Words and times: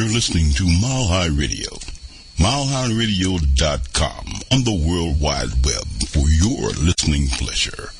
You're 0.00 0.08
listening 0.08 0.50
to 0.52 0.64
Mile 0.64 1.08
High 1.08 1.26
Radio. 1.26 1.68
MileHighRadio.com 2.38 4.24
on 4.50 4.64
the 4.64 4.72
World 4.72 5.20
Wide 5.20 5.52
Web 5.62 5.84
for 6.08 6.26
your 6.26 6.70
listening 6.70 7.28
pleasure. 7.28 7.90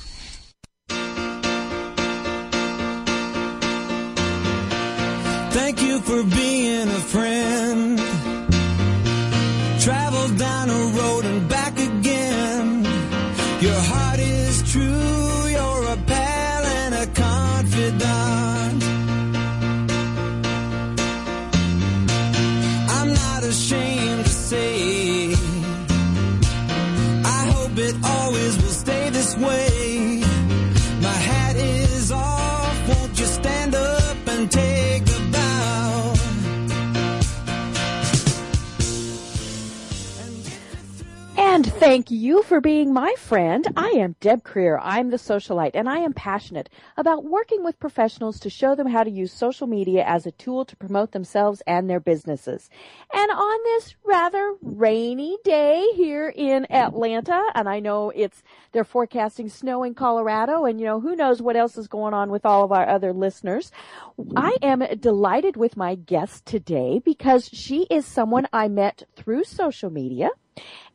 Thank 5.53 5.83
you 5.83 6.01
for 6.01 6.25
being 6.25 6.60
thank 41.81 42.11
you 42.11 42.43
for 42.43 42.61
being 42.61 42.93
my 42.93 43.15
friend. 43.17 43.67
I 43.75 43.89
am 43.93 44.15
Deb 44.21 44.43
Krier. 44.45 44.79
I'm 44.83 45.09
the 45.09 45.17
socialite 45.17 45.71
and 45.73 45.89
I 45.89 46.01
am 46.01 46.13
passionate 46.13 46.69
about 46.99 47.25
working 47.25 47.65
with 47.65 47.81
professionals 47.81 48.39
to 48.41 48.51
show 48.51 48.75
them 48.75 48.87
how 48.87 49.03
to 49.03 49.11
use 49.11 49.33
social 49.33 49.67
media 49.67 50.05
as 50.05 50.27
a 50.27 50.31
tool 50.33 50.67
to 50.67 50.77
promote 50.77 51.13
themselves 51.13 51.63
and 51.67 51.89
their 51.89 51.99
businesses. 51.99 52.69
And 53.15 53.31
on 53.31 53.59
this 53.65 53.95
rather 54.05 54.57
rainy 54.61 55.39
day 55.43 55.87
here 55.95 56.29
in 56.29 56.71
Atlanta, 56.71 57.43
and 57.55 57.67
I 57.67 57.81
know 57.81 58.11
it's, 58.11 58.43
they're 58.73 58.85
forecasting 58.85 59.49
snow 59.49 59.83
in 59.83 59.95
Colorado 59.95 60.67
and 60.67 60.79
you 60.79 60.85
know, 60.85 61.01
who 61.01 61.17
knows 61.17 61.41
what 61.41 61.57
else 61.57 61.79
is 61.79 61.89
going 61.89 62.13
on 62.13 62.31
with 62.31 62.45
all 62.45 62.63
of 62.63 62.73
our 62.73 62.87
other 62.87 63.15
listeners. 63.15 63.73
I 64.37 64.55
am 64.61 64.85
delighted 65.01 65.57
with 65.57 65.79
my 65.79 65.95
guest 65.95 66.45
today 66.45 67.01
because 67.03 67.49
she 67.51 67.87
is 67.89 68.05
someone 68.05 68.49
I 68.53 68.69
met 68.69 69.05
through 69.17 69.45
social 69.45 69.89
media. 69.89 70.29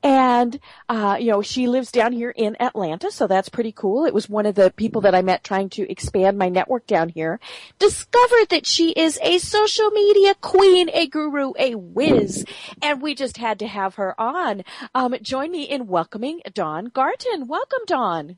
And, 0.04 0.60
uh, 0.88 1.18
you 1.20 1.32
know, 1.32 1.42
she 1.42 1.68
lives 1.68 1.92
down 1.92 2.12
here 2.12 2.30
in 2.30 2.56
Atlanta, 2.62 3.10
so 3.10 3.26
that's 3.26 3.50
pretty 3.50 3.72
cool. 3.72 4.06
It 4.06 4.14
was 4.14 4.30
one 4.30 4.46
of 4.46 4.54
the 4.54 4.72
people 4.76 5.02
that 5.02 5.16
I 5.16 5.24
met 5.24 5.44
trying 5.44 5.70
to 5.70 5.90
expand 5.90 6.38
my 6.38 6.48
network 6.48 6.86
down 6.86 7.10
here. 7.10 7.40
Discovered 7.80 8.50
that 8.52 8.68
she 8.68 8.92
is 8.92 9.18
a 9.24 9.40
social 9.40 9.90
media 9.90 10.36
queen, 10.36 10.92
a 10.94 11.08
guru, 11.08 11.54
a 11.58 11.74
whiz, 11.74 12.46
and 12.84 13.02
we 13.02 13.16
just 13.16 13.38
had 13.38 13.58
to 13.60 13.68
have 13.68 13.96
her 13.96 14.20
on. 14.22 14.64
Um, 14.94 15.16
join 15.24 15.50
me 15.50 15.64
in 15.64 15.88
welcoming 15.88 16.42
Dawn 16.54 16.86
Gartin. 16.86 17.48
Welcome, 17.48 17.82
Dawn. 17.88 18.38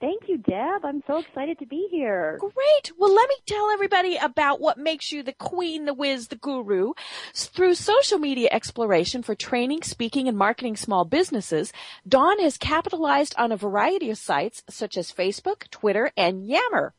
Thank 0.00 0.28
you, 0.28 0.38
Deb. 0.38 0.82
I'm 0.82 1.02
so 1.06 1.18
excited 1.18 1.58
to 1.58 1.66
be 1.66 1.86
here. 1.90 2.38
Great. 2.40 2.92
Well, 2.98 3.14
let 3.14 3.28
me 3.28 3.34
tell 3.44 3.70
everybody 3.70 4.16
about 4.16 4.58
what 4.58 4.78
makes 4.78 5.12
you 5.12 5.22
the 5.22 5.34
queen, 5.34 5.84
the 5.84 5.92
whiz, 5.92 6.28
the 6.28 6.36
guru. 6.36 6.94
Through 7.34 7.74
social 7.74 8.18
media 8.18 8.48
exploration 8.50 9.22
for 9.22 9.34
training, 9.34 9.82
speaking, 9.82 10.26
and 10.26 10.38
marketing 10.38 10.76
small 10.76 11.04
businesses, 11.04 11.70
Dawn 12.08 12.38
has 12.40 12.56
capitalized 12.56 13.34
on 13.36 13.52
a 13.52 13.58
variety 13.58 14.10
of 14.10 14.16
sites 14.16 14.62
such 14.70 14.96
as 14.96 15.12
Facebook, 15.12 15.68
Twitter, 15.70 16.10
and 16.16 16.46
Yammer. 16.46 16.94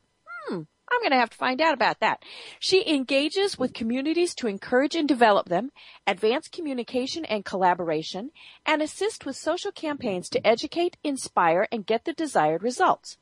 Hmm. 0.46 0.62
I'm 0.92 1.00
going 1.00 1.12
to 1.12 1.16
have 1.16 1.30
to 1.30 1.36
find 1.36 1.60
out 1.62 1.72
about 1.72 2.00
that. 2.00 2.22
She 2.58 2.86
engages 2.86 3.58
with 3.58 3.72
communities 3.72 4.34
to 4.36 4.46
encourage 4.46 4.94
and 4.94 5.08
develop 5.08 5.48
them, 5.48 5.70
advance 6.06 6.48
communication 6.48 7.24
and 7.24 7.46
collaboration, 7.46 8.30
and 8.66 8.82
assist 8.82 9.24
with 9.24 9.36
social 9.36 9.72
campaigns 9.72 10.28
to 10.28 10.46
educate, 10.46 10.98
inspire, 11.02 11.66
and 11.72 11.86
get 11.86 12.04
the 12.04 12.12
desired 12.12 12.62
results. 12.62 13.16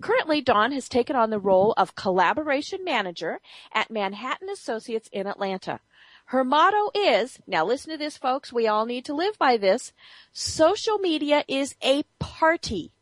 Currently, 0.00 0.40
Dawn 0.40 0.72
has 0.72 0.88
taken 0.88 1.14
on 1.14 1.28
the 1.28 1.38
role 1.38 1.74
of 1.76 1.94
collaboration 1.94 2.84
manager 2.84 3.40
at 3.74 3.90
Manhattan 3.90 4.48
Associates 4.48 5.10
in 5.12 5.26
Atlanta. 5.26 5.80
Her 6.26 6.42
motto 6.42 6.90
is, 6.94 7.38
now 7.46 7.66
listen 7.66 7.90
to 7.90 7.98
this 7.98 8.16
folks, 8.16 8.52
we 8.52 8.66
all 8.66 8.86
need 8.86 9.04
to 9.04 9.14
live 9.14 9.36
by 9.38 9.58
this, 9.58 9.92
social 10.32 10.98
media 10.98 11.44
is 11.48 11.74
a 11.82 12.04
party. 12.18 12.92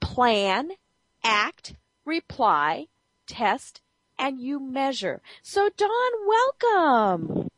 Plan, 0.00 0.70
act, 1.24 1.74
reply, 2.04 2.86
test, 3.26 3.80
and 4.18 4.40
you 4.40 4.60
measure. 4.60 5.20
So 5.42 5.70
Dawn, 5.76 6.12
welcome. 6.26 7.48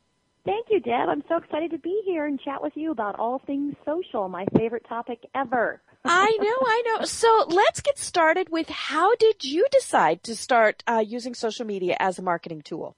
Thank 0.45 0.67
you, 0.71 0.81
Deb. 0.81 1.09
I'm 1.09 1.25
so 1.29 1.37
excited 1.37 1.73
to 1.73 1.79
be 1.79 2.03
here 2.05 2.27
and 2.27 2.41
chat 2.41 2.63
with 2.63 2.73
you 2.77 2.93
about 2.93 3.19
all 3.19 3.41
things 3.47 3.75
social, 3.85 4.29
my 4.29 4.47
favorite 4.57 4.87
topic 4.89 5.19
ever. 5.35 5.83
I 6.07 6.37
know, 6.41 6.47
I 6.49 6.83
know. 6.87 7.05
So 7.05 7.45
let's 7.49 7.81
get 7.81 7.99
started 7.99 8.49
with 8.51 8.69
how 8.69 9.17
did 9.17 9.45
you 9.45 9.67
decide 9.73 10.23
to 10.25 10.37
start 10.37 10.83
uh, 10.87 11.03
using 11.07 11.35
social 11.35 11.67
media 11.67 11.97
as 11.99 12.19
a 12.19 12.23
marketing 12.23 12.63
tool? 12.63 12.97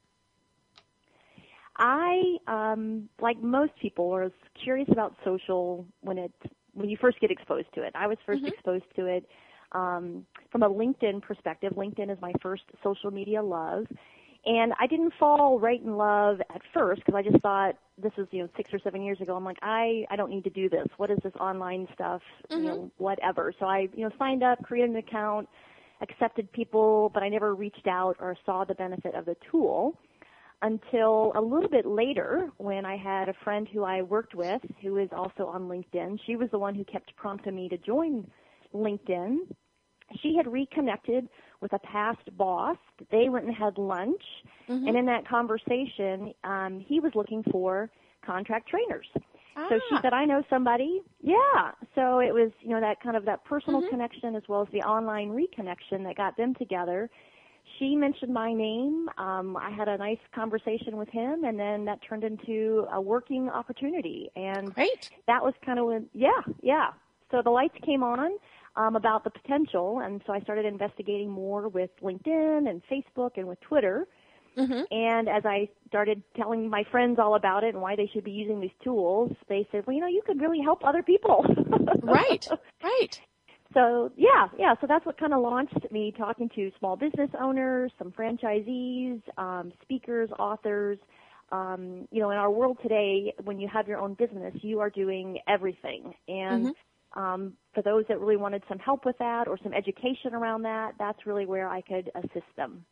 I, 1.77 2.37
um, 2.47 3.09
like 3.21 3.41
most 3.41 3.73
people, 3.81 4.09
was 4.11 4.33
curious 4.63 4.89
about 4.91 5.15
social 5.25 5.87
when 6.01 6.19
it 6.19 6.33
when 6.75 6.89
you 6.89 6.97
first 7.01 7.21
get 7.21 7.31
exposed 7.31 7.69
to 7.75 7.83
it. 7.83 7.93
I 7.95 8.07
was 8.07 8.19
1st 8.29 8.37
Mm-hmm. 8.37 8.47
exposed 8.47 8.85
to 8.97 9.07
it 9.07 9.27
um, 9.73 10.27
from 10.51 10.63
a 10.63 10.69
LinkedIn 10.69 11.23
perspective. 11.23 11.73
LinkedIn 11.77 12.11
is 12.11 12.19
my 12.21 12.33
first 12.43 12.65
social 12.83 13.11
media 13.11 13.43
love, 13.43 13.87
and 14.47 14.73
I 14.81 14.87
didn't 14.87 15.13
fall 15.19 15.59
right 15.59 15.83
in 15.83 15.97
love 15.97 16.41
at 16.55 16.63
first 16.73 17.03
because 17.05 17.19
I 17.19 17.29
just 17.29 17.43
thought 17.43 17.77
this 18.01 18.13
was 18.17 18.27
you 18.31 18.43
know 18.43 18.49
six 18.57 18.73
or 18.73 18.79
seven 18.79 19.03
years 19.03 19.21
ago. 19.21 19.37
I'm 19.37 19.45
like 19.45 19.59
I 19.63 20.05
I 20.11 20.17
don't 20.17 20.31
need 20.31 20.45
to 20.45 20.51
do 20.51 20.69
this. 20.69 20.87
What 20.97 21.11
is 21.11 21.19
this 21.23 21.35
online 21.41 21.87
stuff? 21.95 22.23
You 22.51 22.63
know 22.63 22.91
whatever. 22.99 23.53
So 23.59 23.67
I 23.67 23.89
you 23.95 24.05
know 24.05 24.11
signed 24.19 24.43
up, 24.43 24.63
created 24.63 24.91
an 24.91 24.97
account, 24.97 25.49
accepted 26.01 26.51
people, 26.53 27.11
but 27.13 27.23
I 27.23 27.29
never 27.29 27.55
reached 27.55 27.87
out 27.87 28.17
or 28.21 28.37
saw 28.47 28.65
the 28.65 28.75
benefit 28.75 29.15
of 29.15 29.25
the 29.25 29.37
tool 29.51 29.99
until 30.63 31.33
a 31.37 31.41
little 31.41 31.69
bit 31.69 31.87
later 31.87 32.51
when 32.57 32.85
I 32.85 32.97
had 32.97 33.29
a 33.29 33.35
friend 33.45 33.69
who 33.73 33.85
I 33.85 34.03
worked 34.03 34.35
with 34.35 34.61
who 34.83 34.97
is 34.99 35.09
also 35.13 35.47
on 35.47 35.69
LinkedIn. 35.69 36.19
She 36.27 36.37
was 36.37 36.49
the 36.51 36.59
one 36.59 36.75
who 36.75 36.85
kept 36.85 37.15
prompting 37.17 37.55
me 37.55 37.69
to 37.69 37.79
join 37.79 38.29
LinkedIn. 38.75 39.39
She 40.23 40.35
had 40.37 40.47
reconnected 40.51 41.29
with 41.61 41.73
a 41.75 41.79
past 41.81 42.35
boss. 42.37 42.79
They 43.11 43.29
went 43.29 43.45
and 43.47 43.55
had 43.55 43.77
lunch, 43.79 44.23
and 44.69 44.97
in 44.97 45.05
that 45.07 45.27
conversation, 45.29 46.33
um, 46.45 46.81
he 46.87 46.99
was 47.01 47.13
looking 47.15 47.43
for 47.51 47.91
contract 48.23 48.69
trainers. 48.69 49.07
So 49.69 49.79
she 49.89 49.97
Ah. 49.97 50.01
said, 50.03 50.13
"I 50.13 50.25
know 50.25 50.43
somebody." 50.49 51.03
Yeah. 51.21 51.73
So 51.95 52.21
it 52.21 52.33
was, 52.33 52.53
you 52.61 52.71
know, 52.71 52.81
that 52.81 53.01
kind 53.01 53.17
of 53.17 53.25
that 53.25 53.45
personal 53.45 53.83
connection 53.91 54.35
as 54.37 54.49
well 54.49 54.63
as 54.63 54.69
the 54.69 54.83
online 54.83 55.31
reconnection 55.31 56.05
that 56.05 56.17
got 56.17 56.37
them 56.37 56.55
together. 56.55 57.11
She 57.79 57.95
mentioned 57.97 58.33
my 58.33 58.53
name. 58.53 59.11
Um, 59.19 59.57
I 59.57 59.69
had 59.71 59.89
a 59.89 59.99
nice 59.99 60.19
conversation 60.33 60.97
with 60.97 61.09
him, 61.11 61.45
and 61.45 61.59
then 61.59 61.85
that 61.85 62.01
turned 62.03 62.25
into 62.25 62.87
a 62.93 63.01
working 63.01 63.51
opportunity. 63.51 64.31
And 64.37 64.73
Great. 64.75 65.11
that 65.27 65.43
was 65.43 65.53
kind 65.67 65.79
of 65.79 65.87
when, 65.87 66.09
yeah, 66.15 66.41
yeah. 66.63 66.93
So 67.31 67.43
the 67.43 67.51
lights 67.51 67.77
came 67.83 68.03
on 68.03 68.39
um, 68.79 68.97
about 68.97 69.25
the 69.25 69.31
potential, 69.31 70.01
and 70.05 70.23
so 70.27 70.33
I 70.33 70.41
started 70.41 70.65
investigating 70.65 71.29
more 71.31 71.69
with 71.69 71.91
LinkedIn 72.03 72.71
and 72.71 72.81
Facebook 72.91 73.33
and 73.37 73.47
with 73.49 73.61
Twitter. 73.61 74.07
And 74.91 75.29
as 75.29 75.45
I 75.45 75.69
started 75.89 76.23
telling 76.37 76.69
my 76.71 76.85
friends 76.91 77.19
all 77.19 77.35
about 77.35 77.65
it 77.65 77.75
and 77.75 77.83
why 77.83 77.97
they 77.97 78.09
should 78.13 78.25
be 78.25 78.31
using 78.33 78.61
these 78.61 78.77
tools, 78.83 79.33
they 79.49 79.67
said, 79.71 79.87
"Well, 79.87 79.95
you 79.95 80.01
know, 80.01 80.09
you 80.09 80.23
could 80.25 80.41
really 80.41 80.61
help 80.61 80.85
other 80.85 81.03
people." 81.03 81.45
Right. 82.03 82.47
Right. 82.83 83.21
So 83.75 84.11
yeah, 84.17 84.49
yeah. 84.59 84.75
So 84.81 84.87
that's 84.87 85.05
what 85.05 85.19
kind 85.19 85.35
of 85.35 85.43
launched 85.43 85.91
me 85.91 86.13
talking 86.17 86.49
to 86.55 86.71
small 86.79 86.97
business 86.97 87.31
owners, 87.39 87.93
some 87.99 88.13
franchisees, 88.13 89.21
um, 89.37 89.73
speakers, 89.83 90.31
authors. 90.39 90.99
Um, 91.51 92.07
you 92.11 92.21
know, 92.21 92.31
in 92.31 92.37
our 92.39 92.51
world 92.51 92.79
today, 92.83 93.35
when 93.45 93.59
you 93.59 93.69
have 93.69 93.89
your 93.89 93.99
own 93.99 94.15
business, 94.15 94.55
you 94.63 94.81
are 94.81 94.91
doing 94.91 95.39
everything. 95.49 96.15
And 96.29 96.75
um, 97.15 97.55
for 97.75 97.83
those 97.83 98.05
that 98.09 98.21
really 98.21 98.37
wanted 98.37 98.63
some 98.69 98.79
help 98.79 99.05
with 99.05 99.19
that 99.19 99.49
or 99.49 99.59
some 99.63 99.73
education 99.73 100.35
around 100.35 100.63
that, 100.63 100.95
that's 100.99 101.27
really 101.27 101.47
where 101.47 101.69
I 101.69 101.81
could 101.81 102.11
assist 102.15 102.47
them. 102.57 102.85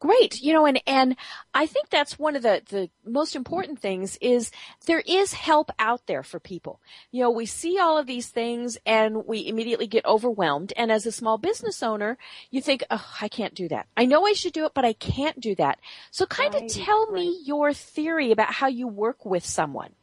Great. 0.00 0.40
You 0.40 0.52
know, 0.52 0.64
and, 0.64 0.80
and 0.86 1.16
I 1.52 1.66
think 1.66 1.90
that's 1.90 2.18
one 2.18 2.36
of 2.36 2.42
the, 2.42 2.62
the 2.68 2.88
most 3.04 3.34
important 3.34 3.80
things 3.80 4.16
is 4.20 4.52
there 4.86 5.00
is 5.00 5.32
help 5.32 5.72
out 5.78 6.06
there 6.06 6.22
for 6.22 6.38
people. 6.38 6.80
You 7.10 7.24
know, 7.24 7.30
we 7.30 7.46
see 7.46 7.80
all 7.80 7.98
of 7.98 8.06
these 8.06 8.28
things 8.28 8.78
and 8.86 9.26
we 9.26 9.46
immediately 9.48 9.88
get 9.88 10.06
overwhelmed. 10.06 10.72
And 10.76 10.92
as 10.92 11.04
a 11.04 11.10
small 11.10 11.36
business 11.36 11.82
owner, 11.82 12.16
you 12.50 12.60
think, 12.60 12.84
oh, 12.90 13.04
I 13.20 13.26
can't 13.26 13.54
do 13.54 13.66
that. 13.68 13.88
I 13.96 14.04
know 14.04 14.24
I 14.24 14.34
should 14.34 14.52
do 14.52 14.66
it, 14.66 14.72
but 14.72 14.84
I 14.84 14.92
can't 14.92 15.40
do 15.40 15.56
that. 15.56 15.80
So 16.12 16.26
kind 16.26 16.54
of 16.54 16.60
Right, 16.60 16.70
tell 16.70 17.10
me 17.10 17.40
your 17.44 17.72
theory 17.72 18.30
about 18.30 18.52
how 18.52 18.68
you 18.68 18.86
work 18.86 19.24
with 19.24 19.44
someone. 19.44 19.94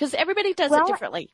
Cause 0.00 0.14
everybody 0.14 0.54
does 0.54 0.70
Well, 0.70 0.86
it 0.86 0.86
differently. 0.86 1.30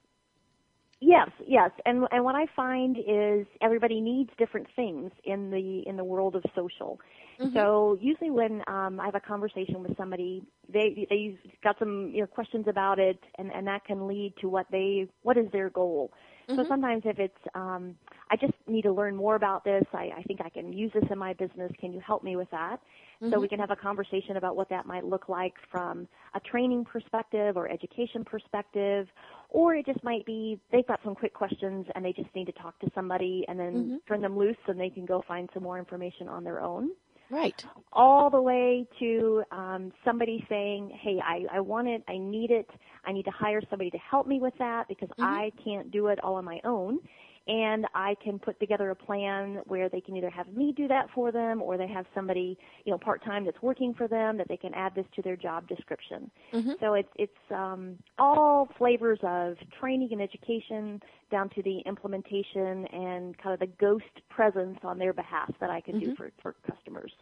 Yes, 1.00 1.28
yes, 1.46 1.70
and 1.84 2.04
and 2.10 2.24
what 2.24 2.34
I 2.34 2.46
find 2.56 2.96
is 2.98 3.46
everybody 3.60 4.00
needs 4.00 4.30
different 4.38 4.66
things 4.74 5.12
in 5.24 5.50
the 5.50 5.86
in 5.86 5.96
the 5.96 6.04
world 6.04 6.34
of 6.34 6.42
social. 6.54 6.98
Mm-hmm. 7.38 7.54
So 7.54 7.98
usually 8.00 8.30
when 8.30 8.62
um, 8.66 8.98
I 8.98 9.04
have 9.04 9.14
a 9.14 9.20
conversation 9.20 9.82
with 9.82 9.96
somebody, 9.96 10.42
they 10.72 11.06
they 11.10 11.38
got 11.62 11.78
some 11.78 12.10
you 12.14 12.22
know 12.22 12.26
questions 12.26 12.64
about 12.66 12.98
it, 12.98 13.20
and 13.38 13.52
and 13.52 13.66
that 13.66 13.84
can 13.84 14.08
lead 14.08 14.34
to 14.40 14.48
what 14.48 14.66
they 14.72 15.06
what 15.22 15.36
is 15.36 15.46
their 15.52 15.70
goal. 15.70 16.12
Mm-hmm. 16.48 16.60
So 16.60 16.69
sometimes 16.69 17.02
if 17.04 17.19
it's, 17.19 17.38
um, 17.54 17.96
I 18.31 18.37
just 18.37 18.52
need 18.66 18.82
to 18.82 18.93
learn 18.93 19.16
more 19.16 19.34
about 19.37 19.64
this. 19.64 19.84
I, 19.93 20.10
I 20.16 20.22
think 20.22 20.40
I 20.44 20.48
can 20.48 20.72
use 20.72 20.90
this 20.94 21.04
in 21.10 21.19
my 21.19 21.32
business. 21.32 21.72
Can 21.81 21.93
you 21.93 22.00
help 22.00 22.22
me 22.22 22.37
with 22.37 22.50
that? 22.50 22.76
Mm-hmm. 23.22 23.32
So 23.32 23.40
we 23.40 23.48
can 23.48 23.58
have 23.58 23.70
a 23.70 23.76
conversation 23.76 24.37
about 24.37 24.56
what 24.56 24.69
that 24.69 24.87
might 24.87 25.04
look 25.04 25.28
like 25.28 25.54
from 25.70 26.06
a 26.34 26.40
training 26.40 26.84
perspective 26.84 27.56
or 27.56 27.70
education 27.70 28.25
perspective, 28.25 29.08
or 29.50 29.75
it 29.75 29.87
just 29.87 30.02
might 30.04 30.25
be 30.26 30.60
they've 30.70 30.87
got 30.87 31.00
some 31.04 31.14
quick 31.14 31.34
questions 31.34 31.87
and 31.94 32.04
they 32.04 32.12
just 32.12 32.32
need 32.34 32.46
to 32.46 32.52
talk 32.52 32.78
to 32.81 32.90
somebody 32.94 33.44
and 33.49 33.58
then 33.58 33.75
mm-hmm. 33.75 33.96
turn 34.06 34.20
them 34.20 34.37
loose 34.37 34.56
and 34.66 34.78
they 34.78 34.90
can 34.90 35.06
go 35.06 35.22
find 35.26 35.49
some 35.54 35.62
more 35.62 35.78
information 35.78 36.28
on 36.28 36.44
their 36.44 36.60
own. 36.60 36.90
Right. 37.31 37.64
All 37.93 38.31
the 38.31 38.40
way 38.40 38.87
to 39.00 39.43
um, 39.50 39.93
somebody 40.05 40.44
saying, 40.49 40.90
"Hey, 41.02 41.19
I, 41.25 41.44
I 41.52 41.61
want 41.61 41.88
it. 41.88 42.02
I 42.08 42.19
need 42.19 42.50
it. 42.50 42.69
I 43.05 43.12
need 43.12 43.25
to 43.25 43.31
hire 43.31 43.61
somebody 43.69 43.90
to 43.90 43.99
help 43.99 44.26
me 44.26 44.38
with 44.38 44.55
that 44.58 44.87
because 44.88 45.08
mm-hmm. 45.11 45.25
I 45.25 45.50
can't 45.64 45.90
do 45.90 46.06
it 46.08 46.23
all 46.23 46.34
on 46.34 46.44
my 46.44 46.61
own." 46.64 47.00
And 47.48 47.87
I 47.94 48.16
can 48.22 48.38
put 48.38 48.58
together 48.58 48.90
a 48.90 48.94
plan 48.94 49.60
where 49.66 49.88
they 49.88 50.00
can 50.00 50.16
either 50.16 50.31
have 50.31 50.48
me 50.48 50.72
do 50.76 50.88
that 50.88 51.08
for 51.14 51.31
them 51.31 51.62
or 51.62 51.76
they 51.76 51.87
have 51.87 52.06
somebody, 52.14 52.58
you 52.84 52.93
know, 52.93 52.98
part 52.98 53.25
time 53.25 53.44
that's 53.44 53.60
working 53.62 53.94
for 53.94 54.08
them 54.08 54.37
that 54.38 54.48
they 54.48 54.56
can 54.56 54.75
add 54.75 54.94
this 54.94 55.06
to 55.14 55.22
their 55.22 55.37
job 55.37 55.69
description. 55.69 56.31
Mm-hmm. 56.52 56.72
So 56.81 56.94
it's 56.94 57.08
it's 57.16 57.32
um, 57.50 57.96
all 58.19 58.69
flavors 58.76 59.20
of 59.22 59.56
training 59.78 60.08
and 60.12 60.20
education 60.20 61.00
down 61.31 61.48
to 61.50 61.62
the 61.62 61.78
implementation 61.87 62.87
and 62.87 63.37
kind 63.38 63.54
of 63.54 63.60
the 63.60 63.72
ghost 63.78 64.04
presence 64.28 64.78
on 64.82 64.99
their 64.99 65.12
behalf 65.12 65.52
that 65.60 65.70
I 65.70 65.81
can 65.81 65.96
mm-hmm. 65.96 66.10
do 66.10 66.16
for 66.16 66.32
for 66.42 66.56
customers. 66.69 67.12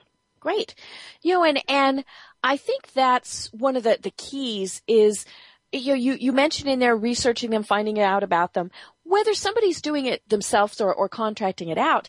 Great, 0.41 0.75
you 1.23 1.35
know, 1.35 1.45
and 1.45 1.63
and 1.69 2.05
I 2.43 2.57
think 2.57 2.93
that's 2.93 3.53
one 3.53 3.77
of 3.77 3.83
the 3.83 3.99
the 4.01 4.11
keys 4.11 4.83
is 4.87 5.27
you 5.73 5.89
know, 5.89 5.95
you, 5.95 6.15
you 6.15 6.33
mentioned 6.33 6.69
in 6.69 6.79
there 6.79 6.97
researching 6.97 7.51
them, 7.51 7.63
finding 7.63 8.01
out 8.01 8.23
about 8.23 8.55
them 8.55 8.71
whether 9.05 9.35
somebody's 9.35 9.81
doing 9.81 10.07
it 10.07 10.29
themselves 10.29 10.81
or, 10.81 10.93
or 10.93 11.09
contracting 11.09 11.69
it 11.69 11.79
out, 11.79 12.09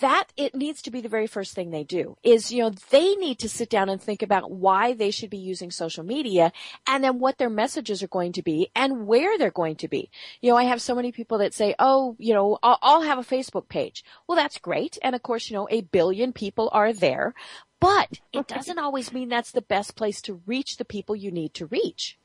that 0.00 0.28
it 0.36 0.54
needs 0.54 0.80
to 0.80 0.92
be 0.92 1.00
the 1.00 1.08
very 1.08 1.26
first 1.26 1.54
thing 1.54 1.70
they 1.70 1.82
do 1.82 2.16
is, 2.22 2.52
you 2.52 2.62
know, 2.62 2.70
they 2.90 3.16
need 3.16 3.40
to 3.40 3.48
sit 3.48 3.68
down 3.68 3.88
and 3.88 4.00
think 4.00 4.22
about 4.22 4.50
why 4.50 4.94
they 4.94 5.10
should 5.10 5.28
be 5.28 5.38
using 5.38 5.72
social 5.72 6.04
media 6.04 6.52
and 6.86 7.02
then 7.02 7.18
what 7.18 7.36
their 7.36 7.50
messages 7.50 8.00
are 8.02 8.08
going 8.08 8.32
to 8.32 8.42
be 8.42 8.70
and 8.76 9.06
where 9.08 9.36
they're 9.36 9.50
going 9.50 9.74
to 9.74 9.88
be. 9.88 10.08
You 10.40 10.50
know, 10.50 10.56
I 10.56 10.64
have 10.64 10.80
so 10.80 10.94
many 10.94 11.10
people 11.10 11.38
that 11.38 11.52
say, 11.52 11.74
oh, 11.80 12.14
you 12.18 12.32
know, 12.32 12.58
I'll, 12.62 12.78
I'll 12.80 13.02
have 13.02 13.18
a 13.18 13.22
Facebook 13.22 13.68
page. 13.68 14.04
Well, 14.28 14.36
that's 14.36 14.58
great. 14.58 14.98
And 15.02 15.16
of 15.16 15.22
course, 15.22 15.50
you 15.50 15.56
know, 15.56 15.66
a 15.68 15.80
billion 15.80 16.32
people 16.32 16.70
are 16.72 16.92
there, 16.92 17.34
but 17.80 18.20
it 18.32 18.46
doesn't 18.46 18.78
always 18.78 19.12
mean 19.12 19.28
that's 19.28 19.50
the 19.50 19.60
best 19.60 19.96
place 19.96 20.22
to 20.22 20.40
reach 20.46 20.76
the 20.76 20.84
people 20.84 21.16
you 21.16 21.32
need 21.32 21.54
to 21.54 21.66
reach. 21.66 22.16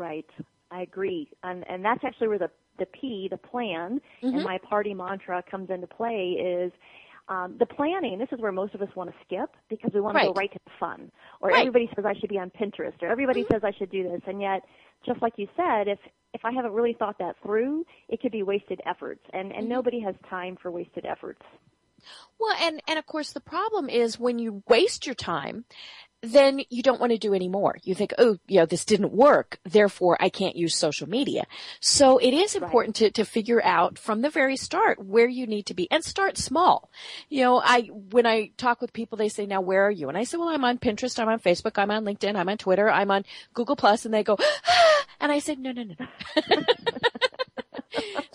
Right. 0.00 0.26
I 0.70 0.80
agree. 0.80 1.28
And, 1.42 1.64
and 1.68 1.84
that's 1.84 2.02
actually 2.04 2.28
where 2.28 2.38
the 2.38 2.50
the 2.78 2.86
P, 2.86 3.28
the 3.30 3.36
plan, 3.36 4.00
mm-hmm. 4.22 4.34
and 4.34 4.42
my 4.42 4.56
party 4.56 4.94
mantra 4.94 5.44
comes 5.50 5.68
into 5.68 5.86
play 5.86 6.30
is 6.40 6.72
um, 7.28 7.56
the 7.58 7.66
planning. 7.66 8.18
This 8.18 8.30
is 8.32 8.40
where 8.40 8.52
most 8.52 8.74
of 8.74 8.80
us 8.80 8.88
want 8.96 9.10
to 9.10 9.16
skip 9.26 9.50
because 9.68 9.90
we 9.92 10.00
want 10.00 10.14
right. 10.14 10.28
to 10.28 10.32
go 10.32 10.32
right 10.32 10.50
to 10.50 10.58
the 10.64 10.70
fun. 10.80 11.12
Or 11.42 11.50
right. 11.50 11.60
everybody 11.60 11.90
says 11.94 12.06
I 12.06 12.14
should 12.18 12.30
be 12.30 12.38
on 12.38 12.50
Pinterest, 12.50 12.94
or 13.02 13.08
everybody 13.08 13.42
mm-hmm. 13.42 13.52
says 13.52 13.62
I 13.64 13.72
should 13.76 13.90
do 13.90 14.02
this, 14.02 14.22
and 14.26 14.40
yet, 14.40 14.62
just 15.04 15.20
like 15.20 15.34
you 15.36 15.46
said, 15.56 15.88
if 15.88 15.98
if 16.32 16.42
I 16.42 16.52
haven't 16.52 16.72
really 16.72 16.94
thought 16.94 17.18
that 17.18 17.36
through, 17.42 17.84
it 18.08 18.22
could 18.22 18.32
be 18.32 18.42
wasted 18.42 18.80
efforts, 18.86 19.20
and 19.34 19.52
and 19.52 19.64
mm-hmm. 19.64 19.72
nobody 19.72 20.00
has 20.00 20.14
time 20.30 20.56
for 20.60 20.70
wasted 20.70 21.04
efforts. 21.04 21.42
Well, 22.38 22.56
and 22.58 22.80
and 22.88 22.98
of 22.98 23.06
course 23.06 23.32
the 23.32 23.40
problem 23.40 23.90
is 23.90 24.18
when 24.18 24.38
you 24.38 24.62
waste 24.66 25.04
your 25.04 25.14
time, 25.14 25.66
then 26.22 26.60
you 26.68 26.82
don't 26.82 27.00
want 27.00 27.12
to 27.12 27.18
do 27.18 27.34
any 27.34 27.48
more. 27.48 27.76
You 27.82 27.94
think, 27.94 28.12
oh, 28.18 28.36
you 28.46 28.58
know, 28.58 28.66
this 28.66 28.84
didn't 28.84 29.12
work, 29.12 29.58
therefore 29.64 30.16
I 30.20 30.28
can't 30.28 30.56
use 30.56 30.76
social 30.76 31.08
media. 31.08 31.44
So 31.80 32.18
it 32.18 32.34
is 32.34 32.54
important 32.54 33.00
right. 33.00 33.14
to, 33.14 33.24
to 33.24 33.30
figure 33.30 33.62
out 33.64 33.98
from 33.98 34.20
the 34.20 34.30
very 34.30 34.56
start 34.56 35.04
where 35.04 35.28
you 35.28 35.46
need 35.46 35.66
to 35.66 35.74
be 35.74 35.90
and 35.90 36.04
start 36.04 36.36
small. 36.36 36.90
You 37.28 37.42
know, 37.44 37.62
I, 37.64 37.82
when 38.10 38.26
I 38.26 38.50
talk 38.56 38.80
with 38.80 38.92
people, 38.92 39.16
they 39.16 39.28
say, 39.28 39.46
now 39.46 39.60
where 39.60 39.86
are 39.86 39.90
you? 39.90 40.08
And 40.08 40.18
I 40.18 40.24
say, 40.24 40.36
well, 40.36 40.48
I'm 40.48 40.64
on 40.64 40.78
Pinterest, 40.78 41.18
I'm 41.18 41.28
on 41.28 41.40
Facebook, 41.40 41.78
I'm 41.78 41.90
on 41.90 42.04
LinkedIn, 42.04 42.36
I'm 42.36 42.48
on 42.48 42.58
Twitter, 42.58 42.90
I'm 42.90 43.10
on 43.10 43.24
Google 43.54 43.76
Plus, 43.76 44.04
and 44.04 44.12
they 44.12 44.22
go, 44.22 44.36
ah! 44.68 45.04
and 45.20 45.32
I 45.32 45.38
said, 45.38 45.58
no, 45.58 45.72
no, 45.72 45.84
no, 45.84 45.94
no. 45.98 46.62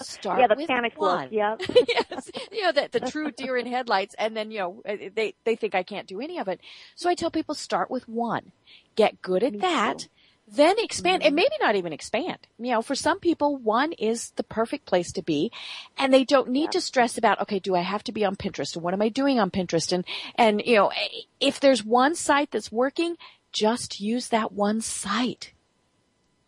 Start 0.06 0.40
yeah, 0.40 0.48
the 0.48 0.68
panic 0.68 1.00
one. 1.00 1.24
look. 1.24 1.32
Yeah. 1.32 1.56
yes. 1.88 2.32
You 2.52 2.64
know, 2.64 2.72
the, 2.72 2.90
the 2.92 3.00
true 3.12 3.32
deer 3.32 3.58
in 3.58 3.66
headlights. 3.66 4.16
And 4.18 4.36
then, 4.36 4.52
you 4.52 4.60
know, 4.60 4.82
uh, 4.88 4.96
they, 5.14 5.36
they 5.44 5.56
think 5.56 5.76
I 5.76 5.84
can't 5.84 6.08
do 6.08 6.22
any 6.22 6.40
of 6.40 6.48
it. 6.48 6.62
So 6.96 7.10
I 7.10 7.16
tell 7.16 7.32
people 7.32 7.56
start 7.56 7.90
with 7.90 8.08
one. 8.08 8.52
Get 8.96 9.22
good 9.22 9.44
at 9.44 9.54
Me 9.54 9.60
that. 9.60 10.00
Too. 10.00 10.08
Then 10.48 10.76
expand 10.78 11.22
mm-hmm. 11.22 11.28
and 11.28 11.36
maybe 11.36 11.56
not 11.60 11.76
even 11.76 11.92
expand. 11.92 12.38
You 12.60 12.72
know, 12.74 12.82
for 12.84 12.94
some 12.94 13.20
people, 13.20 13.58
one 13.58 13.94
is 13.94 14.30
the 14.36 14.44
perfect 14.44 14.86
place 14.86 15.12
to 15.14 15.24
be 15.24 15.52
and 15.98 16.14
they 16.14 16.24
don't 16.24 16.50
need 16.50 16.66
yeah. 16.66 16.72
to 16.72 16.82
stress 16.82 17.18
about, 17.18 17.42
okay, 17.42 17.58
do 17.58 17.74
I 17.74 17.82
have 17.82 18.04
to 18.04 18.12
be 18.12 18.24
on 18.24 18.36
Pinterest 18.36 18.76
and 18.76 18.84
what 18.84 18.94
am 18.94 19.02
I 19.02 19.10
doing 19.10 19.40
on 19.40 19.50
Pinterest? 19.50 19.92
And, 19.92 20.06
and, 20.36 20.62
you 20.64 20.76
know, 20.76 20.92
if 21.40 21.60
there's 21.60 21.84
one 21.84 22.14
site 22.14 22.52
that's 22.52 22.72
working, 22.72 23.18
just 23.52 24.00
use 24.00 24.28
that 24.28 24.52
one 24.52 24.82
site. 24.82 25.52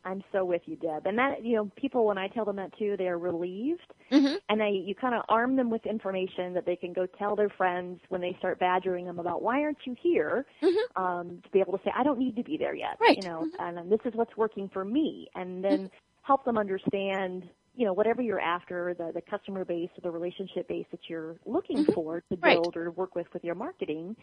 I'm 0.07 0.23
so 0.31 0.45
with 0.45 0.61
you, 0.65 0.77
Deb. 0.77 1.05
And 1.05 1.17
that, 1.17 1.43
you 1.43 1.57
know, 1.57 1.69
people, 1.75 2.05
when 2.05 2.17
I 2.17 2.29
tell 2.29 2.45
them 2.45 2.55
that 2.55 2.71
too, 2.77 2.95
they're 2.97 3.17
relieved. 3.17 3.93
Mm-hmm. 4.11 4.35
And 4.47 4.61
they, 4.61 4.69
you 4.85 4.95
kind 4.95 5.13
of 5.13 5.23
arm 5.27 5.57
them 5.57 5.69
with 5.69 5.85
information 5.85 6.53
that 6.53 6.65
they 6.65 6.77
can 6.77 6.93
go 6.93 7.05
tell 7.05 7.35
their 7.35 7.49
friends 7.49 7.99
when 8.09 8.21
they 8.21 8.35
start 8.39 8.57
badgering 8.57 9.05
them 9.05 9.19
about 9.19 9.41
why 9.41 9.61
aren't 9.61 9.79
you 9.85 9.95
here? 10.01 10.45
Mm-hmm. 10.63 11.03
Um, 11.03 11.41
to 11.43 11.49
be 11.49 11.59
able 11.59 11.77
to 11.77 11.83
say, 11.83 11.91
I 11.95 12.03
don't 12.03 12.19
need 12.19 12.37
to 12.37 12.43
be 12.43 12.57
there 12.57 12.73
yet. 12.73 12.97
Right. 13.01 13.21
You 13.21 13.27
know, 13.27 13.39
mm-hmm. 13.41 13.63
and, 13.63 13.79
and 13.79 13.91
this 13.91 13.99
is 14.05 14.13
what's 14.15 14.35
working 14.37 14.69
for 14.71 14.85
me. 14.85 15.27
And 15.35 15.63
then 15.63 15.77
mm-hmm. 15.79 15.95
help 16.21 16.45
them 16.45 16.57
understand 16.57 17.43
you 17.77 17.85
know, 17.85 17.93
whatever 17.93 18.23
you're 18.23 18.39
after, 18.39 18.95
the, 18.97 19.11
the 19.13 19.21
customer 19.21 19.63
base 19.63 19.89
or 19.95 20.01
the 20.01 20.09
relationship 20.09 20.67
base 20.67 20.87
that 20.89 20.99
you're 21.07 21.35
looking 21.45 21.77
mm-hmm. 21.77 21.93
for 21.93 22.21
to 22.21 22.37
right. 22.41 22.55
build 22.55 22.75
or 22.75 22.85
to 22.85 22.91
work 22.91 23.13
with 23.13 23.27
with 23.33 23.43
your 23.43 23.53
marketing, 23.53 24.15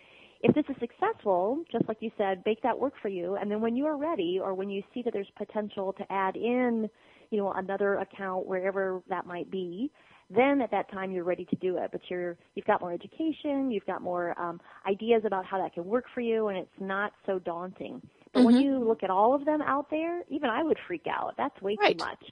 if 0.43 0.53
this 0.57 0.65
is 0.69 0.75
successful, 0.81 1.63
just 1.71 1.87
like 1.87 1.99
you 2.01 2.11
said, 2.19 2.43
make 2.45 2.61
that 2.63 2.77
work 2.77 2.95
for 3.01 3.09
you. 3.09 3.37
And 3.37 3.49
then 3.49 3.61
when 3.61 3.77
you 3.77 3.87
are 3.87 3.97
ready 3.97 4.41
or 4.43 4.55
when 4.55 4.69
you 4.69 4.83
see 4.93 5.03
that 5.03 5.13
there's 5.13 5.31
potential 5.39 5.93
to 5.93 6.13
add 6.13 6.35
in, 6.35 6.91
you 7.31 7.39
know, 7.39 7.53
another 7.53 7.95
account 7.99 8.45
wherever 8.45 9.01
that 9.09 9.25
might 9.25 9.49
be, 9.53 9.89
then 10.31 10.61
at 10.61 10.73
that 10.73 10.91
time 10.91 11.13
you're 11.13 11.23
ready 11.23 11.45
to 11.45 11.57
do 11.57 11.77
it. 11.79 11.91
But 11.93 12.01
you're, 12.09 12.37
you've 12.57 12.67
got 12.67 12.81
more 12.81 12.93
education, 12.93 13.71
you've 13.71 13.87
got 13.87 14.03
more 14.03 14.39
um, 14.41 14.61
ideas 14.85 15.23
about 15.25 15.47
how 15.47 15.59
that 15.59 15.75
can 15.75 15.85
work 15.85 16.07
for 16.13 16.23
you, 16.23 16.49
and 16.49 16.59
it's 16.59 16.81
not 16.81 17.13
so 17.25 17.39
daunting. 17.39 18.03
But 18.33 18.41
mm-hmm. 18.41 18.47
when 18.47 18.57
you 18.57 18.79
look 18.79 19.05
at 19.05 19.11
all 19.11 19.33
of 19.33 19.45
them 19.45 19.63
out 19.63 19.91
there, 19.91 20.23
even 20.29 20.51
I 20.51 20.65
would 20.65 20.79
freak 20.89 21.07
out. 21.09 21.35
That's 21.37 21.61
way 21.63 21.77
right. 21.81 21.97
too 21.97 22.05
much. 22.05 22.25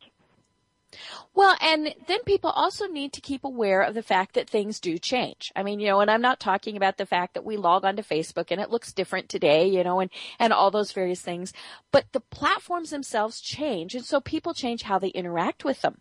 Well, 1.34 1.56
and 1.60 1.94
then 2.06 2.22
people 2.24 2.50
also 2.50 2.86
need 2.86 3.12
to 3.14 3.20
keep 3.20 3.44
aware 3.44 3.82
of 3.82 3.94
the 3.94 4.02
fact 4.02 4.34
that 4.34 4.48
things 4.48 4.80
do 4.80 4.98
change. 4.98 5.52
I 5.56 5.62
mean, 5.62 5.80
you 5.80 5.88
know, 5.88 6.00
and 6.00 6.10
I'm 6.10 6.20
not 6.20 6.40
talking 6.40 6.76
about 6.76 6.98
the 6.98 7.06
fact 7.06 7.34
that 7.34 7.44
we 7.44 7.56
log 7.56 7.84
onto 7.84 8.02
Facebook 8.02 8.50
and 8.50 8.60
it 8.60 8.70
looks 8.70 8.92
different 8.92 9.28
today, 9.28 9.66
you 9.66 9.82
know, 9.84 10.00
and, 10.00 10.10
and 10.38 10.52
all 10.52 10.70
those 10.70 10.92
various 10.92 11.20
things, 11.20 11.52
but 11.90 12.04
the 12.12 12.20
platforms 12.20 12.90
themselves 12.90 13.40
change. 13.40 13.94
And 13.94 14.04
so 14.04 14.20
people 14.20 14.54
change 14.54 14.82
how 14.82 14.98
they 14.98 15.08
interact 15.08 15.64
with 15.64 15.80
them. 15.82 15.98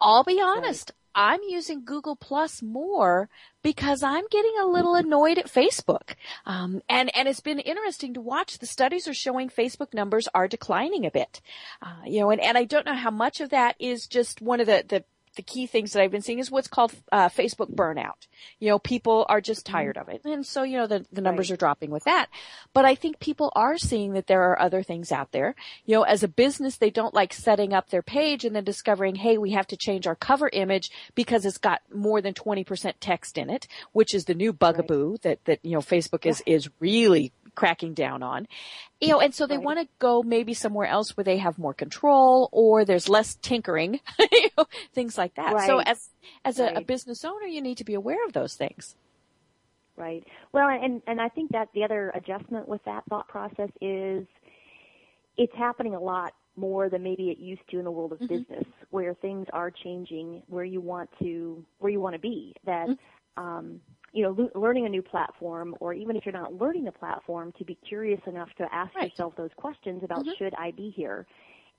I'll 0.00 0.24
be 0.24 0.40
honest. 0.40 0.92
I'm 1.18 1.40
using 1.48 1.84
Google 1.84 2.14
Plus 2.14 2.62
more 2.62 3.28
because 3.60 4.04
I'm 4.04 4.24
getting 4.30 4.52
a 4.62 4.66
little 4.66 4.94
annoyed 4.94 5.36
at 5.36 5.52
Facebook. 5.52 6.14
Um, 6.46 6.80
and, 6.88 7.10
and 7.12 7.26
it's 7.26 7.40
been 7.40 7.58
interesting 7.58 8.14
to 8.14 8.20
watch. 8.20 8.58
The 8.58 8.66
studies 8.66 9.08
are 9.08 9.14
showing 9.14 9.48
Facebook 9.48 9.92
numbers 9.92 10.28
are 10.32 10.46
declining 10.46 11.04
a 11.04 11.10
bit. 11.10 11.40
Uh, 11.82 12.02
you 12.06 12.20
know, 12.20 12.30
and, 12.30 12.40
and 12.40 12.56
I 12.56 12.62
don't 12.62 12.86
know 12.86 12.94
how 12.94 13.10
much 13.10 13.40
of 13.40 13.50
that 13.50 13.74
is 13.80 14.06
just 14.06 14.40
one 14.40 14.60
of 14.60 14.68
the, 14.68 14.84
the 14.86 15.04
the 15.38 15.42
key 15.42 15.68
things 15.68 15.92
that 15.92 16.02
I've 16.02 16.10
been 16.10 16.20
seeing 16.20 16.40
is 16.40 16.50
what's 16.50 16.66
called 16.66 16.92
uh, 17.12 17.28
Facebook 17.28 17.72
burnout. 17.72 18.26
You 18.58 18.70
know, 18.70 18.80
people 18.80 19.24
are 19.28 19.40
just 19.40 19.64
mm-hmm. 19.64 19.76
tired 19.76 19.96
of 19.96 20.08
it, 20.08 20.20
and 20.24 20.44
so 20.44 20.64
you 20.64 20.76
know 20.76 20.88
the 20.88 21.06
the 21.12 21.20
numbers 21.20 21.48
right. 21.48 21.54
are 21.54 21.58
dropping 21.58 21.90
with 21.90 22.02
that. 22.04 22.26
But 22.74 22.84
I 22.84 22.96
think 22.96 23.20
people 23.20 23.52
are 23.54 23.78
seeing 23.78 24.14
that 24.14 24.26
there 24.26 24.42
are 24.42 24.60
other 24.60 24.82
things 24.82 25.12
out 25.12 25.30
there. 25.30 25.54
You 25.86 25.94
know, 25.94 26.02
as 26.02 26.24
a 26.24 26.28
business, 26.28 26.76
they 26.76 26.90
don't 26.90 27.14
like 27.14 27.32
setting 27.32 27.72
up 27.72 27.88
their 27.88 28.02
page 28.02 28.44
and 28.44 28.54
then 28.54 28.64
discovering, 28.64 29.14
hey, 29.14 29.38
we 29.38 29.52
have 29.52 29.68
to 29.68 29.76
change 29.76 30.08
our 30.08 30.16
cover 30.16 30.50
image 30.52 30.90
because 31.14 31.46
it's 31.46 31.56
got 31.56 31.82
more 31.94 32.20
than 32.20 32.34
twenty 32.34 32.64
percent 32.64 33.00
text 33.00 33.38
in 33.38 33.48
it, 33.48 33.68
which 33.92 34.14
is 34.14 34.24
the 34.24 34.34
new 34.34 34.52
bugaboo 34.52 35.12
right. 35.12 35.22
that 35.22 35.44
that 35.44 35.60
you 35.62 35.72
know 35.72 35.80
Facebook 35.80 36.26
is 36.26 36.42
yeah. 36.46 36.56
is 36.56 36.68
really 36.80 37.32
cracking 37.58 37.92
down 37.92 38.22
on. 38.22 38.46
You 39.00 39.08
know, 39.08 39.20
and 39.20 39.34
so 39.34 39.46
they 39.46 39.56
right. 39.56 39.64
want 39.64 39.80
to 39.80 39.88
go 39.98 40.22
maybe 40.22 40.54
somewhere 40.54 40.86
else 40.86 41.16
where 41.16 41.24
they 41.24 41.38
have 41.38 41.58
more 41.58 41.74
control 41.74 42.48
or 42.52 42.84
there's 42.84 43.08
less 43.08 43.34
tinkering, 43.34 43.98
you 44.32 44.48
know, 44.56 44.64
things 44.94 45.18
like 45.18 45.34
that. 45.34 45.54
Right. 45.54 45.66
So 45.66 45.80
as 45.80 46.08
as 46.44 46.60
right. 46.60 46.74
a, 46.74 46.78
a 46.78 46.80
business 46.82 47.24
owner, 47.24 47.46
you 47.46 47.60
need 47.60 47.78
to 47.78 47.84
be 47.84 47.94
aware 47.94 48.24
of 48.24 48.32
those 48.32 48.54
things. 48.54 48.94
Right. 49.96 50.24
Well, 50.52 50.68
and 50.68 51.02
and 51.08 51.20
I 51.20 51.28
think 51.28 51.50
that 51.50 51.68
the 51.74 51.82
other 51.82 52.10
adjustment 52.14 52.68
with 52.68 52.84
that 52.84 53.02
thought 53.10 53.26
process 53.26 53.70
is 53.80 54.24
it's 55.36 55.54
happening 55.56 55.96
a 55.96 56.00
lot 56.00 56.32
more 56.54 56.88
than 56.88 57.02
maybe 57.02 57.30
it 57.30 57.38
used 57.38 57.62
to 57.70 57.78
in 57.78 57.84
the 57.84 57.90
world 57.90 58.12
of 58.12 58.18
mm-hmm. 58.18 58.36
business, 58.36 58.64
where 58.90 59.14
things 59.14 59.48
are 59.52 59.72
changing, 59.72 60.42
where 60.46 60.64
you 60.64 60.80
want 60.80 61.10
to 61.20 61.64
where 61.80 61.90
you 61.90 62.00
want 62.00 62.14
to 62.14 62.20
be. 62.20 62.54
That 62.64 62.88
Mm-hmm. 62.88 63.44
um, 63.44 63.80
you 64.12 64.22
know, 64.22 64.50
learning 64.54 64.86
a 64.86 64.88
new 64.88 65.02
platform, 65.02 65.74
or 65.80 65.92
even 65.92 66.16
if 66.16 66.24
you're 66.24 66.32
not 66.32 66.54
learning 66.54 66.84
the 66.84 66.92
platform, 66.92 67.52
to 67.58 67.64
be 67.64 67.76
curious 67.86 68.20
enough 68.26 68.48
to 68.58 68.66
ask 68.72 68.92
Right. 68.94 69.12
yourself 69.12 69.34
those 69.36 69.50
questions 69.56 70.02
about 70.04 70.24
Mhm. 70.24 70.34
should 70.38 70.54
I 70.54 70.70
be 70.72 70.90
here, 70.96 71.26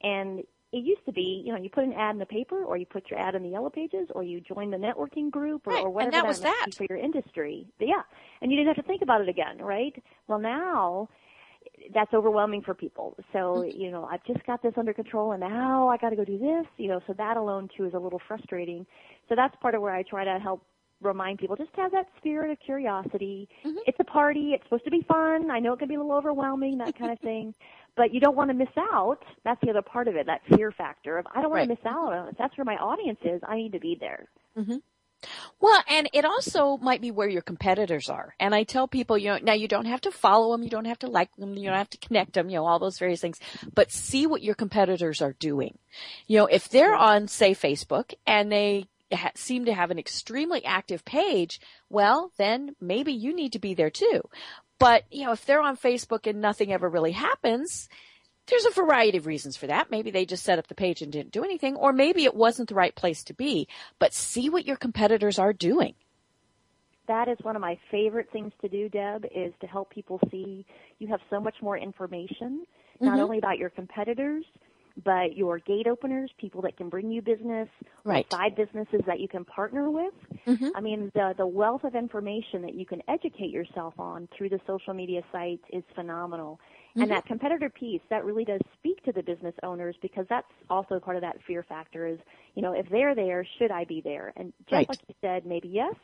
and 0.02 0.44
it 0.72 0.86
used 0.86 1.04
to 1.06 1.12
be, 1.12 1.42
you 1.44 1.52
know, 1.52 1.60
you 1.60 1.70
put 1.70 1.84
an 1.84 1.94
ad 1.94 2.14
in 2.14 2.20
the 2.20 2.26
paper, 2.28 2.64
or 2.64 2.78
you 2.78 2.86
put 2.86 3.10
your 3.10 3.20
ad 3.20 3.34
in 3.34 3.42
the 3.42 3.50
yellow 3.50 3.72
pages, 3.72 4.08
or 4.12 4.24
you 4.24 4.40
join 4.42 4.70
the 4.70 4.78
networking 4.78 5.32
group, 5.32 5.66
or, 5.68 5.74
Right, 5.74 5.80
or 5.80 5.90
and 6.00 6.12
whatever 6.12 6.22
that 6.22 6.28
was 6.28 6.40
that. 6.42 6.68
for 6.78 6.86
your 6.90 7.00
industry. 7.00 7.66
But 7.80 7.88
yeah, 7.88 8.04
and 8.42 8.52
you 8.52 8.58
didn't 8.58 8.76
have 8.76 8.84
to 8.84 8.88
think 8.88 9.02
about 9.02 9.22
it 9.22 9.30
again, 9.30 9.58
right? 9.60 9.96
Well, 10.28 10.40
now 10.40 11.10
that's 11.94 12.14
overwhelming 12.14 12.62
for 12.62 12.74
people. 12.74 13.16
So, 13.34 13.62
Mm-hmm. 13.62 13.72
you 13.74 13.92
know, 13.92 14.06
I've 14.06 14.24
just 14.26 14.46
got 14.46 14.62
this 14.62 14.74
under 14.78 14.94
control 14.94 15.32
and 15.32 15.42
now 15.42 15.88
I 15.90 15.98
got 15.98 16.10
to 16.12 16.16
go 16.16 16.26
do 16.26 16.38
this, 16.38 16.66
you 16.78 16.88
know, 16.88 17.02
so 17.08 17.14
that 17.18 17.38
alone 17.38 17.68
too 17.76 17.86
is 17.86 17.94
a 17.94 18.00
little 18.00 18.22
frustrating. 18.28 18.86
So 19.28 19.36
that's 19.36 19.56
part 19.62 19.76
of 19.76 19.82
where 19.82 19.94
I 19.94 20.04
try 20.04 20.24
to 20.24 20.40
help 20.40 20.64
remind 21.02 21.40
people 21.40 21.56
just 21.56 21.70
have 21.76 21.92
that 21.92 22.08
spirit 22.18 22.52
of 22.52 22.60
curiosity. 22.60 23.48
Mm-hmm. 23.66 23.78
It's 23.88 24.00
a 24.00 24.04
party. 24.04 24.52
It's 24.54 24.64
supposed 24.66 24.86
to 24.86 24.92
be 24.92 25.06
fun. 25.08 25.50
I 25.52 25.60
know 25.60 25.74
it 25.74 25.80
can 25.80 25.88
be 25.88 25.96
a 25.96 26.00
little 26.00 26.14
overwhelming, 26.16 26.78
that 26.80 26.98
kind 26.98 27.12
of 27.12 27.20
thing. 27.22 27.54
But 27.96 28.14
you 28.14 28.20
don't 28.20 28.36
want 28.36 28.50
to 28.50 28.54
miss 28.54 28.70
out. 28.78 29.18
That's 29.44 29.60
the 29.62 29.70
other 29.72 29.82
part 29.82 30.08
of 30.08 30.16
it, 30.16 30.26
that 30.28 30.42
fear 30.56 30.72
factor 30.72 31.18
of 31.18 31.26
I 31.34 31.42
don't 31.42 31.50
want 31.52 31.60
Right. 31.62 31.64
to 31.68 31.70
miss 31.70 31.86
out. 31.86 32.28
If 32.32 32.38
that's 32.38 32.58
where 32.58 32.66
my 32.66 32.76
audience 32.76 33.20
is, 33.24 33.42
I 33.48 33.56
need 33.58 33.72
to 33.74 33.80
be 33.80 33.98
there. 34.00 34.28
Well, 35.60 35.84
and 35.90 36.10
it 36.14 36.24
also 36.24 36.78
might 36.78 37.02
be 37.02 37.12
where 37.12 37.28
your 37.28 37.42
competitors 37.42 38.10
are. 38.10 38.36
And 38.40 38.56
I 38.56 38.64
tell 38.64 38.88
people, 38.88 39.18
you 39.18 39.28
know, 39.30 39.40
now 39.42 39.52
you 39.54 39.68
don't 39.68 39.86
have 39.86 40.00
to 40.02 40.12
follow 40.12 40.54
them, 40.54 40.64
you 40.64 40.70
don't 40.70 40.86
have 40.86 41.00
to 41.00 41.08
like 41.08 41.36
them, 41.36 41.56
you 41.56 41.66
don't 41.68 41.78
have 41.78 41.90
to 41.90 41.98
connect 41.98 42.34
them, 42.34 42.50
you 42.50 42.56
know, 42.56 42.66
all 42.66 42.80
those 42.80 42.98
various 42.98 43.20
things, 43.20 43.38
but 43.74 43.92
see 43.92 44.26
what 44.28 44.42
your 44.44 44.56
competitors 44.56 45.22
are 45.22 45.34
doing. 45.34 45.78
You 46.28 46.38
know, 46.38 46.46
if 46.46 46.70
they're 46.70 46.96
on, 46.96 47.28
say, 47.28 47.52
Facebook 47.54 48.14
and 48.26 48.50
they 48.50 48.86
ha- 49.14 49.32
seem 49.36 49.66
to 49.66 49.74
have 49.74 49.92
an 49.92 50.00
extremely 50.00 50.64
active 50.66 51.04
page, 51.06 51.60
well, 51.90 52.32
then 52.38 52.76
maybe 52.80 53.12
you 53.14 53.34
need 53.34 53.54
to 53.54 53.60
be 53.60 53.74
there 53.74 53.90
too. 53.90 54.22
But, 54.80 55.04
you 55.12 55.26
know, 55.26 55.32
if 55.34 55.46
they're 55.46 55.62
on 55.62 55.76
Facebook 55.78 56.26
and 56.28 56.40
nothing 56.42 56.72
ever 56.72 56.88
really 56.90 57.12
happens, 57.12 57.90
there's 58.48 58.66
a 58.66 58.72
variety 58.72 59.18
of 59.18 59.28
reasons 59.28 59.58
for 59.58 59.68
that. 59.68 59.92
Maybe 59.92 60.10
they 60.10 60.26
just 60.26 60.44
set 60.44 60.58
up 60.58 60.68
the 60.68 60.76
page 60.76 61.02
and 61.02 61.12
didn't 61.12 61.34
do 61.34 61.44
anything, 61.44 61.76
or 61.76 61.94
maybe 61.94 62.24
it 62.24 62.34
wasn't 62.34 62.70
the 62.70 62.76
right 62.76 62.96
place 62.96 63.24
to 63.26 63.34
be. 63.34 63.68
But 64.00 64.14
see 64.14 64.50
what 64.50 64.66
your 64.66 64.78
competitors 64.78 65.38
are 65.40 65.54
doing. 65.54 65.96
that 67.08 67.28
is 67.28 67.40
one 67.42 67.56
of 67.56 67.62
my 67.62 67.76
favorite 67.90 68.30
things 68.32 68.54
to 68.62 68.70
do, 68.70 68.88
Deb, 68.88 69.26
is 69.34 69.52
to 69.62 69.66
help 69.66 69.90
people 69.90 70.20
see 70.30 70.64
you 71.00 71.08
have 71.08 71.20
so 71.32 71.40
much 71.40 71.56
more 71.60 71.76
information, 71.76 72.68
not 73.02 73.18
Mhm. 73.18 73.24
only 73.24 73.38
about 73.40 73.58
your 73.58 73.72
competitors, 73.72 74.46
but 75.04 75.36
your 75.36 75.60
gate 75.60 75.88
openers, 75.88 76.32
people 76.38 76.62
that 76.64 76.78
can 76.78 76.90
bring 76.90 77.12
you 77.12 77.22
business, 77.22 77.70
Right. 78.04 78.28
side 78.32 78.56
businesses 78.56 79.02
that 79.08 79.20
you 79.20 79.28
can 79.28 79.46
partner 79.46 79.90
with. 79.92 80.14
Mhm. 80.48 80.72
I 80.74 80.82
mean, 80.82 81.12
the 81.16 81.34
the 81.38 81.48
wealth 81.48 81.84
of 81.84 81.96
information 81.96 82.62
that 82.62 82.76
you 82.76 82.86
can 82.86 83.02
educate 83.08 83.50
yourself 83.50 84.00
on 84.00 84.28
through 84.38 84.50
the 84.50 84.60
social 84.68 84.94
media 84.94 85.22
sites 85.32 85.64
is 85.74 85.84
phenomenal. 85.96 86.60
Mhm. 86.96 87.02
And 87.04 87.12
that 87.12 87.26
competitor 87.26 87.70
piece, 87.70 88.02
that 88.10 88.24
really 88.26 88.46
does 88.46 88.62
speak 88.78 89.04
to 89.06 89.12
the 89.12 89.24
business 89.24 89.56
owners 89.64 89.96
because 90.02 90.26
that's 90.30 90.52
also 90.70 91.00
part 91.00 91.16
of 91.16 91.22
that 91.22 91.38
fear 91.48 91.64
factor 91.64 92.06
is, 92.06 92.20
you 92.56 92.62
know, 92.62 92.74
if 92.74 92.88
they're 92.90 93.16
there, 93.16 93.46
should 93.58 93.72
I 93.72 93.86
be 93.86 94.02
there? 94.02 94.34
And 94.36 94.54
just 94.70 94.74
Right. 94.74 94.90
like 94.90 95.00
you 95.08 95.16
said, 95.22 95.46
maybe 95.46 95.70
yes, 95.70 95.96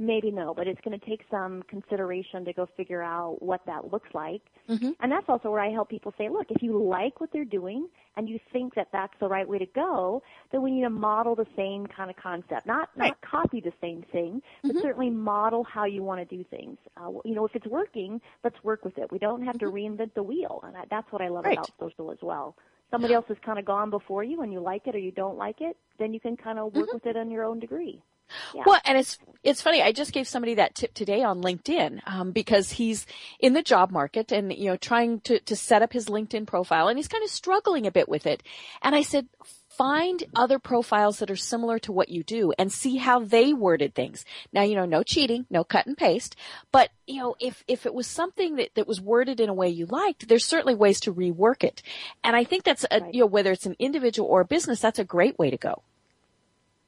maybe 0.00 0.30
no, 0.32 0.54
but 0.54 0.66
it's 0.66 0.80
going 0.80 0.98
to 0.98 1.06
take 1.06 1.22
some 1.30 1.62
consideration 1.64 2.44
to 2.46 2.52
go 2.52 2.66
figure 2.76 3.02
out 3.02 3.40
what 3.40 3.60
that 3.66 3.92
looks 3.92 4.08
like. 4.14 4.42
Mhm. 4.68 4.96
And 5.00 5.12
that's 5.12 5.28
also 5.28 5.50
where 5.50 5.60
I 5.60 5.70
help 5.70 5.88
people 5.90 6.12
say, 6.18 6.28
look, 6.28 6.50
if 6.50 6.62
you 6.62 6.82
like 6.82 7.20
what 7.20 7.30
they're 7.32 7.44
doing 7.44 7.88
and 8.16 8.28
you 8.28 8.38
think 8.52 8.74
that 8.74 8.88
that's 8.92 9.14
the 9.20 9.28
right 9.28 9.48
way 9.48 9.58
to 9.58 9.66
go, 9.66 10.22
then 10.50 10.62
we 10.62 10.70
need 10.72 10.82
to 10.82 10.90
model 10.90 11.34
the 11.34 11.46
same 11.56 11.86
kind 11.86 12.10
of 12.10 12.16
concept. 12.16 12.66
Not 12.66 12.90
Right. 12.96 13.08
not 13.10 13.20
copy 13.22 13.60
the 13.60 13.72
same 13.80 14.02
thing, 14.10 14.42
but 14.66 14.76
Mhm. 14.76 14.82
certainly 14.82 15.10
model 15.10 15.64
how 15.64 15.84
you 15.84 16.02
want 16.02 16.20
to 16.26 16.36
do 16.36 16.42
things. 16.44 16.78
Uh, 16.96 17.12
you 17.24 17.34
know, 17.34 17.44
if 17.46 17.54
it's 17.54 17.66
working, 17.66 18.20
let's 18.44 18.62
work 18.64 18.84
with 18.84 18.98
it. 18.98 19.10
We 19.12 19.18
don't 19.18 19.42
have 19.42 19.58
to 19.58 19.66
reinvent 19.66 20.14
the 20.14 20.22
wheel, 20.22 20.60
and 20.64 20.76
I, 20.76 20.84
that's 20.90 21.10
what 21.12 21.22
I 21.22 21.28
love 21.28 21.44
Mm-hmm. 21.44 21.58
Right. 21.58 21.58
about 21.58 21.72
social 21.78 22.10
as 22.10 22.18
well. 22.22 22.56
Somebody 22.90 23.14
else 23.14 23.26
has 23.28 23.38
kind 23.38 23.58
of 23.58 23.64
gone 23.64 23.88
before 23.90 24.24
you, 24.24 24.42
and 24.42 24.52
you 24.52 24.60
like 24.60 24.86
it 24.86 24.94
or 24.94 24.98
you 24.98 25.12
don't 25.12 25.38
like 25.38 25.60
it, 25.60 25.76
then 25.98 26.12
you 26.12 26.20
can 26.20 26.36
kind 26.36 26.58
of 26.58 26.74
work 26.74 26.92
with 26.92 27.06
it 27.06 27.16
on 27.16 27.30
your 27.30 27.44
own 27.44 27.58
degree. 27.60 28.02
Yeah. 28.54 28.62
Well, 28.66 28.80
and 28.84 28.98
it's 28.98 29.18
it's 29.42 29.62
funny. 29.62 29.82
I 29.82 29.92
just 29.92 30.12
gave 30.12 30.28
somebody 30.28 30.54
that 30.54 30.74
tip 30.74 30.92
today 30.94 31.22
on 31.22 31.42
LinkedIn 31.42 32.00
um, 32.06 32.30
because 32.32 32.72
he's 32.72 33.06
in 33.38 33.54
the 33.54 33.62
job 33.62 33.90
market 33.90 34.32
and 34.32 34.52
you 34.52 34.66
know 34.66 34.76
trying 34.76 35.20
to 35.20 35.40
to 35.40 35.56
set 35.56 35.82
up 35.82 35.92
his 35.92 36.06
LinkedIn 36.06 36.46
profile, 36.46 36.88
and 36.88 36.98
he's 36.98 37.08
kind 37.08 37.24
of 37.24 37.30
struggling 37.30 37.86
a 37.86 37.90
bit 37.90 38.08
with 38.08 38.26
it. 38.26 38.42
And 38.82 38.94
I 38.94 39.02
said, 39.02 39.28
find 39.68 40.24
other 40.36 40.58
profiles 40.58 41.20
that 41.20 41.30
are 41.30 41.36
similar 41.36 41.78
to 41.78 41.92
what 41.92 42.10
you 42.10 42.22
do 42.22 42.52
and 42.58 42.70
see 42.70 42.96
how 42.96 43.20
they 43.20 43.54
worded 43.54 43.94
things. 43.94 44.24
Now, 44.52 44.62
you 44.62 44.74
know, 44.74 44.84
no 44.84 45.02
cheating, 45.02 45.46
no 45.48 45.64
cut 45.64 45.86
and 45.86 45.96
paste, 45.96 46.36
but 46.70 46.90
you 47.06 47.20
know, 47.20 47.34
if 47.40 47.64
if 47.66 47.86
it 47.86 47.94
was 47.94 48.06
something 48.06 48.56
that 48.56 48.70
that 48.74 48.86
was 48.86 49.00
worded 49.00 49.40
in 49.40 49.48
a 49.48 49.54
way 49.54 49.68
you 49.70 49.86
liked, 49.86 50.28
there's 50.28 50.44
certainly 50.44 50.74
ways 50.74 51.00
to 51.00 51.14
rework 51.14 51.64
it. 51.64 51.82
And 52.22 52.36
I 52.36 52.44
think 52.44 52.64
that's 52.64 52.84
a, 52.90 53.00
Right. 53.00 53.14
you 53.14 53.20
know 53.20 53.26
whether 53.26 53.52
it's 53.52 53.64
an 53.66 53.76
individual 53.78 54.28
or 54.28 54.42
a 54.42 54.44
business, 54.44 54.80
that's 54.80 54.98
a 54.98 55.04
great 55.04 55.38
way 55.38 55.48
to 55.50 55.56
go. 55.56 55.82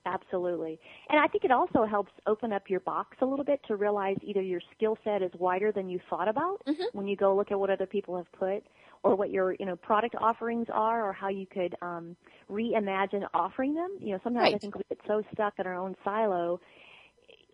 Absolutely. 0.04 0.80
And 1.11 1.21
I 1.21 1.28
think 1.28 1.44
it 1.44 1.52
also 1.52 1.85
helps 1.85 2.11
open 2.26 2.52
up 2.52 2.68
your 2.68 2.80
box 2.80 3.16
a 3.21 3.26
little 3.26 3.44
bit 3.44 3.61
to 3.68 3.76
realize 3.76 4.16
either 4.23 4.42
your 4.42 4.61
skill 4.75 4.99
set 5.04 5.23
is 5.23 5.30
wider 5.38 5.71
than 5.71 5.88
you 5.88 6.00
thought 6.11 6.26
about 6.26 6.61
when 6.92 7.06
you 7.06 7.16
go 7.16 7.37
look 7.37 7.52
at 7.52 7.59
what 7.59 7.71
other 7.71 7.87
people 7.87 8.16
have 8.16 8.30
put 8.32 8.64
or 9.04 9.14
what 9.14 9.30
your, 9.30 9.54
you 9.59 9.66
know, 9.66 9.76
product 9.76 10.14
offerings 10.21 10.66
are 10.73 11.09
or 11.09 11.12
how 11.12 11.28
you 11.28 11.47
could 11.47 11.76
um, 11.82 12.16
reimagine 12.50 13.25
offering 13.32 13.75
them. 13.75 13.90
You 14.00 14.12
know, 14.12 14.21
sometimes 14.25 14.54
I 14.54 14.59
think 14.59 14.75
we 14.75 14.82
get 14.88 14.99
so 15.06 15.23
stuck 15.32 15.54
in 15.59 15.66
our 15.66 15.75
own 15.75 15.94
silo 16.04 16.61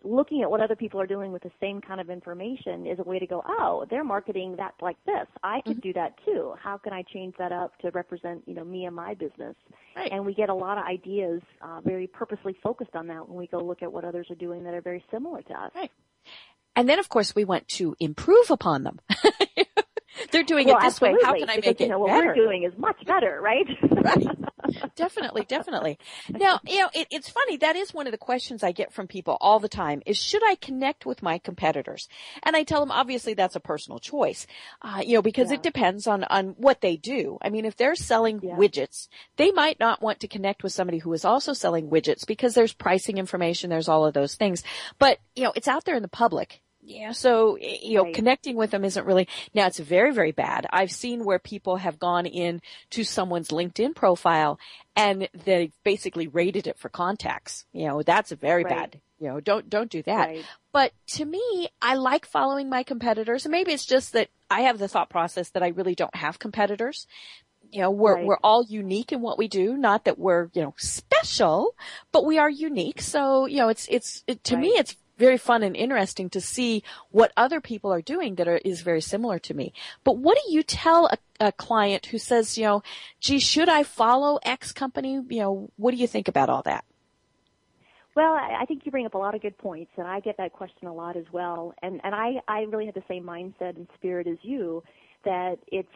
looking 0.03 0.41
at 0.41 0.49
what 0.49 0.61
other 0.61 0.75
people 0.75 0.99
are 1.01 1.07
doing 1.07 1.31
with 1.31 1.43
the 1.43 1.51
same 1.59 1.81
kind 1.81 1.99
of 1.99 2.09
information 2.09 2.85
is 2.85 2.99
a 2.99 3.03
way 3.03 3.19
to 3.19 3.27
go, 3.27 3.43
oh, 3.47 3.85
they're 3.89 4.03
marketing 4.03 4.55
that 4.57 4.73
like 4.81 4.97
this. 5.05 5.27
I 5.43 5.61
could 5.65 5.81
do 5.81 5.93
that 5.93 6.13
too. 6.25 6.53
How 6.61 6.77
can 6.77 6.93
I 6.93 7.03
change 7.13 7.35
that 7.37 7.51
up 7.51 7.77
to 7.79 7.91
represent, 7.91 8.43
you 8.45 8.53
know, 8.53 8.63
me 8.63 8.85
and 8.85 8.95
my 8.95 9.13
business? 9.13 9.55
Right. 9.95 10.11
And 10.11 10.25
we 10.25 10.33
get 10.33 10.49
a 10.49 10.53
lot 10.53 10.77
of 10.77 10.85
ideas 10.85 11.41
uh, 11.61 11.81
very 11.81 12.07
purposely 12.07 12.55
focused 12.63 12.95
on 12.95 13.07
that 13.07 13.27
when 13.27 13.37
we 13.37 13.47
go 13.47 13.59
look 13.59 13.81
at 13.81 13.91
what 13.91 14.05
others 14.05 14.27
are 14.29 14.35
doing 14.35 14.63
that 14.63 14.73
are 14.73 14.81
very 14.81 15.03
similar 15.11 15.41
to 15.41 15.53
us. 15.53 15.71
Right. 15.75 15.91
And 16.75 16.87
then, 16.87 16.99
of 16.99 17.09
course, 17.09 17.35
we 17.35 17.43
want 17.43 17.67
to 17.69 17.95
improve 17.99 18.51
upon 18.51 18.83
them. 18.83 18.99
They're 20.31 20.43
doing 20.43 20.67
well, 20.67 20.77
it 20.77 20.81
this 20.81 21.01
way. 21.01 21.15
How 21.23 21.33
can 21.33 21.49
I 21.49 21.57
make 21.57 21.79
you 21.79 21.85
it 21.87 21.89
know, 21.89 21.99
what 21.99 22.07
better? 22.09 22.27
we're 22.27 22.35
doing 22.35 22.63
is 22.63 22.73
much 22.77 23.03
better, 23.05 23.39
right? 23.41 23.65
Right. 23.81 24.27
definitely, 24.95 25.45
definitely. 25.47 25.97
Now, 26.29 26.59
you 26.67 26.79
know, 26.79 26.89
it, 26.93 27.07
it's 27.11 27.29
funny. 27.29 27.57
That 27.57 27.75
is 27.75 27.93
one 27.93 28.07
of 28.07 28.11
the 28.11 28.17
questions 28.17 28.63
I 28.63 28.71
get 28.71 28.93
from 28.93 29.07
people 29.07 29.37
all 29.41 29.59
the 29.59 29.69
time 29.69 30.01
is 30.05 30.17
should 30.17 30.43
I 30.45 30.55
connect 30.55 31.05
with 31.05 31.23
my 31.23 31.37
competitors? 31.37 32.07
And 32.43 32.55
I 32.55 32.63
tell 32.63 32.79
them 32.79 32.91
obviously 32.91 33.33
that's 33.33 33.55
a 33.55 33.59
personal 33.59 33.99
choice, 33.99 34.45
uh, 34.81 35.01
you 35.05 35.15
know, 35.15 35.21
because 35.21 35.49
Yeah. 35.49 35.55
it 35.55 35.63
depends 35.63 36.07
on, 36.07 36.23
on 36.25 36.49
what 36.57 36.81
they 36.81 36.97
do. 36.97 37.37
I 37.41 37.49
mean, 37.49 37.65
if 37.65 37.75
they're 37.75 37.95
selling 37.95 38.39
Yeah. 38.43 38.55
widgets, 38.55 39.07
they 39.37 39.51
might 39.51 39.79
not 39.79 40.01
want 40.01 40.19
to 40.21 40.27
connect 40.27 40.63
with 40.63 40.73
somebody 40.73 40.99
who 40.99 41.13
is 41.13 41.25
also 41.25 41.53
selling 41.53 41.89
widgets 41.89 42.25
because 42.25 42.53
there's 42.53 42.73
pricing 42.73 43.17
information, 43.17 43.69
there's 43.69 43.89
all 43.89 44.05
of 44.05 44.13
those 44.13 44.35
things. 44.35 44.63
But, 44.99 45.19
you 45.35 45.43
know, 45.43 45.53
it's 45.55 45.67
out 45.67 45.85
there 45.85 45.95
in 45.95 46.01
the 46.01 46.07
public. 46.07 46.61
Yeah, 46.81 47.11
so 47.11 47.57
you 47.57 47.95
know, 47.97 48.03
Right. 48.05 48.13
connecting 48.15 48.55
with 48.55 48.71
them 48.71 48.85
isn't 48.85 49.05
really 49.05 49.27
now. 49.53 49.67
It's 49.67 49.79
very, 49.79 50.13
very 50.13 50.31
bad. 50.31 50.65
I've 50.71 50.91
seen 50.91 51.25
where 51.25 51.37
people 51.39 51.75
have 51.77 51.99
gone 51.99 52.25
in 52.25 52.61
to 52.91 53.03
someone's 53.03 53.49
LinkedIn 53.49 53.95
profile 53.95 54.57
and 54.95 55.27
they 55.33 55.71
basically 55.83 56.27
rated 56.27 56.67
it 56.67 56.79
for 56.79 56.87
contacts. 56.89 57.65
You 57.73 57.87
know, 57.87 58.01
that's 58.01 58.31
very 58.31 58.63
Right. 58.63 58.73
bad. 58.91 59.01
You 59.19 59.27
know, 59.27 59.39
don't 59.41 59.69
don't 59.69 59.91
do 59.91 60.01
that. 60.03 60.29
Right. 60.29 60.45
But 60.71 60.93
to 61.07 61.25
me, 61.25 61.67
I 61.81 61.95
like 61.95 62.25
following 62.25 62.69
my 62.69 62.83
competitors, 62.83 63.45
and 63.45 63.51
maybe 63.51 63.73
it's 63.73 63.85
just 63.85 64.13
that 64.13 64.29
I 64.49 64.61
have 64.61 64.79
the 64.79 64.87
thought 64.87 65.09
process 65.09 65.49
that 65.49 65.61
I 65.63 65.67
really 65.69 65.95
don't 65.95 66.15
have 66.15 66.39
competitors. 66.39 67.05
You 67.71 67.81
know, 67.81 67.91
we're 67.91 68.15
Right. 68.15 68.25
we're 68.25 68.37
all 68.41 68.63
unique 68.67 69.11
in 69.11 69.21
what 69.21 69.37
we 69.37 69.49
do. 69.49 69.75
Not 69.75 70.05
that 70.05 70.17
we're 70.17 70.49
you 70.53 70.61
know 70.61 70.73
special, 70.77 71.75
but 72.13 72.25
we 72.25 72.37
are 72.39 72.49
unique. 72.49 73.01
So 73.01 73.45
you 73.45 73.57
know, 73.57 73.67
it's 73.67 73.85
it's 73.89 74.23
it, 74.27 74.43
to 74.45 74.55
me, 74.55 74.69
it's 74.69 74.95
very 75.19 75.37
fun 75.37 75.61
and 75.63 75.75
interesting 75.75 76.29
to 76.31 76.41
see 76.41 76.81
what 77.11 77.31
other 77.37 77.61
people 77.61 77.91
are 77.93 78.01
doing 78.01 78.35
that 78.35 78.47
are, 78.47 78.57
is 78.65 78.81
very 78.81 79.01
similar 79.01 79.37
to 79.39 79.53
me. 79.53 79.73
But 80.03 80.17
what 80.17 80.37
do 80.43 80.53
you 80.53 80.63
tell 80.63 81.07
a, 81.07 81.17
a 81.39 81.51
client 81.51 82.07
who 82.07 82.17
says, 82.17 82.57
you 82.57 82.65
know, 82.65 82.83
gee, 83.19 83.39
should 83.39 83.69
I 83.69 83.83
follow 83.83 84.39
X 84.43 84.71
company? 84.71 85.21
You 85.29 85.41
know, 85.41 85.69
what 85.77 85.91
do 85.91 85.97
you 85.97 86.07
think 86.07 86.27
about 86.29 86.49
all 86.49 86.63
that? 86.63 86.85
Well, 88.15 88.33
I 88.33 88.59
I 88.61 88.65
think 88.65 88.85
you 88.85 88.91
bring 88.91 89.05
up 89.05 89.13
a 89.13 89.17
lot 89.17 89.35
of 89.35 89.41
good 89.41 89.57
points, 89.57 89.91
and 89.97 90.07
I 90.07 90.19
get 90.19 90.37
that 90.37 90.53
question 90.53 90.87
a 90.87 90.93
lot 90.93 91.15
as 91.15 91.25
well. 91.31 91.73
And 91.81 92.01
and 92.03 92.15
I 92.15 92.41
I 92.47 92.61
really 92.61 92.85
have 92.85 92.95
the 92.95 93.03
same 93.07 93.23
mindset 93.23 93.75
and 93.77 93.87
spirit 93.95 94.27
as 94.27 94.37
you, 94.41 94.83
that 95.25 95.57
it's 95.67 95.93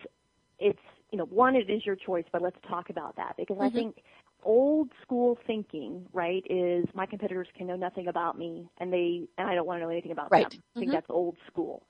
it's 0.59 0.79
you 1.11 1.17
know 1.17 1.25
one 1.25 1.55
it 1.55 1.69
is 1.69 1.85
your 1.85 1.95
choice, 1.95 2.25
but 2.31 2.41
let's 2.41 2.57
talk 2.67 2.89
about 2.89 3.15
that 3.17 3.35
because 3.37 3.57
I 3.59 3.69
Mhm. 3.69 3.75
think 3.75 4.03
old 4.45 4.91
school 5.01 5.37
thinking 5.47 6.05
right 6.13 6.43
is 6.49 6.85
my 6.93 7.05
competitors 7.05 7.47
can 7.57 7.67
know 7.67 7.75
nothing 7.75 8.07
about 8.07 8.37
me, 8.37 8.69
and 8.79 8.91
they 8.93 9.27
and 9.37 9.47
I 9.49 9.55
don't 9.55 9.65
want 9.67 9.79
to 9.79 9.83
know 9.85 9.89
anything 9.91 10.11
about 10.11 10.33
Right. 10.33 10.51
them. 10.51 10.61
I 10.75 10.79
think 10.79 10.91
Mhm. 10.91 10.93
that's 10.93 11.09
old 11.09 11.37
school. 11.47 11.83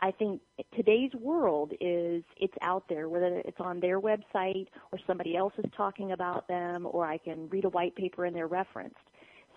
I 0.00 0.10
think 0.12 0.40
today's 0.74 1.12
world 1.14 1.72
is 1.80 2.22
it's 2.36 2.54
out 2.62 2.84
there, 2.88 3.08
whether 3.08 3.42
it's 3.44 3.60
on 3.60 3.80
their 3.80 4.00
website 4.00 4.66
or 4.92 4.98
somebody 5.06 5.36
else 5.36 5.54
is 5.58 5.70
talking 5.76 6.12
about 6.12 6.48
them, 6.48 6.86
or 6.90 7.06
I 7.06 7.18
can 7.18 7.48
read 7.48 7.64
a 7.64 7.70
white 7.70 7.94
paper 7.96 8.24
and 8.26 8.36
they're 8.36 8.46
referenced. 8.46 8.96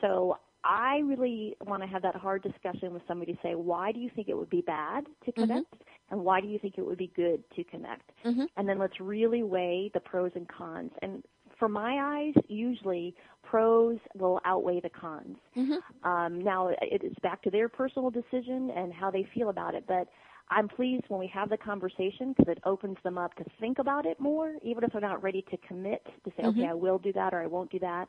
So 0.01 0.37
I 0.63 0.99
really 0.99 1.55
want 1.65 1.81
to 1.83 1.87
have 1.87 2.01
that 2.03 2.15
hard 2.15 2.43
discussion 2.43 2.93
with 2.93 3.03
somebody 3.07 3.33
to 3.33 3.39
say, 3.41 3.55
why 3.55 3.91
do 3.91 3.99
you 3.99 4.09
think 4.15 4.29
it 4.29 4.37
would 4.37 4.49
be 4.49 4.61
bad 4.61 5.05
to 5.25 5.31
Mm-hmm. 5.37 5.61
connect? 5.63 5.73
And 6.09 6.21
why 6.23 6.41
do 6.41 6.47
you 6.47 6.59
think 6.59 6.75
it 6.77 6.85
would 6.85 6.97
be 6.97 7.11
good 7.15 7.43
to 7.55 7.63
connect? 7.63 8.11
Mhm. 8.25 8.47
And 8.57 8.67
then 8.67 8.77
let's 8.77 8.99
really 8.99 9.43
weigh 9.43 9.89
the 9.93 9.99
pros 10.01 10.31
and 10.35 10.47
cons. 10.47 10.91
And 11.01 11.23
for 11.59 11.69
my 11.69 11.99
eyes, 12.17 12.33
usually 12.47 13.13
pros 13.43 13.97
will 14.15 14.39
outweigh 14.45 14.79
the 14.79 14.89
cons. 14.89 15.37
Mm-hmm. 15.55 16.09
Um, 16.09 16.41
now, 16.41 16.69
it 16.81 17.03
is 17.03 17.13
back 17.21 17.41
to 17.43 17.49
their 17.49 17.69
personal 17.69 18.09
decision 18.09 18.71
and 18.75 18.93
how 18.93 19.11
they 19.11 19.27
feel 19.33 19.49
about 19.49 19.75
it, 19.75 19.83
but 19.87 20.07
I'm 20.51 20.67
pleased 20.67 21.03
when 21.09 21.19
we 21.19 21.27
have 21.27 21.49
the 21.49 21.57
conversation 21.57 22.33
because 22.35 22.51
it 22.51 22.59
opens 22.65 22.97
them 23.03 23.17
up 23.17 23.35
to 23.35 23.45
think 23.59 23.77
about 23.77 24.05
it 24.05 24.19
more, 24.19 24.55
even 24.63 24.83
if 24.83 24.91
they're 24.91 25.01
not 25.01 25.21
ready 25.21 25.43
to 25.51 25.57
commit 25.57 26.03
to 26.23 26.31
say, 26.35 26.43
okay, 26.43 26.65
I 26.65 26.73
will 26.73 26.97
do 26.97 27.13
that 27.13 27.33
or 27.33 27.41
I 27.41 27.45
won't 27.45 27.71
do 27.71 27.79
that. 27.79 28.07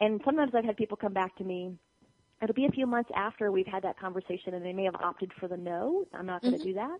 And 0.00 0.20
sometimes 0.24 0.52
I've 0.54 0.64
had 0.64 0.76
people 0.76 0.96
come 0.96 1.12
back 1.12 1.36
to 1.36 1.44
me. 1.44 1.76
It'll 2.42 2.54
be 2.54 2.66
a 2.66 2.70
few 2.70 2.86
months 2.86 3.10
after 3.14 3.52
we've 3.52 3.66
had 3.66 3.82
that 3.82 3.98
conversation 3.98 4.54
and 4.54 4.64
they 4.64 4.72
may 4.72 4.84
have 4.84 4.94
opted 4.96 5.32
for 5.38 5.48
the 5.48 5.56
no. 5.56 6.06
I'm 6.14 6.26
not 6.26 6.42
going 6.42 6.56
to 6.56 6.64
do 6.64 6.74
that. 6.74 6.98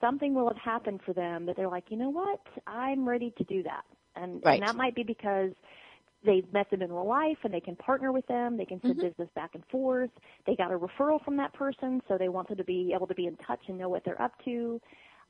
Something 0.00 0.34
will 0.34 0.48
have 0.48 0.58
happened 0.58 1.00
for 1.04 1.12
them 1.12 1.46
that 1.46 1.56
they're 1.56 1.68
like, 1.68 1.84
you 1.88 1.96
know 1.96 2.10
what? 2.10 2.40
I'm 2.66 3.08
ready 3.08 3.32
to 3.38 3.44
do 3.44 3.62
that. 3.64 3.82
And, 4.16 4.42
Right. 4.44 4.60
and 4.60 4.68
that 4.68 4.76
might 4.76 4.94
be 4.94 5.02
because 5.02 5.52
they've 6.24 6.50
met 6.52 6.70
them 6.70 6.82
in 6.82 6.92
real 6.92 7.06
life 7.06 7.38
and 7.42 7.52
they 7.52 7.60
can 7.60 7.76
partner 7.76 8.12
with 8.12 8.26
them. 8.26 8.56
They 8.56 8.64
can 8.64 8.80
send 8.80 8.96
mm-hmm. 8.96 9.08
business 9.08 9.28
back 9.34 9.54
and 9.54 9.64
forth. 9.66 10.10
They 10.46 10.54
got 10.54 10.70
a 10.72 10.78
referral 10.78 11.22
from 11.24 11.36
that 11.36 11.52
person, 11.52 12.00
so 12.08 12.16
they 12.16 12.28
want 12.28 12.48
them 12.48 12.56
to 12.58 12.64
be 12.64 12.92
able 12.94 13.06
to 13.08 13.14
be 13.14 13.26
in 13.26 13.36
touch 13.38 13.60
and 13.68 13.78
know 13.78 13.88
what 13.88 14.04
they're 14.04 14.20
up 14.20 14.32
to. 14.44 14.80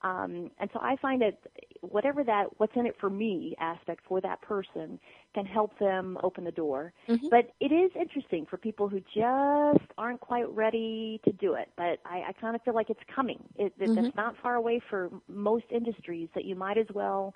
Um, 0.05 0.51
and 0.59 0.69
so 0.73 0.81
I 0.81 0.97
find 1.01 1.23
that 1.23 1.39
whatever 1.81 2.25
that 2.25 2.47
what's 2.59 2.73
in 2.75 2.87
it 2.87 2.97
for 3.01 3.09
me 3.09 3.55
aspect 3.61 4.01
for 4.09 4.21
that 4.21 4.43
person 4.43 4.99
can 5.33 5.47
help 5.47 5.79
them 5.79 6.19
open 6.25 6.43
the 6.43 6.51
door. 6.51 6.93
Mm-hmm. 7.09 7.29
But 7.31 7.53
it 7.61 7.73
is 7.73 7.91
interesting 7.99 8.45
for 8.51 8.57
people 8.57 8.89
who 8.89 9.01
just 9.15 9.87
aren't 9.97 10.21
quite 10.21 10.49
ready 10.51 11.21
to 11.25 11.33
do 11.33 11.55
it. 11.55 11.69
But 11.77 12.01
I, 12.05 12.25
I 12.29 12.33
kind 12.41 12.57
of 12.57 12.63
feel 12.63 12.75
like 12.75 12.91
it's 12.91 13.01
coming. 13.15 13.39
It, 13.57 13.67
it, 13.79 13.91
It's 13.91 13.93
mm-hmm. 13.93 14.09
not 14.17 14.35
far 14.43 14.57
away 14.57 14.81
for 14.91 15.09
most 15.29 15.67
industries 15.71 16.29
that 16.35 16.45
you 16.45 16.57
might 16.57 16.79
as 16.79 16.87
well 16.93 17.33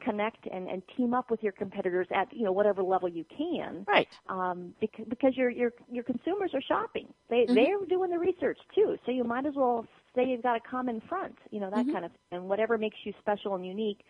connect 0.00 0.46
and, 0.52 0.68
and 0.68 0.82
team 0.96 1.14
up 1.14 1.30
with 1.30 1.42
your 1.42 1.52
competitors 1.52 2.06
at 2.14 2.32
you 2.32 2.44
know 2.44 2.52
whatever 2.52 2.82
level 2.82 3.08
you 3.08 3.24
can 3.36 3.84
Right. 3.86 4.08
um, 4.28 4.74
because, 4.80 5.06
because 5.08 5.36
your 5.36 5.50
your 5.50 5.72
your 5.90 6.04
consumers 6.04 6.50
are 6.54 6.62
shopping. 6.62 7.12
They 7.30 7.46
they're 7.46 7.84
doing 7.88 8.10
the 8.10 8.18
research 8.18 8.58
too. 8.74 8.96
So 9.06 9.12
you 9.12 9.24
might 9.24 9.46
as 9.46 9.54
well 9.54 9.86
say 10.14 10.24
you've 10.26 10.42
got 10.42 10.56
a 10.56 10.60
common 10.60 11.00
front. 11.08 11.36
You 11.50 11.60
know 11.60 11.70
that 11.70 11.86
kind 11.92 12.04
of 12.04 12.10
and 12.30 12.48
whatever 12.48 12.78
makes 12.78 12.96
you 13.04 13.12
special 13.20 13.54
and 13.54 13.66
unique. 13.66 14.04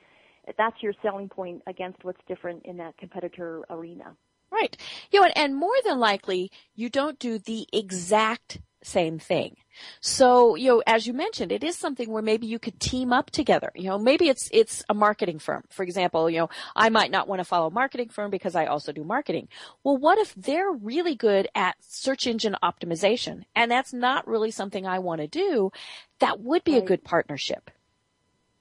That's 0.59 0.83
your 0.83 0.93
selling 1.03 1.29
point 1.29 1.62
against 1.67 2.05
what's 2.05 2.21
different 2.27 2.65
in 2.65 2.77
that 2.79 2.97
competitor 2.99 3.62
arena. 3.71 4.17
Right. 4.51 4.77
You 5.11 5.21
know, 5.21 5.27
and, 5.27 5.37
and 5.37 5.57
more 5.57 5.75
than 5.85 5.99
likely, 5.99 6.51
you 6.75 6.91
don't 6.91 7.19
do 7.19 7.39
the 7.39 7.67
exact 7.73 8.59
same 8.83 9.19
thing. 9.19 9.57
So, 10.01 10.55
you 10.55 10.69
know, 10.69 10.83
as 10.87 11.07
you 11.07 11.12
mentioned, 11.12 11.53
it 11.53 11.65
is 11.65 11.77
something 11.77 12.11
where 12.11 12.23
maybe 12.23 12.47
you 12.47 12.59
could 12.59 12.79
team 12.79 13.12
up 13.12 13.31
together. 13.31 13.73
You 13.75 13.89
know, 13.89 13.99
maybe 13.99 14.29
it's, 14.29 14.49
it's 14.53 14.85
a 14.89 14.95
marketing 14.95 15.39
firm. 15.39 15.65
For 15.71 15.83
example, 15.83 16.29
you 16.29 16.39
know, 16.39 16.51
I 16.77 16.89
might 16.89 17.11
not 17.11 17.29
want 17.29 17.41
to 17.41 17.45
follow 17.45 17.69
a 17.69 17.71
marketing 17.71 18.11
firm 18.11 18.31
because 18.31 18.55
I 18.55 18.67
also 18.67 18.93
do 18.93 19.05
marketing. 19.05 19.49
Well, 19.83 19.97
what 19.97 20.19
if 20.19 20.35
they're 20.35 20.71
really 20.71 21.15
good 21.15 21.49
at 21.55 21.77
search 21.81 22.27
engine 22.27 22.57
optimization 22.62 23.45
and 23.55 23.71
that's 23.71 23.93
not 23.93 24.27
really 24.27 24.51
something 24.51 24.87
I 24.87 24.99
want 24.99 25.21
to 25.21 25.27
do? 25.27 25.73
That 26.19 26.41
would 26.41 26.65
be 26.65 26.77
a 26.77 26.83
good 26.83 27.03
partnership. 27.05 27.71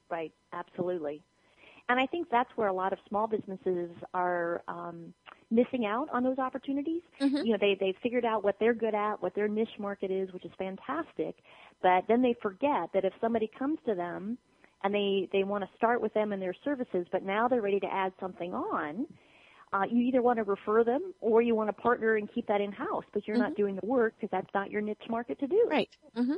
Right, 0.09 0.33
absolutely. 0.51 1.23
And 1.91 1.99
I 1.99 2.05
think 2.05 2.29
that's 2.31 2.49
where 2.55 2.69
a 2.69 2.73
lot 2.73 2.93
of 2.93 2.99
small 3.09 3.27
businesses 3.27 3.91
are 4.13 4.63
um, 4.69 5.13
missing 5.49 5.85
out 5.85 6.07
on 6.13 6.23
those 6.23 6.37
opportunities. 6.39 7.01
You 7.43 7.51
know, 7.51 7.57
they 7.59 7.75
they 7.77 7.93
figured 8.01 8.23
out 8.23 8.45
what 8.45 8.55
they're 8.61 8.73
good 8.73 8.95
at, 8.95 9.21
what 9.21 9.35
their 9.35 9.49
niche 9.49 9.77
market 9.77 10.09
is, 10.09 10.31
which 10.31 10.45
is 10.45 10.51
fantastic. 10.57 11.35
But 11.83 12.05
then 12.07 12.21
they 12.21 12.33
forget 12.41 12.89
that 12.93 13.03
if 13.03 13.11
somebody 13.19 13.51
comes 13.59 13.77
to 13.87 13.93
them 13.93 14.37
and 14.83 14.95
they 14.95 15.27
they 15.33 15.43
want 15.43 15.65
to 15.65 15.69
start 15.75 16.01
with 16.01 16.13
them 16.13 16.31
and 16.31 16.41
their 16.41 16.55
services, 16.63 17.05
but 17.11 17.23
now 17.23 17.49
they're 17.49 17.61
ready 17.61 17.81
to 17.81 17.93
add 17.93 18.13
something 18.21 18.53
on. 18.53 19.05
Uh, 19.73 19.83
you 19.91 20.01
either 20.01 20.21
want 20.21 20.37
to 20.37 20.43
refer 20.43 20.85
them 20.85 21.13
or 21.19 21.41
you 21.41 21.55
want 21.55 21.67
to 21.69 21.73
partner 21.73 22.15
and 22.15 22.31
keep 22.33 22.47
that 22.47 22.61
in 22.61 22.71
house, 22.71 23.03
but 23.13 23.27
you're 23.27 23.37
not 23.37 23.55
doing 23.55 23.77
the 23.81 23.85
work 23.85 24.13
because 24.15 24.29
that's 24.31 24.53
not 24.53 24.71
your 24.71 24.81
niche 24.81 25.09
market 25.09 25.39
to 25.39 25.47
do. 25.47 25.67
Right. 25.69 25.89
hmm 26.15 26.33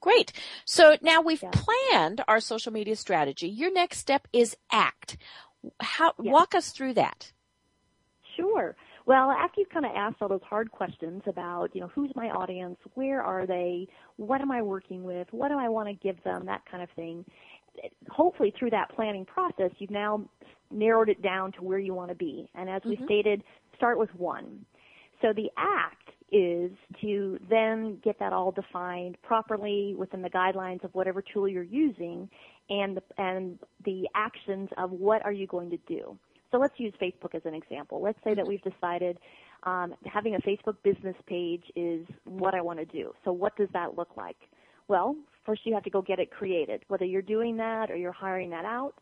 Great. 0.00 0.32
So 0.64 0.96
now 1.02 1.20
we've 1.20 1.42
Yeah. 1.42 1.50
planned 1.52 2.22
our 2.28 2.40
social 2.40 2.72
media 2.72 2.96
strategy. 2.96 3.48
Your 3.48 3.72
next 3.72 3.98
step 3.98 4.28
is 4.32 4.56
act. 4.70 5.16
How, 5.80 6.12
Yes. 6.18 6.32
walk 6.32 6.54
us 6.54 6.70
through 6.70 6.94
that. 6.94 7.32
Sure. 8.36 8.76
Well, 9.06 9.30
after 9.30 9.60
you've 9.60 9.70
kind 9.70 9.86
of 9.86 9.92
asked 9.94 10.20
all 10.20 10.28
those 10.28 10.42
hard 10.42 10.70
questions 10.72 11.22
about, 11.26 11.74
you 11.74 11.80
know, 11.80 11.86
who's 11.88 12.14
my 12.16 12.28
audience, 12.30 12.78
where 12.94 13.22
are 13.22 13.46
they, 13.46 13.88
what 14.16 14.40
am 14.40 14.50
I 14.50 14.62
working 14.62 15.04
with, 15.04 15.32
what 15.32 15.48
do 15.48 15.58
I 15.58 15.68
want 15.68 15.88
to 15.88 15.94
give 15.94 16.22
them, 16.24 16.46
that 16.46 16.62
kind 16.66 16.82
of 16.82 16.90
thing. 16.90 17.24
Hopefully, 18.10 18.52
through 18.58 18.70
that 18.70 18.90
planning 18.90 19.24
process, 19.24 19.70
you've 19.78 19.90
now 19.90 20.28
narrowed 20.70 21.08
it 21.08 21.22
down 21.22 21.52
to 21.52 21.62
where 21.62 21.78
you 21.78 21.94
want 21.94 22.08
to 22.08 22.16
be. 22.16 22.50
And 22.54 22.68
as 22.68 22.82
we 22.84 22.96
mm-hmm. 22.96 23.04
stated, 23.04 23.44
start 23.76 23.98
with 23.98 24.12
one. 24.14 24.66
So 25.22 25.32
the 25.32 25.50
act 25.56 26.10
is 26.32 26.72
to 27.00 27.38
then 27.48 27.98
get 28.02 28.18
that 28.18 28.32
all 28.32 28.50
defined 28.50 29.16
properly 29.22 29.94
within 29.96 30.22
the 30.22 30.30
guidelines 30.30 30.82
of 30.82 30.94
whatever 30.94 31.22
tool 31.22 31.48
you're 31.48 31.62
using 31.62 32.28
and 32.68 32.96
the, 32.96 33.02
and 33.18 33.58
the 33.84 34.08
actions 34.14 34.68
of 34.76 34.90
what 34.90 35.24
are 35.24 35.32
you 35.32 35.46
going 35.46 35.70
to 35.70 35.78
do. 35.86 36.18
So 36.50 36.58
let's 36.58 36.74
use 36.78 36.92
Facebook 37.00 37.34
as 37.34 37.42
an 37.44 37.54
example. 37.54 38.00
Let's 38.02 38.18
say 38.24 38.34
that 38.34 38.46
we've 38.46 38.62
decided 38.62 39.18
um, 39.64 39.94
having 40.04 40.34
a 40.34 40.38
Facebook 40.38 40.76
business 40.82 41.16
page 41.26 41.64
is 41.74 42.06
what 42.24 42.54
I 42.54 42.60
want 42.60 42.78
to 42.78 42.84
do. 42.84 43.12
So 43.24 43.32
what 43.32 43.56
does 43.56 43.68
that 43.72 43.96
look 43.96 44.16
like? 44.16 44.36
Well, 44.88 45.16
first 45.44 45.62
you 45.64 45.74
have 45.74 45.82
to 45.84 45.90
go 45.90 46.02
get 46.02 46.18
it 46.18 46.30
created. 46.30 46.82
Whether 46.88 47.04
you're 47.04 47.22
doing 47.22 47.56
that 47.58 47.90
or 47.90 47.96
you're 47.96 48.12
hiring 48.12 48.50
that 48.50 48.64
out, 48.64 48.94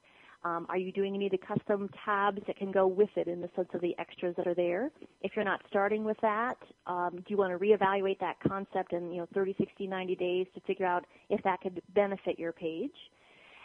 um, 0.44 0.66
are 0.68 0.76
you 0.76 0.92
doing 0.92 1.14
any 1.14 1.26
of 1.26 1.32
the 1.32 1.38
custom 1.38 1.88
tabs 2.04 2.40
that 2.46 2.56
can 2.56 2.70
go 2.70 2.86
with 2.86 3.08
it 3.16 3.28
in 3.28 3.40
the 3.40 3.48
sense 3.56 3.68
of 3.72 3.80
the 3.80 3.94
extras 3.98 4.34
that 4.36 4.46
are 4.46 4.54
there? 4.54 4.90
If 5.22 5.32
you're 5.34 5.44
not 5.44 5.62
starting 5.68 6.04
with 6.04 6.18
that, 6.20 6.56
um, 6.86 7.16
do 7.16 7.24
you 7.28 7.36
want 7.36 7.58
to 7.58 7.64
reevaluate 7.64 8.18
that 8.20 8.36
concept 8.46 8.92
in 8.92 9.10
you 9.10 9.18
know 9.18 9.28
30, 9.34 9.54
60, 9.58 9.86
90 9.86 10.16
days 10.16 10.46
to 10.54 10.60
figure 10.60 10.86
out 10.86 11.06
if 11.30 11.42
that 11.44 11.60
could 11.62 11.80
benefit 11.94 12.38
your 12.38 12.52
page? 12.52 12.92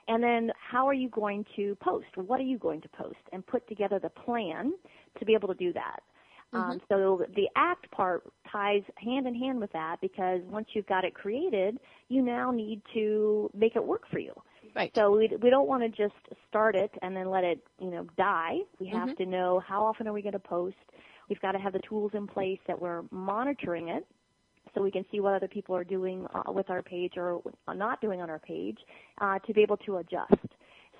And 0.08 0.24
then 0.24 0.52
how 0.72 0.88
are 0.88 0.94
you 0.94 1.10
going 1.10 1.46
to 1.56 1.76
post? 1.82 2.08
What 2.16 2.40
are 2.40 2.44
you 2.44 2.58
going 2.58 2.82
to 2.82 2.90
post? 2.90 3.18
And 3.32 3.46
put 3.46 3.68
together 3.68 4.00
the 4.00 4.10
plan 4.10 4.74
to 5.20 5.26
be 5.26 5.34
able 5.34 5.50
to 5.50 5.54
do 5.54 5.74
that. 5.74 6.00
Um, 6.52 6.82
so 6.90 7.26
the 7.36 7.48
act 7.56 7.92
part 7.92 8.24
ties 8.52 8.82
hand 8.96 9.28
in 9.28 9.36
hand 9.36 9.60
with 9.60 9.72
that 9.74 9.98
because 10.02 10.42
once 10.50 10.68
you've 10.74 10.88
got 10.88 11.06
it 11.06 11.14
created, 11.14 11.78
you 12.08 12.24
now 12.24 12.50
need 12.50 12.82
to 12.96 13.52
make 13.54 13.76
it 13.76 13.84
work 13.86 14.04
for 14.12 14.18
you. 14.18 14.34
Right. 14.76 14.94
So 14.96 15.12
we 15.16 15.30
we 15.42 15.50
don't 15.50 15.68
want 15.68 15.84
to 15.84 15.90
just 15.90 16.16
start 16.48 16.76
it 16.76 16.92
and 17.02 17.16
then 17.16 17.30
let 17.30 17.44
it 17.44 17.60
you 17.80 17.90
know 17.92 18.06
die. 18.18 18.58
We 18.80 18.88
have 18.88 19.16
to 19.18 19.26
know 19.26 19.62
how 19.66 19.84
often 19.86 20.08
are 20.08 20.14
we 20.14 20.22
going 20.22 20.34
to 20.34 20.40
post. 20.40 20.76
We've 21.30 21.40
got 21.42 21.52
to 21.52 21.60
have 21.60 21.74
the 21.74 21.82
tools 21.88 22.12
in 22.16 22.28
place 22.28 22.60
that 22.68 22.80
we're 22.80 23.04
monitoring 23.12 23.90
it, 23.90 24.06
so 24.74 24.82
we 24.82 24.92
can 24.92 25.06
see 25.12 25.20
what 25.20 25.34
other 25.34 25.48
people 25.48 25.76
are 25.76 25.84
doing 25.84 26.26
uh, 26.34 26.52
with 26.52 26.70
our 26.70 26.82
page 26.82 27.14
or 27.18 27.42
not 27.74 28.02
doing 28.02 28.22
on 28.22 28.30
our 28.30 28.40
page 28.40 28.78
uh, 29.22 29.40
to 29.40 29.54
be 29.54 29.62
able 29.62 29.78
to 29.78 29.98
adjust. 29.98 30.34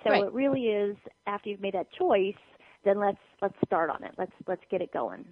So 0.04 0.10
Right. 0.10 0.24
it 0.24 0.32
really 0.32 0.66
is 0.66 0.96
after 1.26 1.50
you've 1.50 1.60
made 1.60 1.74
that 1.74 1.90
choice, 1.92 2.34
then 2.84 2.98
let's 2.98 3.18
let's 3.42 3.56
start 3.66 3.90
on 3.90 4.02
it. 4.04 4.12
Let's 4.16 4.32
let's 4.46 4.62
get 4.70 4.80
it 4.82 4.92
going. 4.92 5.24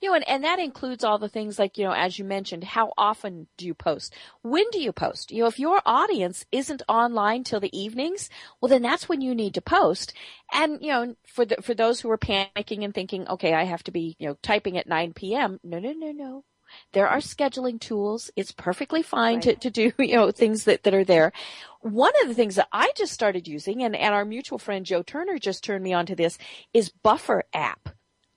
You 0.00 0.08
know, 0.10 0.14
and, 0.16 0.28
and 0.28 0.44
that 0.44 0.58
includes 0.58 1.04
all 1.04 1.18
the 1.18 1.28
things 1.28 1.58
like, 1.58 1.78
you 1.78 1.84
know, 1.84 1.92
as 1.92 2.18
you 2.18 2.24
mentioned, 2.24 2.64
how 2.64 2.92
often 2.98 3.46
do 3.56 3.66
you 3.66 3.74
post? 3.74 4.12
When 4.42 4.64
do 4.70 4.80
you 4.80 4.92
post? 4.92 5.30
You 5.30 5.42
know, 5.42 5.48
if 5.48 5.58
your 5.58 5.80
audience 5.86 6.44
isn't 6.52 6.82
online 6.88 7.44
till 7.44 7.60
the 7.60 7.76
evenings, 7.76 8.28
well 8.60 8.68
then 8.68 8.82
that's 8.82 9.08
when 9.08 9.20
you 9.20 9.34
need 9.34 9.54
to 9.54 9.60
post. 9.62 10.12
And, 10.52 10.78
you 10.82 10.88
know, 10.92 11.16
for 11.26 11.44
the, 11.44 11.56
for 11.62 11.74
those 11.74 12.00
who 12.00 12.10
are 12.10 12.18
panicking 12.18 12.84
and 12.84 12.94
thinking, 12.94 13.26
okay, 13.28 13.54
I 13.54 13.64
have 13.64 13.84
to 13.84 13.90
be, 13.90 14.16
you 14.18 14.28
know, 14.28 14.36
typing 14.42 14.76
at 14.78 14.86
9 14.88 15.12
p.m. 15.14 15.60
No, 15.62 15.78
no, 15.78 15.92
no, 15.92 16.12
no. 16.12 16.44
There 16.92 17.08
are 17.08 17.18
scheduling 17.18 17.80
tools. 17.80 18.30
It's 18.36 18.52
perfectly 18.52 19.02
fine 19.02 19.40
to, 19.40 19.50
Right. 19.50 19.60
to 19.60 19.70
do, 19.70 19.92
you 19.98 20.16
know, 20.16 20.30
things 20.30 20.64
that, 20.64 20.82
that 20.84 20.94
are 20.94 21.04
there. 21.04 21.32
One 21.80 22.12
of 22.22 22.28
the 22.28 22.34
things 22.34 22.56
that 22.56 22.68
I 22.72 22.92
just 22.96 23.12
started 23.12 23.46
using 23.46 23.82
and, 23.82 23.94
and 23.94 24.14
our 24.14 24.24
mutual 24.24 24.58
friend 24.58 24.86
Joe 24.86 25.02
Turner 25.02 25.38
just 25.38 25.62
turned 25.64 25.84
me 25.84 25.92
on 25.92 26.06
to 26.06 26.16
this 26.16 26.38
is 26.72 26.88
Buffer 26.90 27.44
app. 27.52 27.83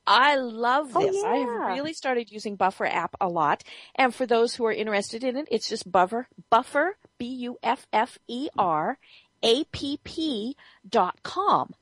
I 0.07 0.35
love 0.35 0.91
Oh, 0.95 1.01
this. 1.05 1.23
I 1.23 1.35
have 1.37 1.77
really 1.77 1.93
started 1.93 2.31
using 2.31 2.55
Buffer 2.55 2.85
app 2.85 3.15
a 3.19 3.27
lot. 3.27 3.63
And 3.95 4.15
for 4.15 4.25
those 4.25 4.55
who 4.55 4.65
are 4.65 4.71
interested 4.71 5.23
in 5.23 5.35
it, 5.37 5.47
it's 5.51 5.67
just 5.67 5.91
Buffer, 5.91 6.27
Buffer, 6.49 6.97
B-U-F-F-E-R, 7.17 8.97
A-P-P 9.43 10.55
dot 10.89 11.23
com. 11.23 11.73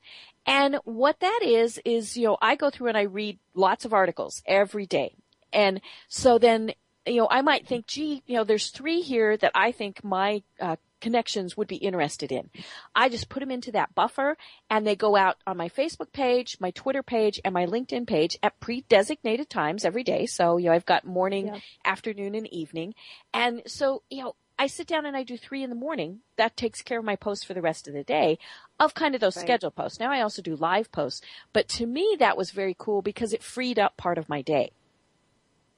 And 0.44 0.76
what 0.84 1.20
that 1.20 1.40
is, 1.44 1.80
is, 1.84 2.16
you 2.16 2.26
know, 2.26 2.38
I 2.40 2.56
go 2.56 2.70
through 2.70 2.88
and 2.88 2.98
I 2.98 3.02
read 3.02 3.38
lots 3.54 3.84
of 3.84 3.92
articles 3.92 4.42
every 4.46 4.86
day. 4.86 5.14
And 5.52 5.80
so 6.08 6.38
then, 6.38 6.72
you 7.06 7.16
know, 7.16 7.28
I 7.30 7.42
might 7.42 7.66
think, 7.66 7.86
gee, 7.86 8.22
you 8.26 8.36
know, 8.36 8.44
there's 8.44 8.70
three 8.70 9.00
here 9.00 9.36
that 9.36 9.52
I 9.54 9.72
think 9.72 10.04
my 10.04 10.42
uh, 10.60 10.76
connections 11.00 11.56
would 11.56 11.68
be 11.68 11.76
interested 11.76 12.32
in. 12.32 12.50
I 12.94 13.08
just 13.08 13.28
put 13.28 13.40
them 13.40 13.50
into 13.50 13.72
that 13.72 13.94
buffer 13.94 14.36
and 14.70 14.86
they 14.86 14.96
go 14.96 15.16
out 15.16 15.36
on 15.46 15.56
my 15.56 15.68
Facebook 15.68 16.12
page, 16.12 16.56
my 16.60 16.70
Twitter 16.70 17.02
page, 17.02 17.40
and 17.44 17.52
my 17.52 17.66
LinkedIn 17.66 18.06
page 18.06 18.38
at 18.42 18.58
pre-designated 18.60 19.50
times 19.50 19.84
every 19.84 20.02
day. 20.04 20.26
So, 20.26 20.56
you 20.56 20.66
know, 20.66 20.72
I've 20.72 20.86
got 20.86 21.04
morning, 21.04 21.46
Yeah. 21.46 21.60
afternoon, 21.84 22.34
and 22.34 22.46
evening. 22.52 22.94
And 23.34 23.62
so, 23.66 24.02
you 24.10 24.22
know, 24.24 24.34
I 24.58 24.68
sit 24.68 24.86
down 24.86 25.04
and 25.04 25.14
I 25.14 25.22
do 25.22 25.36
three 25.36 25.62
in 25.62 25.68
the 25.68 25.76
morning. 25.76 26.20
That 26.36 26.56
takes 26.56 26.80
care 26.80 26.98
of 26.98 27.04
my 27.04 27.16
posts 27.16 27.44
for 27.44 27.52
the 27.52 27.60
rest 27.60 27.88
of 27.88 27.92
the 27.94 28.02
day 28.04 28.38
of 28.80 28.94
kind 28.94 29.14
of 29.14 29.20
those 29.20 29.36
Right. 29.36 29.42
scheduled 29.44 29.74
posts. 29.76 30.00
Now 30.00 30.10
I 30.10 30.22
also 30.22 30.40
do 30.40 30.56
live 30.56 30.90
posts, 30.90 31.20
but 31.52 31.68
to 31.68 31.84
me 31.86 32.16
that 32.20 32.38
was 32.38 32.52
very 32.52 32.74
cool 32.78 33.02
because 33.02 33.34
it 33.34 33.42
freed 33.42 33.78
up 33.78 33.98
part 33.98 34.16
of 34.16 34.30
my 34.30 34.40
day. 34.40 34.70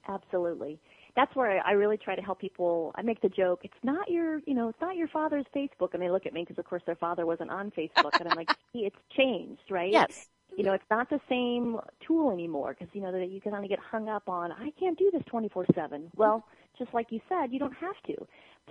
Absolutely. 0.07 0.79
That's 1.19 1.35
where 1.35 1.51
I 1.51 1.71
I 1.71 1.73
really 1.73 1.97
try 1.97 2.15
to 2.15 2.23
help 2.23 2.41
people. 2.41 2.93
I 2.95 3.03
make 3.03 3.21
the 3.21 3.29
joke, 3.29 3.63
it's 3.65 3.83
not 3.83 4.09
your, 4.09 4.39
you 4.47 4.55
know, 4.55 4.69
it's 4.69 4.81
not 4.81 4.95
your 4.95 5.09
father's 5.09 5.47
Facebook. 5.55 5.93
And 5.93 6.01
they 6.01 6.11
look 6.11 6.27
at 6.27 6.33
me 6.33 6.43
because, 6.43 6.59
of 6.59 6.65
course, 6.65 6.83
their 6.87 6.95
father 6.95 7.27
wasn't 7.27 7.51
on 7.51 7.73
Facebook. 7.73 8.21
and 8.21 8.29
I'm 8.29 8.37
like, 8.37 8.51
see, 8.73 8.87
it's 8.87 8.97
changed, 9.17 9.69
right? 9.69 9.91
Yes. 9.91 10.29
You 10.57 10.63
know, 10.63 10.75
it's 10.75 10.91
not 10.93 11.11
the 11.11 11.21
same 11.29 11.77
tool 12.07 12.31
anymore 12.31 12.77
because, 12.79 12.95
you 12.95 13.03
know, 13.03 13.11
that 13.11 13.31
you 13.31 13.41
can 13.41 13.53
only 13.53 13.67
get 13.67 13.81
hung 13.81 14.09
up 14.09 14.29
on, 14.29 14.53
I 14.53 14.71
can't 14.79 14.97
do 14.97 15.11
this 15.13 15.23
24-7. 15.23 16.11
Well, 16.15 16.47
just 16.79 16.95
like 16.95 17.09
you 17.11 17.21
said, 17.29 17.53
you 17.53 17.59
don't 17.59 17.75
have 17.75 18.01
to. 18.07 18.15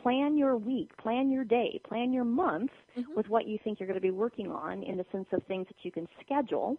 Plan 0.02 0.38
your 0.38 0.56
week, 0.56 0.96
plan 0.98 1.30
your 1.30 1.44
day, 1.44 1.82
plan 1.86 2.14
your 2.14 2.24
month 2.24 2.72
mm-hmm. 2.98 3.14
with 3.14 3.28
what 3.28 3.46
you 3.46 3.60
think 3.62 3.80
you're 3.80 3.88
going 3.88 4.00
to 4.00 4.02
be 4.02 4.12
working 4.12 4.52
on 4.52 4.84
in 4.84 4.96
the 4.96 5.06
sense 5.12 5.28
of 5.34 5.44
things 5.44 5.68
that 5.68 5.84
you 5.84 5.92
can 5.92 6.08
schedule 6.24 6.78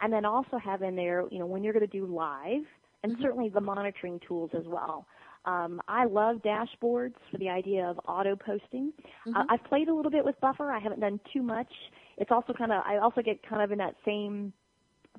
and 0.00 0.12
then 0.12 0.24
also 0.24 0.58
have 0.58 0.82
in 0.82 0.96
there, 0.96 1.24
you 1.30 1.38
know, 1.38 1.46
when 1.46 1.62
you're 1.64 1.72
going 1.72 1.86
to 1.88 1.98
do 1.98 2.06
live, 2.06 2.64
and 3.06 3.16
certainly 3.22 3.48
the 3.48 3.60
monitoring 3.60 4.20
tools 4.26 4.50
as 4.56 4.64
well. 4.66 5.06
Um, 5.44 5.80
I 5.88 6.04
love 6.06 6.38
dashboards 6.38 7.14
for 7.30 7.38
the 7.38 7.48
idea 7.48 7.86
of 7.86 7.98
auto 8.08 8.34
posting. 8.36 8.92
Uh, 9.34 9.44
I've 9.48 9.62
played 9.64 9.88
a 9.88 9.94
little 9.94 10.10
bit 10.10 10.24
with 10.24 10.38
Buffer. 10.40 10.72
I 10.72 10.80
haven't 10.80 11.00
done 11.00 11.20
too 11.32 11.42
much. 11.42 11.72
It's 12.18 12.30
also 12.32 12.52
kind 12.52 12.72
of 12.72 12.82
I 12.84 12.98
also 12.98 13.22
get 13.22 13.42
kind 13.48 13.62
of 13.62 13.70
in 13.72 13.78
that 13.78 13.94
same 14.04 14.52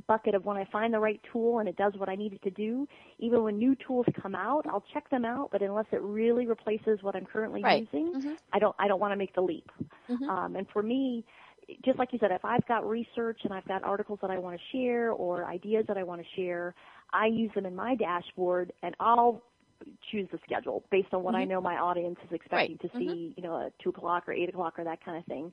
bucket 0.08 0.36
of 0.36 0.45
when 0.45 0.58
I 0.58 0.65
find 0.71 0.93
the 0.93 1.00
right 1.00 1.19
tool 1.32 1.60
and 1.60 1.69
it 1.69 1.76
does 1.78 1.93
what 1.97 2.10
I 2.10 2.15
need 2.15 2.34
it 2.34 2.43
to 2.43 2.52
do. 2.52 2.88
Even 3.19 3.43
when 3.43 3.58
new 3.58 3.76
tools 3.76 4.06
come 4.21 4.36
out, 4.36 4.65
I'll 4.69 4.84
check 4.93 5.10
them 5.10 5.26
out, 5.26 5.50
but 5.52 5.62
unless 5.62 5.86
it 5.91 6.02
really 6.02 6.45
replaces 6.45 7.02
what 7.02 7.15
I'm 7.15 7.26
currently 7.26 7.62
Right. 7.63 7.82
using, 7.82 8.13
I 8.54 8.60
don't 8.60 8.76
I 8.80 8.88
don't 8.88 9.00
want 9.00 9.13
to 9.13 9.17
make 9.17 9.34
the 9.34 9.41
leap. 9.41 9.71
Um, 10.28 10.56
and 10.58 10.67
for 10.73 10.84
me, 10.84 11.26
just 11.84 11.99
like 11.99 12.13
you 12.13 12.19
said, 12.19 12.32
if 12.32 12.43
I've 12.45 12.65
got 12.67 12.88
research 12.88 13.41
and 13.43 13.53
I've 13.53 13.67
got 13.67 13.84
articles 13.84 14.19
that 14.21 14.32
I 14.32 14.38
want 14.38 14.58
to 14.58 14.77
share 14.77 15.12
or 15.12 15.45
ideas 15.45 15.86
that 15.88 15.97
I 15.97 16.03
want 16.03 16.21
to 16.21 16.27
share, 16.36 16.73
I 17.13 17.27
use 17.27 17.51
them 17.56 17.65
in 17.65 17.75
my 17.75 17.95
dashboard 17.95 18.71
and 18.84 18.95
I'll 18.99 19.41
choose 20.12 20.27
the 20.32 20.39
schedule 20.45 20.84
based 20.91 21.13
on 21.13 21.23
what 21.23 21.36
I 21.36 21.41
mm-hmm. 21.41 21.51
know 21.51 21.62
my 21.62 21.77
audience 21.77 22.17
is 22.25 22.32
expecting 22.32 22.77
Right. 22.82 22.82
to 22.82 22.88
mm-hmm. 22.88 22.97
see, 22.97 23.34
you 23.36 23.43
know, 23.43 23.65
at 23.65 23.77
two 23.80 23.89
o'clock 23.89 24.27
or 24.27 24.34
eight 24.34 24.49
o'clock 24.49 24.80
or 24.80 24.84
that 24.84 25.03
kind 25.03 25.17
of 25.17 25.25
thing. 25.25 25.51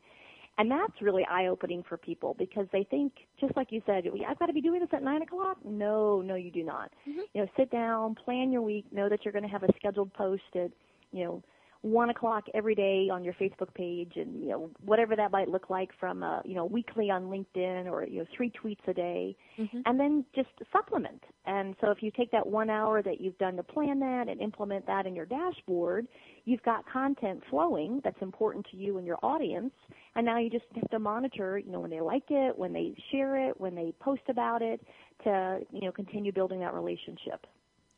And 0.57 0.71
that's 0.71 1.03
really 1.03 1.27
eye 1.29 1.47
opening 1.47 1.83
for 1.89 1.97
people 1.97 2.37
because 2.39 2.67
they 2.73 2.85
think, 2.85 3.13
just 3.41 3.57
like 3.57 3.73
you 3.73 3.83
said, 3.87 4.05
I've 4.27 4.39
got 4.39 4.47
to 4.47 4.53
be 4.53 4.61
doing 4.61 4.81
this 4.81 4.89
at 4.93 5.03
nine 5.03 5.23
o'clock. 5.23 5.59
No, 5.65 6.23
no, 6.23 6.37
you 6.37 6.53
do 6.53 6.63
not. 6.63 6.93
Mm-hmm. 7.09 7.21
You 7.35 7.43
know, 7.43 7.49
sit 7.57 7.73
down, 7.73 8.15
plan 8.15 8.53
your 8.53 8.63
week, 8.63 8.87
know 8.93 9.09
that 9.09 9.25
you're 9.25 9.33
going 9.33 9.43
to 9.43 9.51
have 9.51 9.65
a 9.65 9.69
scheduled 9.77 10.13
post 10.15 10.43
at, 10.55 10.71
you 11.11 11.25
know, 11.25 11.43
one 11.85 12.09
o'clock 12.09 12.45
every 12.55 12.75
day 12.75 13.11
on 13.13 13.23
your 13.23 13.35
Facebook 13.35 13.73
page, 13.75 14.13
and 14.17 14.41
you 14.41 14.49
know 14.49 14.71
whatever 14.87 15.15
that 15.15 15.31
might 15.31 15.51
look 15.51 15.69
like 15.69 15.91
from 16.01 16.23
uh, 16.23 16.41
you 16.43 16.55
know 16.55 16.65
weekly 16.65 17.11
on 17.11 17.25
LinkedIn 17.25 17.85
or 17.85 18.07
you 18.07 18.21
know 18.21 18.27
three 18.35 18.51
tweets 18.51 18.89
a 18.89 18.95
day, 18.95 19.37
and 19.85 20.01
then 20.01 20.25
just 20.35 20.49
supplement. 20.73 21.23
And 21.45 21.77
so 21.83 21.91
if 21.91 22.03
you 22.03 22.11
take 22.11 22.31
that 22.31 22.47
one 22.47 22.71
hour 22.71 23.03
that 23.03 23.21
you've 23.21 23.37
done 23.37 23.57
to 23.57 23.63
plan 23.63 24.01
that 24.01 24.29
and 24.31 24.41
implement 24.41 24.87
that 24.87 25.07
in 25.07 25.15
your 25.15 25.27
dashboard, 25.27 26.09
you've 26.47 26.63
got 26.63 26.91
content 26.91 27.43
flowing 27.51 28.01
that's 28.03 28.23
important 28.23 28.65
to 28.71 28.79
you 28.79 28.97
and 28.97 29.07
your 29.07 29.19
audience, 29.23 29.75
and 30.17 30.25
now 30.25 30.39
you 30.39 30.49
just 30.49 30.65
have 30.77 30.89
to 30.89 30.99
monitor, 30.99 31.59
you 31.59 31.71
know, 31.71 31.81
when 31.81 31.91
they 31.91 32.01
like 32.01 32.31
it, 32.31 32.59
when 32.59 32.73
they 32.73 32.95
share 33.13 33.37
it, 33.49 33.61
when 33.61 33.75
they 33.75 33.93
post 34.01 34.23
about 34.31 34.63
it, 34.63 34.81
to 35.25 35.61
you 35.71 35.83
know 35.83 35.93
continue 35.93 36.33
building 36.33 36.61
that 36.61 36.73
relationship. 36.73 37.47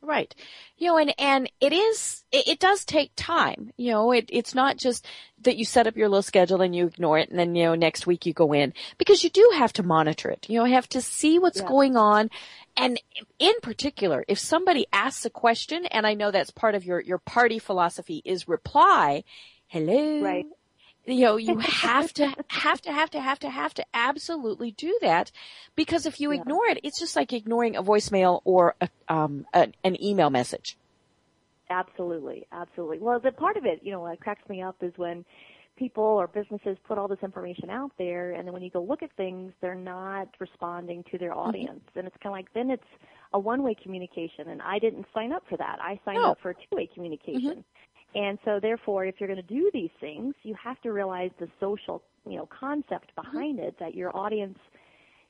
Right. 0.01 0.33
You 0.77 0.87
know, 0.87 0.97
and, 0.97 1.13
and 1.17 1.51
it 1.59 1.73
is, 1.73 2.23
it, 2.31 2.47
it 2.47 2.59
does 2.59 2.85
take 2.85 3.11
time. 3.15 3.71
You 3.77 3.91
know, 3.91 4.11
it, 4.11 4.29
it's 4.29 4.53
not 4.53 4.77
just 4.77 5.05
that 5.41 5.57
you 5.57 5.65
set 5.65 5.87
up 5.87 5.97
your 5.97 6.07
little 6.07 6.21
schedule 6.21 6.61
and 6.61 6.75
you 6.75 6.85
ignore 6.85 7.17
it 7.17 7.29
and 7.29 7.37
then, 7.37 7.55
you 7.55 7.63
know, 7.65 7.75
next 7.75 8.07
week 8.07 8.25
you 8.25 8.33
go 8.33 8.53
in 8.53 8.73
because 8.97 9.23
you 9.23 9.29
do 9.29 9.51
have 9.55 9.73
to 9.73 9.83
monitor 9.83 10.29
it. 10.29 10.45
You 10.49 10.59
know, 10.59 10.65
have 10.65 10.87
to 10.89 11.01
see 11.01 11.39
what's 11.39 11.59
Yeah. 11.59 11.67
going 11.67 11.97
on. 11.97 12.29
And 12.77 13.01
in 13.39 13.53
particular, 13.61 14.23
if 14.27 14.37
somebody 14.37 14.85
asks 14.93 15.25
a 15.25 15.31
question, 15.31 15.85
and 15.87 16.05
I 16.05 16.13
know 16.13 16.29
that's 16.29 16.51
part 16.51 16.75
of 16.75 16.85
your, 16.85 16.99
your 17.01 17.17
party 17.17 17.57
philosophy 17.57 18.21
is 18.23 18.47
reply, 18.47 19.23
hello. 19.67 20.23
Right. 20.23 20.45
You 21.07 21.21
know, 21.25 21.37
you 21.37 21.57
have 21.59 22.13
to, 22.15 22.35
have 22.49 22.81
to, 22.81 22.91
have 22.91 23.11
to, 23.11 23.21
have 23.21 23.39
to, 23.39 23.49
have 23.49 23.73
to 23.75 23.85
absolutely 23.93 24.71
do 24.71 24.97
that 25.01 25.31
because 25.75 26.05
if 26.05 26.19
you 26.19 26.31
Yeah. 26.31 26.41
ignore 26.41 26.67
it, 26.67 26.79
it's 26.83 26.99
just 26.99 27.15
like 27.15 27.33
ignoring 27.33 27.75
a 27.77 27.83
voicemail 27.83 28.41
or 28.45 28.75
a, 28.81 28.89
um, 29.09 29.45
an, 29.53 29.73
an 29.83 30.03
email 30.03 30.29
message. 30.29 30.77
Absolutely, 31.69 32.47
absolutely. 32.51 32.99
Well, 32.99 33.19
the 33.19 33.31
part 33.31 33.57
of 33.57 33.65
it, 33.65 33.79
you 33.83 33.91
know, 33.91 34.01
what 34.01 34.19
cracks 34.21 34.47
me 34.49 34.61
up 34.61 34.77
is 34.81 34.93
when 34.97 35.25
people 35.77 36.03
or 36.03 36.27
businesses 36.27 36.77
put 36.87 36.97
all 36.97 37.07
this 37.07 37.19
information 37.23 37.69
out 37.69 37.91
there, 37.97 38.33
and 38.33 38.47
then 38.47 38.53
when 38.53 38.63
you 38.63 38.71
go 38.71 38.81
look 38.81 39.03
at 39.03 39.11
things, 39.17 39.53
they're 39.61 39.75
not 39.75 40.29
responding 40.39 41.03
to 41.11 41.17
their 41.17 41.33
audience, 41.33 41.83
and 41.95 42.07
it's 42.07 42.15
kind 42.23 42.33
of 42.33 42.37
like 42.37 42.47
then 42.53 42.69
it's 42.71 42.83
a 43.33 43.39
one-way 43.39 43.75
communication, 43.83 44.47
and 44.49 44.61
I 44.61 44.79
didn't 44.79 45.05
sign 45.13 45.33
up 45.33 45.43
for 45.49 45.57
that. 45.57 45.77
I 45.81 45.99
signed 46.05 46.19
No. 46.19 46.31
up 46.31 46.37
for 46.41 46.51
a 46.51 46.55
two-way 46.55 46.89
communication, 46.93 47.63
and 48.15 48.37
so 48.45 48.59
therefore, 48.61 49.05
if 49.05 49.15
you're 49.19 49.27
going 49.27 49.41
to 49.41 49.53
do 49.53 49.69
these 49.73 49.91
things, 49.99 50.33
you 50.43 50.55
have 50.61 50.79
to 50.81 50.91
realize 50.91 51.31
the 51.39 51.47
social, 51.59 52.01
you 52.25 52.37
know, 52.37 52.47
concept 52.47 53.11
mm-hmm. 53.17 53.31
behind 53.31 53.59
it 53.59 53.75
that 53.79 53.95
your 53.95 54.15
audience 54.15 54.57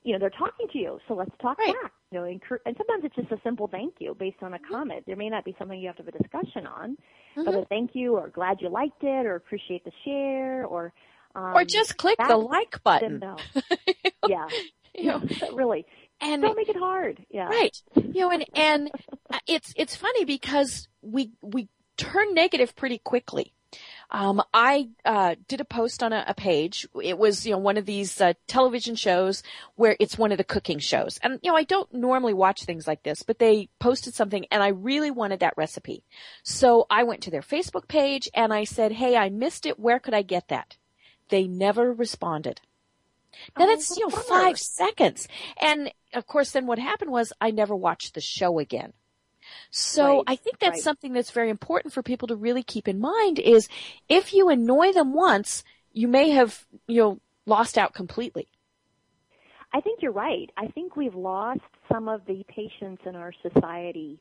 you 0.04 0.12
know, 0.12 0.18
they're 0.20 0.30
talking 0.30 0.66
to 0.72 0.78
you, 0.78 0.98
so 1.06 1.14
let's 1.14 1.30
talk 1.42 1.58
Right. 1.58 1.74
back. 1.82 1.92
You 2.10 2.20
know, 2.20 2.24
and 2.24 2.40
sometimes 2.78 3.04
it's 3.04 3.16
just 3.16 3.30
a 3.30 3.38
simple 3.42 3.66
thank 3.66 3.94
you 3.98 4.14
based 4.14 4.42
on 4.42 4.54
a 4.54 4.56
mm-hmm. 4.56 4.72
comment. 4.72 5.04
There 5.06 5.16
may 5.16 5.28
not 5.28 5.44
be 5.44 5.54
something 5.58 5.78
you 5.78 5.88
have 5.88 5.96
to 5.96 6.04
have 6.04 6.14
a 6.14 6.18
discussion 6.18 6.66
on, 6.66 6.96
but 7.36 7.46
mm-hmm. 7.46 7.58
a 7.58 7.64
thank 7.66 7.90
you 7.94 8.16
or 8.16 8.28
glad 8.28 8.62
you 8.62 8.70
liked 8.70 9.02
it 9.02 9.26
or 9.26 9.34
appreciate 9.34 9.84
the 9.84 9.92
share 10.04 10.64
or 10.64 10.92
um, 11.34 11.54
or 11.54 11.64
just 11.64 11.96
click 11.98 12.18
the 12.26 12.36
like 12.36 12.82
button. 12.82 13.22
yeah, 14.28 14.48
You 14.94 15.04
know, 15.04 15.22
but 15.40 15.54
really, 15.54 15.84
and 16.20 16.40
don't 16.40 16.56
make 16.56 16.70
it 16.70 16.76
hard. 16.76 17.24
Yeah, 17.30 17.48
right, 17.48 17.76
you 17.94 18.20
know, 18.20 18.30
and 18.30 18.44
and 18.54 18.90
it's 19.46 19.74
it's 19.76 19.94
funny 19.94 20.24
because 20.24 20.88
we 21.02 21.32
we 21.42 21.68
turn 21.98 22.32
negative 22.32 22.74
pretty 22.74 22.98
quickly. 22.98 23.52
Um, 24.10 24.42
I 24.54 24.88
uh, 25.04 25.34
did 25.48 25.60
a 25.60 25.64
post 25.66 26.02
on 26.02 26.14
a, 26.14 26.24
a 26.26 26.34
page. 26.34 26.88
It 27.02 27.18
was 27.18 27.44
you 27.44 27.52
know 27.52 27.58
one 27.58 27.76
of 27.76 27.84
these 27.84 28.18
uh, 28.20 28.32
television 28.46 28.94
shows 28.94 29.42
where 29.76 29.96
it's 30.00 30.16
one 30.16 30.32
of 30.32 30.38
the 30.38 30.44
cooking 30.44 30.78
shows, 30.78 31.18
and 31.22 31.38
you 31.42 31.50
know 31.50 31.56
I 31.56 31.64
don't 31.64 31.92
normally 31.92 32.32
watch 32.32 32.64
things 32.64 32.86
like 32.86 33.02
this, 33.02 33.22
but 33.22 33.38
they 33.38 33.68
posted 33.78 34.14
something, 34.14 34.46
and 34.50 34.62
I 34.62 34.68
really 34.68 35.10
wanted 35.10 35.40
that 35.40 35.58
recipe, 35.58 36.04
so 36.42 36.86
I 36.88 37.02
went 37.02 37.22
to 37.24 37.30
their 37.30 37.42
Facebook 37.42 37.86
page 37.86 38.30
and 38.32 38.52
I 38.52 38.64
said, 38.64 38.92
"Hey, 38.92 39.14
I 39.14 39.28
missed 39.28 39.66
it. 39.66 39.78
Where 39.78 39.98
could 39.98 40.14
I 40.14 40.22
get 40.22 40.48
that?" 40.48 40.78
They 41.28 41.46
never 41.46 41.92
responded. 41.92 42.62
Now 43.58 43.66
Oh, 43.66 43.68
that's 43.68 43.94
you 43.94 44.08
know 44.08 44.16
five 44.16 44.58
seconds, 44.58 45.28
and 45.60 45.92
of 46.14 46.26
course, 46.26 46.52
then 46.52 46.66
what 46.66 46.78
happened 46.78 47.10
was 47.10 47.34
I 47.42 47.50
never 47.50 47.76
watched 47.76 48.14
the 48.14 48.22
show 48.22 48.58
again. 48.58 48.94
So 49.70 50.18
Right, 50.18 50.24
I 50.28 50.36
think 50.36 50.58
that's 50.58 50.76
right. 50.76 50.82
something 50.82 51.12
that's 51.12 51.30
very 51.30 51.50
important 51.50 51.92
for 51.92 52.02
people 52.02 52.28
to 52.28 52.36
really 52.36 52.62
keep 52.62 52.88
in 52.88 52.98
mind 53.00 53.38
is 53.38 53.68
if 54.08 54.32
you 54.32 54.48
annoy 54.48 54.92
them 54.92 55.14
once, 55.14 55.64
you 55.92 56.08
may 56.08 56.30
have, 56.30 56.66
you 56.86 57.00
know, 57.00 57.20
lost 57.46 57.78
out 57.78 57.94
completely. 57.94 58.48
I 59.72 59.80
think 59.80 60.00
you're 60.00 60.12
right. 60.12 60.50
I 60.56 60.68
think 60.68 60.96
we've 60.96 61.14
lost 61.14 61.60
some 61.92 62.08
of 62.08 62.22
the 62.26 62.44
patience 62.48 63.00
in 63.04 63.14
our 63.14 63.32
society 63.42 64.20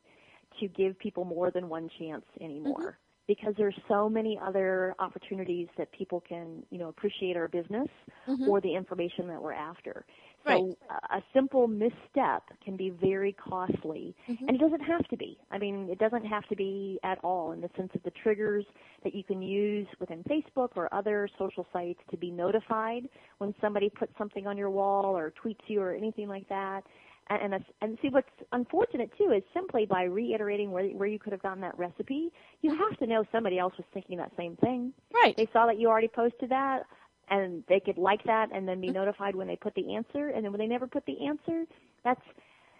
to 0.60 0.68
give 0.68 0.98
people 1.00 1.24
more 1.24 1.52
than 1.52 1.70
one 1.70 1.90
chance 2.00 2.26
anymore. 2.42 2.80
Mm-hmm. 2.80 2.90
Because 3.28 3.54
there's 3.58 3.76
so 3.90 4.08
many 4.08 4.40
other 4.42 4.96
opportunities 5.00 5.68
that 5.78 5.92
people 5.92 6.24
can, 6.28 6.64
you 6.70 6.78
know, 6.78 6.88
appreciate 6.88 7.36
our 7.36 7.50
business 7.50 7.90
mm-hmm. 8.26 8.48
or 8.48 8.62
the 8.62 8.74
information 8.74 9.28
that 9.28 9.42
we're 9.42 9.52
after. 9.52 10.06
Right. 10.48 10.60
So 10.60 10.78
a 10.90 11.18
a 11.18 11.24
simple 11.34 11.68
misstep 11.68 12.44
can 12.64 12.78
be 12.78 12.90
very 12.90 13.34
costly, 13.34 14.16
mm-hmm. 14.30 14.48
and 14.48 14.56
it 14.56 14.60
doesn't 14.60 14.82
have 14.82 15.08
to 15.10 15.18
be. 15.18 15.38
I 15.52 15.58
mean, 15.58 15.90
it 15.90 16.00
doesn't 16.00 16.26
have 16.26 16.48
to 16.50 16.56
be 16.56 17.00
at 17.04 17.18
all 17.24 17.52
in 17.52 17.62
the 17.62 17.70
sense 17.76 17.92
of 17.96 18.04
the 18.04 18.12
triggers 18.12 18.66
that 19.04 19.16
you 19.16 19.24
can 19.24 19.42
use 19.42 19.88
within 20.00 20.24
Facebook 20.24 20.70
or 20.76 20.94
other 20.94 21.28
social 21.38 21.66
sites 21.74 22.00
to 22.12 22.18
be 22.18 22.30
notified 22.30 23.10
when 23.40 23.54
somebody 23.60 23.90
puts 23.90 24.12
something 24.18 24.48
on 24.48 24.58
your 24.58 24.70
wall 24.70 25.18
or 25.18 25.34
tweets 25.44 25.62
you 25.68 25.82
or 25.82 25.94
anything 25.94 26.28
like 26.28 26.48
that. 26.50 26.84
And 27.30 27.54
and, 27.54 27.66
and 27.82 27.98
see 28.02 28.10
what's 28.10 28.30
unfortunate 28.54 29.12
too 29.18 29.32
is 29.36 29.44
simply 29.54 29.86
by 29.86 30.04
reiterating 30.04 30.72
where 30.72 30.88
where 30.90 31.08
you 31.08 31.20
could 31.20 31.34
have 31.34 31.42
gotten 31.42 31.62
that 31.62 31.78
recipe, 31.78 32.32
you 32.62 32.76
have 32.76 32.98
to 33.00 33.08
know 33.08 33.24
somebody 33.32 33.60
else 33.60 33.74
was 33.78 33.86
thinking 33.94 34.18
that 34.18 34.32
same 34.38 34.56
thing. 34.58 34.94
Right. 35.14 35.36
They 35.36 35.50
saw 35.52 35.66
that 35.66 35.80
you 35.80 35.90
already 35.90 36.08
posted 36.08 36.50
that, 36.50 36.84
and 37.30 37.64
they 37.68 37.80
could 37.80 37.98
like 37.98 38.24
that 38.26 38.50
and 38.54 38.68
then 38.68 38.80
be 38.82 38.88
mm-hmm. 38.88 38.98
notified 38.98 39.36
when 39.36 39.48
they 39.48 39.56
put 39.56 39.76
the 39.76 39.96
answer. 39.96 40.30
And 40.30 40.44
then 40.44 40.52
when 40.52 40.60
they 40.60 40.68
never 40.68 40.88
put 40.88 41.06
the 41.06 41.28
answer, 41.28 41.66
that's 42.04 42.22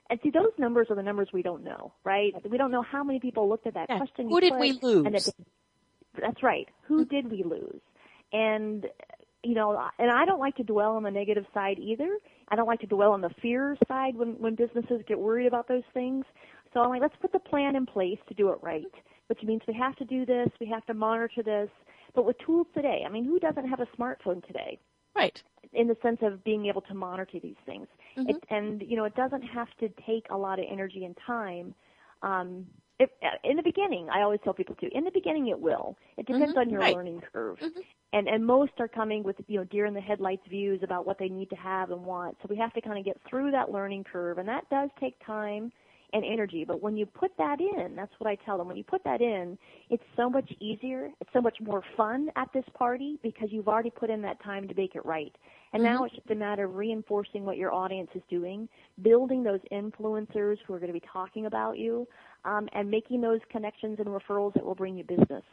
and 0.10 0.20
see 0.24 0.30
those 0.30 0.52
numbers 0.58 0.88
are 0.90 0.96
the 0.96 1.04
numbers 1.04 1.28
we 1.34 1.42
don't 1.42 1.64
know, 1.64 1.92
right? 2.06 2.34
We 2.50 2.58
don't 2.58 2.72
know 2.72 2.82
how 2.82 3.04
many 3.04 3.20
people 3.20 3.50
looked 3.50 3.68
at 3.68 3.74
that 3.74 3.90
Yeah. 3.90 3.98
question. 3.98 4.30
Who 4.30 4.40
did 4.40 4.56
we 4.56 4.72
lose? 4.82 5.06
And 5.06 5.16
that's 6.16 6.42
right. 6.42 6.70
Who 6.84 7.02
mm-hmm. 7.02 7.16
did 7.16 7.32
we 7.32 7.44
lose? 7.44 7.82
And 8.32 8.90
you 9.44 9.54
know, 9.54 9.80
and 10.00 10.10
I 10.10 10.26
don't 10.26 10.40
like 10.40 10.56
to 10.56 10.64
dwell 10.64 10.96
on 10.96 11.04
the 11.04 11.12
negative 11.12 11.46
side 11.54 11.78
either. 11.80 12.18
I 12.50 12.56
don't 12.56 12.68
like 12.68 12.80
to 12.82 12.88
dwell 12.88 13.12
on 13.12 13.22
the 13.22 13.30
fear 13.42 13.78
side 13.88 14.16
when 14.16 14.40
when 14.40 14.56
businesses 14.56 15.02
get 15.08 15.20
worried 15.20 15.48
about 15.48 15.68
those 15.68 15.84
things. 15.94 16.26
So 16.74 16.82
I'm 16.82 16.90
like, 16.90 17.02
let's 17.02 17.16
put 17.22 17.32
the 17.32 17.40
plan 17.40 17.76
in 17.76 17.86
place 17.86 18.20
to 18.28 18.34
do 18.34 18.50
it 18.50 18.60
right, 18.62 18.94
which 19.28 19.42
means 19.44 19.62
we 19.68 19.74
have 19.74 19.96
to 19.98 20.06
do 20.06 20.26
this, 20.26 20.50
we 20.60 20.68
have 20.68 20.86
to 20.88 20.94
monitor 20.94 21.44
this, 21.44 21.70
but 22.18 22.26
with 22.26 22.38
tools 22.40 22.66
today. 22.74 23.04
I 23.06 23.10
mean, 23.10 23.24
who 23.24 23.40
doesn't 23.40 23.70
have 23.70 23.80
a 23.80 23.86
smartphone 23.96 24.46
today? 24.48 24.80
Right. 25.16 25.40
In 25.74 25.88
the 25.88 25.96
sense 26.02 26.18
of 26.24 26.44
being 26.44 26.66
able 26.66 26.82
to 26.82 26.96
monitor 26.96 27.40
these 27.40 27.56
things, 27.64 27.88
Mhm. 28.18 28.30
it, 28.30 28.44
and 28.50 28.82
you 28.82 28.98
know, 28.98 29.06
it 29.06 29.16
doesn't 29.16 29.44
have 29.44 29.68
to 29.80 29.88
take 30.06 30.26
a 30.32 30.36
lot 30.38 30.58
of 30.58 30.66
energy 30.68 31.06
and 31.06 31.16
time. 31.28 31.76
Um, 32.24 32.66
if, 33.00 33.12
in 33.44 33.56
the 33.56 33.62
beginning, 33.62 34.10
I 34.10 34.24
always 34.24 34.40
tell 34.44 34.54
people 34.54 34.74
too. 34.74 34.90
In 34.94 35.04
the 35.04 35.12
beginning, 35.12 35.50
it 35.50 35.60
will. 35.60 35.96
It 36.18 36.26
depends 36.26 36.56
Mhm. 36.56 36.62
on 36.62 36.70
your 36.72 36.82
Right. 36.82 36.96
learning 36.96 37.22
curve, 37.32 37.60
Mhm. 37.62 37.84
and 38.14 38.28
and 38.28 38.44
most 38.44 38.72
are 38.80 38.88
coming 38.88 39.22
with 39.22 39.36
you 39.48 39.60
know 39.60 39.66
deer 39.66 39.86
in 39.86 39.94
the 39.94 40.02
headlights 40.02 40.48
views 40.48 40.82
about 40.82 41.06
what 41.06 41.20
they 41.20 41.30
need 41.30 41.52
to 41.52 41.56
have 41.56 41.92
and 41.92 42.04
want. 42.04 42.36
So 42.42 42.48
we 42.50 42.56
have 42.58 42.74
to 42.74 42.82
kind 42.82 42.98
of 42.98 43.06
get 43.06 43.22
through 43.30 43.52
that 43.52 43.72
learning 43.72 44.06
curve, 44.06 44.40
and 44.40 44.48
that 44.50 44.68
does 44.72 44.90
take 45.00 45.24
time 45.24 45.72
and 46.14 46.24
energy. 46.24 46.64
But 46.66 46.82
when 46.82 46.96
you 46.96 47.06
put 47.06 47.32
that 47.38 47.60
in, 47.60 47.96
that's 47.96 48.12
what 48.18 48.30
I 48.30 48.36
tell 48.46 48.58
them. 48.58 48.68
When 48.68 48.78
you 48.78 48.84
put 48.84 49.04
that 49.04 49.22
in, 49.22 49.58
it's 49.90 50.04
so 50.16 50.30
much 50.30 50.52
easier. 50.60 51.12
It's 51.20 51.30
so 51.34 51.42
much 51.42 51.58
more 51.62 51.84
fun 51.96 52.30
at 52.36 52.48
this 52.54 52.64
party 52.74 53.20
because 53.22 53.50
you've 53.52 53.68
already 53.68 53.90
put 53.90 54.10
in 54.10 54.22
that 54.22 54.42
time 54.44 54.68
to 54.68 54.76
make 54.76 54.96
it 54.96 55.06
right. 55.06 55.36
And 55.74 55.84
now 55.84 56.06
it's 56.06 56.16
just 56.16 56.30
a 56.32 56.36
matter 56.36 56.64
of 56.64 56.76
reinforcing 56.76 57.44
what 57.44 57.58
your 57.58 57.74
audience 57.74 58.10
is 58.16 58.22
doing, 58.30 58.70
building 59.02 59.44
those 59.44 59.60
influencers 59.72 60.58
who 60.66 60.74
are 60.74 60.80
going 60.80 60.92
to 60.92 61.00
be 61.00 61.06
talking 61.12 61.46
about 61.46 61.78
you, 61.78 62.08
um, 62.46 62.70
and 62.74 62.90
making 62.90 63.22
those 63.22 63.42
connections 63.52 64.00
and 64.00 64.08
referrals 64.08 64.54
that 64.54 64.66
will 64.66 64.76
bring 64.76 64.98
you 64.98 65.04
business. 65.04 65.44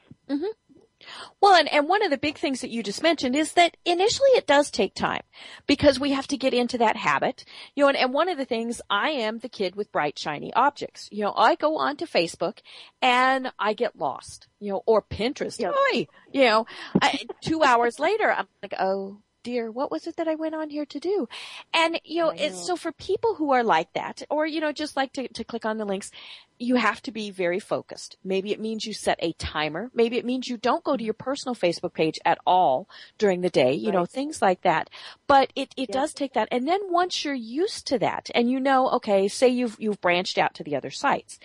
Well, 1.41 1.55
and, 1.55 1.71
and 1.73 1.89
one 1.89 2.03
of 2.03 2.11
the 2.11 2.19
big 2.19 2.39
things 2.39 2.61
that 2.61 2.71
you 2.71 2.83
just 2.83 3.03
mentioned 3.03 3.37
is 3.37 3.53
that 3.53 3.77
initially 3.85 4.31
it 4.31 4.47
does 4.47 4.71
take 4.71 4.95
time 4.95 5.23
because 5.67 6.01
we 6.01 6.13
have 6.13 6.27
to 6.29 6.37
get 6.37 6.55
into 6.55 6.79
that 6.79 6.97
habit. 6.97 7.45
You 7.75 7.85
know, 7.85 7.89
and, 7.89 7.99
and 7.99 8.13
one 8.13 8.29
of 8.29 8.39
the 8.39 8.45
things 8.45 8.81
I 8.89 9.11
am 9.11 9.39
the 9.39 9.49
kid 9.49 9.77
with 9.77 9.93
bright, 9.93 10.19
shiny 10.19 10.53
objects. 10.55 11.09
You 11.13 11.25
know, 11.25 11.35
I 11.37 11.55
go 11.57 11.77
onto 11.77 12.07
Facebook 12.07 12.59
and 13.03 13.53
I 13.59 13.75
get 13.75 13.99
lost, 13.99 14.49
you 14.61 14.73
know, 14.73 14.83
or 14.87 15.03
Pinterest. 15.03 15.59
Yep. 15.59 15.75
Oy, 15.93 16.07
you 16.33 16.45
know, 16.45 16.67
I, 17.01 17.27
two 17.43 17.63
hours 17.63 17.99
later, 17.99 18.31
I'm 18.31 18.49
like, 18.63 18.75
oh, 18.79 19.19
dear, 19.45 19.71
what 19.71 19.93
was 19.93 20.09
it 20.09 20.17
that 20.17 20.27
I 20.27 20.35
went 20.35 20.57
on 20.57 20.71
here 20.71 20.87
to 20.87 20.99
do? 20.99 21.29
And, 21.73 22.01
you 22.03 22.23
know, 22.23 22.33
know. 22.33 22.49
so 22.49 22.75
for 22.75 22.91
people 22.91 23.37
who 23.37 23.53
are 23.53 23.63
like 23.63 23.93
that, 23.93 24.25
or, 24.29 24.47
you 24.47 24.61
know, 24.61 24.73
just 24.73 24.97
like 24.97 25.13
to, 25.13 25.29
to 25.29 25.45
click 25.45 25.65
on 25.65 25.79
the 25.79 25.85
links, 25.85 26.11
you 26.59 26.77
have 26.77 27.01
to 27.03 27.13
be 27.13 27.31
very 27.31 27.61
focused. 27.61 28.17
Maybe 28.25 28.51
it 28.53 28.61
means 28.61 28.87
you 28.87 28.95
set 28.95 29.19
a 29.21 29.33
timer. 29.35 29.91
Maybe 29.95 30.19
it 30.19 30.25
means 30.25 30.49
you 30.49 30.57
don't 30.57 30.83
go 30.83 30.97
to 30.97 31.05
your 31.05 31.15
mm-hmm. 31.15 31.25
personal 31.25 31.55
Facebook 31.55 31.93
page 31.93 32.19
at 32.25 32.39
all 32.47 32.89
during 33.19 33.43
the 33.43 33.51
day, 33.51 33.75
you 33.75 33.93
know, 33.93 34.07
things 34.07 34.43
like 34.43 34.63
that. 34.63 34.91
But 35.27 35.53
it, 35.55 35.73
it 35.77 35.91
Yep. 35.91 35.93
does 35.93 36.15
take 36.15 36.33
that. 36.33 36.49
And 36.51 36.67
then 36.67 36.81
once 36.91 37.25
you're 37.25 37.35
used 37.35 37.87
to 37.89 37.99
that 37.99 38.31
and 38.35 38.51
you 38.51 38.59
know, 38.59 38.89
okay, 38.91 39.29
say 39.29 39.49
you've, 39.49 39.77
you've 39.79 40.01
branched 40.01 40.39
out 40.39 40.55
to 40.55 40.65
the 40.65 40.75
other 40.75 40.91
sites. 40.91 41.39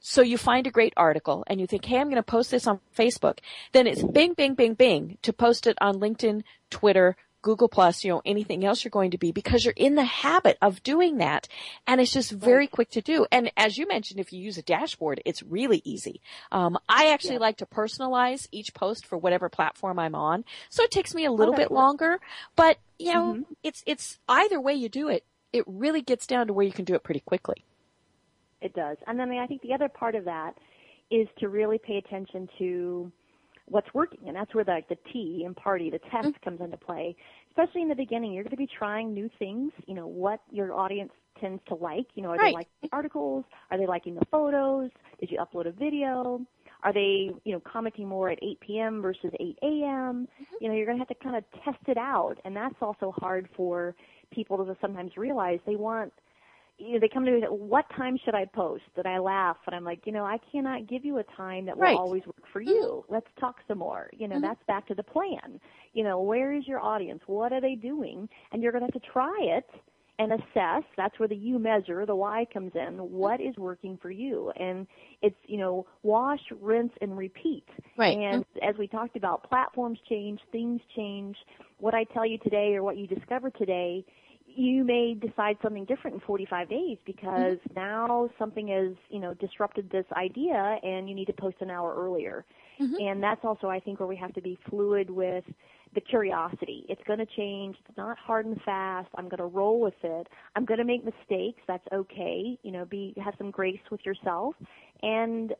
So 0.00 0.22
you 0.22 0.38
find 0.38 0.66
a 0.66 0.70
great 0.70 0.94
article 0.96 1.44
and 1.48 1.60
you 1.60 1.66
think, 1.66 1.84
hey, 1.84 1.98
I'm 1.98 2.08
going 2.08 2.16
to 2.16 2.22
post 2.22 2.50
this 2.50 2.66
on 2.66 2.80
Facebook. 2.96 3.40
Then 3.72 3.86
it's 3.86 4.02
bing, 4.02 4.34
bing, 4.34 4.54
bing, 4.54 4.74
bing 4.74 5.18
to 5.22 5.32
post 5.32 5.66
it 5.66 5.76
on 5.80 5.96
LinkedIn, 5.96 6.44
Twitter, 6.70 7.16
Google 7.48 7.70
Plus, 7.70 8.04
you 8.04 8.10
know, 8.12 8.20
anything 8.26 8.62
else 8.62 8.84
you're 8.84 8.90
going 8.90 9.12
to 9.12 9.16
be 9.16 9.32
because 9.32 9.64
you're 9.64 9.72
in 9.74 9.94
the 9.94 10.04
habit 10.04 10.58
of 10.60 10.82
doing 10.82 11.16
that. 11.16 11.48
And 11.86 11.98
it's 11.98 12.12
just 12.12 12.30
very 12.30 12.66
quick 12.66 12.90
to 12.90 13.00
do. 13.00 13.26
And 13.32 13.50
as 13.56 13.78
you 13.78 13.88
mentioned, 13.88 14.20
if 14.20 14.34
you 14.34 14.38
use 14.42 14.58
a 14.58 14.62
dashboard, 14.62 15.22
it's 15.24 15.42
really 15.42 15.80
easy. 15.82 16.20
Um, 16.52 16.76
I 16.90 17.10
actually 17.10 17.36
Yeah. 17.36 17.48
like 17.48 17.56
to 17.56 17.66
personalize 17.66 18.48
each 18.52 18.74
post 18.74 19.06
for 19.06 19.16
whatever 19.16 19.48
platform 19.48 19.98
I'm 19.98 20.14
on. 20.14 20.44
So 20.68 20.82
it 20.82 20.90
takes 20.90 21.14
me 21.14 21.24
a 21.24 21.32
little 21.32 21.54
that 21.54 21.70
bit 21.70 21.70
longer, 21.70 22.20
but 22.54 22.76
you 22.98 23.14
know, 23.14 23.32
Mhm. 23.32 23.44
it's, 23.62 23.82
it's 23.86 24.18
either 24.28 24.60
way 24.60 24.74
you 24.74 24.90
do 24.90 25.08
it. 25.08 25.24
It 25.50 25.64
really 25.66 26.02
gets 26.02 26.26
down 26.26 26.48
to 26.48 26.52
where 26.52 26.66
you 26.66 26.72
can 26.72 26.84
do 26.84 26.94
it 26.94 27.02
pretty 27.02 27.20
quickly. 27.20 27.64
It 28.60 28.74
does. 28.74 28.98
And 29.06 29.18
then 29.18 29.30
I 29.30 29.46
think 29.46 29.62
the 29.62 29.72
other 29.72 29.88
part 29.88 30.14
of 30.14 30.26
that 30.26 30.58
is 31.10 31.26
to 31.38 31.48
really 31.48 31.78
pay 31.78 31.96
attention 31.96 32.46
to 32.58 33.10
what's 33.70 33.92
working. 33.94 34.20
And 34.26 34.36
that's 34.36 34.54
where 34.54 34.64
the, 34.64 34.80
the 34.88 34.96
T 35.12 35.42
in 35.46 35.54
party, 35.54 35.90
the 35.90 35.98
test 36.10 36.28
Mm-hmm. 36.28 36.44
comes 36.44 36.60
into 36.60 36.76
play. 36.76 37.16
Especially 37.50 37.82
in 37.82 37.88
the 37.88 37.94
beginning, 37.94 38.32
you're 38.32 38.44
going 38.44 38.50
to 38.50 38.56
be 38.56 38.68
trying 38.78 39.12
new 39.14 39.28
things, 39.38 39.72
you 39.86 39.94
know, 39.94 40.06
what 40.06 40.40
your 40.50 40.72
audience 40.74 41.12
tends 41.40 41.62
to 41.68 41.74
like. 41.74 42.06
You 42.14 42.22
know, 42.22 42.30
are 42.30 42.38
Right. 42.38 42.50
they 42.50 42.52
liking 42.52 42.72
the 42.82 42.88
articles? 42.92 43.44
Are 43.70 43.78
they 43.78 43.86
liking 43.86 44.14
the 44.14 44.24
photos? 44.30 44.90
Did 45.20 45.30
you 45.30 45.38
upload 45.38 45.66
a 45.66 45.72
video? 45.72 46.40
Are 46.84 46.92
they, 46.92 47.30
you 47.44 47.52
know, 47.52 47.60
commenting 47.70 48.06
more 48.08 48.30
at 48.30 48.38
8 48.42 48.60
p.m. 48.60 49.02
versus 49.02 49.30
8 49.40 49.58
a.m.? 49.62 50.28
Mm-hmm. 50.40 50.56
You 50.60 50.68
know, 50.68 50.74
you're 50.74 50.86
going 50.86 50.98
to 50.98 51.04
have 51.04 51.08
to 51.08 51.24
kind 51.24 51.36
of 51.36 51.44
test 51.64 51.78
it 51.88 51.96
out. 51.98 52.36
And 52.44 52.54
that's 52.54 52.76
also 52.80 53.12
hard 53.16 53.48
for 53.56 53.94
people 54.32 54.58
to 54.64 54.76
sometimes 54.80 55.16
realize 55.16 55.58
they 55.66 55.76
want 55.76 56.12
you 56.78 56.94
know, 56.94 56.98
they 57.00 57.08
come 57.08 57.24
to 57.24 57.30
me, 57.30 57.38
and 57.38 57.44
say, 57.44 57.48
what 57.48 57.86
time 57.96 58.16
should 58.24 58.34
I 58.34 58.44
post? 58.44 58.84
And 58.96 59.06
I 59.06 59.18
laugh, 59.18 59.56
and 59.66 59.74
I'm 59.74 59.84
like, 59.84 60.06
you 60.06 60.12
know, 60.12 60.24
I 60.24 60.38
cannot 60.50 60.86
give 60.86 61.04
you 61.04 61.18
a 61.18 61.24
time 61.36 61.66
that 61.66 61.76
will 61.76 61.84
Right. 61.84 61.96
always 61.96 62.24
work 62.26 62.46
for 62.52 62.60
you. 62.60 63.04
Let's 63.08 63.26
talk 63.40 63.56
some 63.66 63.78
more. 63.78 64.10
You 64.12 64.28
know, 64.28 64.38
Mhm. 64.38 64.42
that's 64.42 64.62
back 64.64 64.86
to 64.88 64.94
the 64.94 65.02
plan. 65.02 65.60
You 65.92 66.04
know, 66.04 66.20
where 66.20 66.52
is 66.52 66.66
your 66.68 66.80
audience? 66.80 67.22
What 67.26 67.52
are 67.52 67.60
they 67.60 67.74
doing? 67.74 68.28
And 68.52 68.62
you're 68.62 68.72
going 68.72 68.86
to 68.86 68.92
have 68.92 69.02
to 69.02 69.08
try 69.10 69.36
it 69.40 69.68
and 70.20 70.32
assess. 70.32 70.84
That's 70.96 71.18
where 71.18 71.28
the 71.28 71.36
you 71.36 71.58
measure, 71.58 72.04
the 72.04 72.14
why 72.14 72.44
comes 72.52 72.74
in. 72.74 72.98
What 72.98 73.40
is 73.40 73.56
working 73.56 73.96
for 73.98 74.10
you? 74.10 74.50
And 74.56 74.86
it's, 75.22 75.36
you 75.46 75.58
know, 75.58 75.86
wash, 76.02 76.40
rinse, 76.60 76.92
and 77.00 77.16
repeat. 77.16 77.68
Right. 77.96 78.18
And 78.18 78.44
as 78.62 78.76
we 78.78 78.86
talked 78.88 79.16
about, 79.16 79.42
platforms 79.44 79.98
change, 80.08 80.40
things 80.52 80.80
change. 80.96 81.36
What 81.78 81.94
I 81.94 82.04
tell 82.04 82.26
you 82.26 82.38
today 82.38 82.74
or 82.74 82.82
what 82.82 82.96
you 82.96 83.06
discover 83.06 83.50
today, 83.50 84.04
you 84.54 84.84
may 84.84 85.14
decide 85.14 85.56
something 85.62 85.84
different 85.84 86.14
in 86.14 86.20
45 86.20 86.68
days 86.68 86.98
because 87.04 87.58
mm-hmm. 87.58 87.74
now 87.74 88.28
something 88.38 88.68
has, 88.68 88.94
you 89.10 89.20
know, 89.20 89.34
disrupted 89.34 89.90
this 89.90 90.06
idea 90.16 90.78
and 90.82 91.08
you 91.08 91.14
need 91.14 91.26
to 91.26 91.32
post 91.32 91.56
an 91.60 91.70
hour 91.70 91.94
earlier. 91.96 92.44
Mm-hmm. 92.80 92.94
And 93.00 93.22
that's 93.22 93.44
also, 93.44 93.68
I 93.68 93.80
think, 93.80 94.00
where 94.00 94.06
we 94.08 94.16
have 94.16 94.32
to 94.34 94.40
be 94.40 94.58
fluid 94.68 95.10
with 95.10 95.44
the 95.94 96.00
curiosity. 96.00 96.84
It's 96.88 97.02
going 97.06 97.18
to 97.18 97.26
change. 97.26 97.76
It's 97.88 97.96
not 97.96 98.18
hard 98.18 98.46
and 98.46 98.60
fast. 98.62 99.08
I'm 99.16 99.28
going 99.28 99.38
to 99.38 99.46
roll 99.46 99.80
with 99.80 99.94
it. 100.02 100.28
I'm 100.54 100.64
going 100.64 100.78
to 100.78 100.84
make 100.84 101.04
mistakes. 101.04 101.60
That's 101.66 101.86
okay. 101.92 102.58
You 102.62 102.72
know, 102.72 102.84
be 102.84 103.14
have 103.22 103.34
some 103.38 103.50
grace 103.50 103.80
with 103.90 104.04
yourself 104.04 104.54
and 105.02 105.54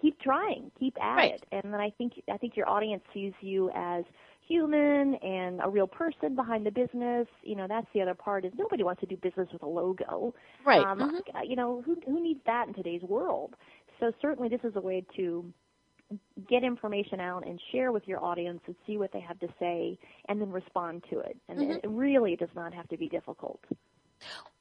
keep 0.00 0.20
trying. 0.20 0.70
Keep 0.78 1.00
at 1.02 1.16
Right. 1.16 1.34
it. 1.34 1.46
And 1.52 1.72
then 1.72 1.80
I 1.80 1.90
think 1.90 2.14
I 2.32 2.36
think 2.36 2.56
your 2.56 2.68
audience 2.68 3.02
sees 3.14 3.32
you 3.40 3.70
as 3.74 4.04
human 4.52 5.14
and 5.16 5.60
a 5.62 5.68
real 5.68 5.86
person 5.86 6.34
behind 6.34 6.66
the 6.66 6.70
business. 6.70 7.26
You 7.42 7.56
know, 7.56 7.66
that's 7.66 7.86
the 7.94 8.02
other 8.02 8.14
part 8.14 8.44
is 8.44 8.52
nobody 8.56 8.82
wants 8.82 9.00
to 9.00 9.06
do 9.06 9.16
business 9.16 9.48
with 9.52 9.62
a 9.62 9.66
logo. 9.66 10.34
Right. 10.64 10.84
Um, 10.84 10.98
Mhm. 10.98 11.48
You 11.48 11.56
know, 11.56 11.82
who 11.82 11.96
who 12.04 12.20
needs 12.20 12.42
that 12.44 12.68
in 12.68 12.74
today's 12.74 13.02
world? 13.02 13.56
So 13.98 14.12
certainly 14.20 14.48
this 14.48 14.62
is 14.64 14.76
a 14.76 14.80
way 14.80 15.04
to 15.16 15.52
get 16.48 16.62
information 16.62 17.20
out 17.20 17.46
and 17.46 17.60
share 17.70 17.90
with 17.92 18.06
your 18.06 18.22
audience 18.22 18.60
and 18.66 18.76
see 18.86 18.98
what 18.98 19.12
they 19.12 19.20
have 19.20 19.38
to 19.40 19.48
say 19.58 19.98
and 20.28 20.40
then 20.40 20.50
respond 20.50 21.04
to 21.10 21.20
it. 21.20 21.36
And 21.48 21.62
it 21.62 21.88
really 21.88 22.36
does 22.36 22.54
not 22.54 22.74
have 22.74 22.88
to 22.88 22.96
be 22.96 23.08
difficult. 23.08 23.64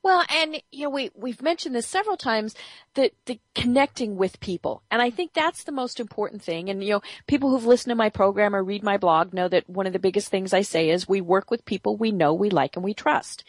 Well, 0.04 0.24
and 0.30 0.62
you 0.72 0.86
know, 0.86 0.90
we 0.90 1.12
we've 1.16 1.42
mentioned 1.42 1.76
this 1.76 1.86
several 1.88 2.18
times 2.18 2.56
that 2.96 3.12
the 3.28 3.40
connecting 3.54 4.16
with 4.18 4.40
people, 4.40 4.82
and 4.90 5.00
I 5.02 5.12
think 5.12 5.34
that's 5.34 5.64
the 5.64 5.72
most 5.72 6.00
important 6.00 6.42
thing. 6.42 6.70
And 6.70 6.84
you 6.84 6.90
know, 6.94 7.02
people 7.28 7.52
who've 7.52 7.66
listened 7.66 7.92
to 7.92 7.96
my 7.96 8.10
program 8.10 8.56
or 8.56 8.64
read 8.64 8.84
my 8.84 8.98
blog 8.98 9.32
know 9.34 9.48
that 9.48 9.70
one 9.70 9.86
of 9.86 9.94
the 9.94 10.00
biggest 10.00 10.30
things 10.30 10.54
I 10.54 10.62
say 10.62 10.90
is 10.90 11.08
we 11.08 11.22
work 11.22 11.52
with 11.52 11.66
people 11.66 11.98
we 11.98 12.12
know, 12.12 12.34
we 12.34 12.50
like, 12.50 12.76
and 12.76 12.84
we 12.84 12.94
trust. 12.96 13.44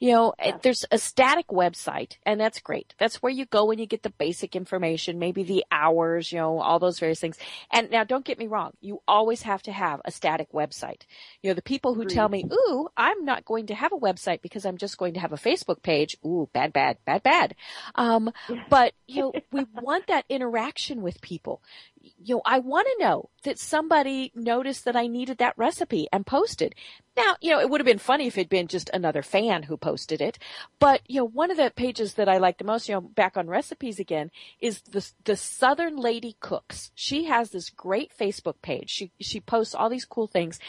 You 0.00 0.12
know, 0.12 0.34
Yes. 0.38 0.60
there's 0.62 0.84
a 0.92 0.98
static 0.98 1.48
website, 1.48 2.18
and 2.24 2.40
that's 2.40 2.60
great. 2.60 2.94
That's 2.98 3.20
where 3.20 3.32
you 3.32 3.44
go 3.46 3.70
and 3.70 3.80
you 3.80 3.84
get 3.86 4.04
the 4.04 4.10
basic 4.10 4.54
information, 4.54 5.18
maybe 5.18 5.42
the 5.42 5.64
hours, 5.72 6.30
you 6.32 6.38
know, 6.38 6.60
all 6.60 6.78
those 6.78 7.00
various 7.00 7.18
things. 7.20 7.36
And 7.72 7.90
now, 7.90 8.04
don't 8.04 8.24
get 8.24 8.38
me 8.38 8.46
wrong, 8.46 8.72
you 8.80 9.02
always 9.08 9.42
have 9.42 9.60
to 9.64 9.72
have 9.72 10.00
a 10.04 10.12
static 10.12 10.52
website. 10.52 11.02
You 11.42 11.50
know, 11.50 11.54
the 11.54 11.62
people 11.62 11.94
who 11.94 12.04
tell 12.06 12.28
me, 12.28 12.44
"Ooh, 12.50 12.88
I'm 12.96 13.24
not 13.24 13.44
going 13.44 13.66
to 13.66 13.74
have 13.74 13.92
a 13.92 13.98
website 13.98 14.40
because 14.40 14.64
I'm 14.64 14.78
just 14.78 14.96
going 14.96 15.14
to 15.14 15.20
have 15.20 15.32
a 15.32 15.36
Facebook 15.36 15.82
page." 15.82 15.97
Ooh, 16.24 16.48
bad, 16.52 16.72
bad, 16.72 16.98
bad, 17.04 17.22
bad. 17.22 17.54
Um, 17.94 18.30
but 18.68 18.94
you 19.06 19.22
know, 19.22 19.32
we 19.50 19.64
want 19.80 20.06
that 20.06 20.24
interaction 20.28 21.02
with 21.02 21.20
people. 21.20 21.62
You 22.00 22.36
know, 22.36 22.42
I 22.44 22.58
want 22.60 22.86
to 22.86 23.04
know 23.04 23.30
that 23.44 23.58
somebody 23.58 24.32
noticed 24.34 24.84
that 24.84 24.96
I 24.96 25.06
needed 25.06 25.38
that 25.38 25.58
recipe 25.58 26.08
and 26.12 26.26
posted. 26.26 26.74
Now, 27.16 27.36
you 27.40 27.50
know, 27.50 27.60
it 27.60 27.68
would 27.68 27.80
have 27.80 27.86
been 27.86 27.98
funny 27.98 28.28
if 28.28 28.38
it'd 28.38 28.48
been 28.48 28.68
just 28.68 28.90
another 28.94 29.22
fan 29.22 29.64
who 29.64 29.76
posted 29.76 30.20
it. 30.20 30.38
But, 30.78 31.02
you 31.08 31.20
know, 31.20 31.26
one 31.26 31.50
of 31.50 31.56
the 31.56 31.72
pages 31.74 32.14
that 32.14 32.28
I 32.28 32.38
like 32.38 32.58
the 32.58 32.64
most, 32.64 32.88
you 32.88 32.94
know, 32.94 33.00
back 33.00 33.36
on 33.36 33.48
recipes 33.48 33.98
again, 33.98 34.30
is 34.60 34.80
the, 34.82 35.06
the 35.24 35.36
Southern 35.36 35.96
Lady 35.96 36.36
Cooks. 36.40 36.92
She 36.94 37.24
has 37.24 37.50
this 37.50 37.70
great 37.70 38.12
Facebook 38.16 38.62
page. 38.62 38.90
She, 38.90 39.10
she 39.20 39.40
posts 39.40 39.74
all 39.74 39.88
these 39.88 40.04
cool 40.04 40.28
things 40.28 40.60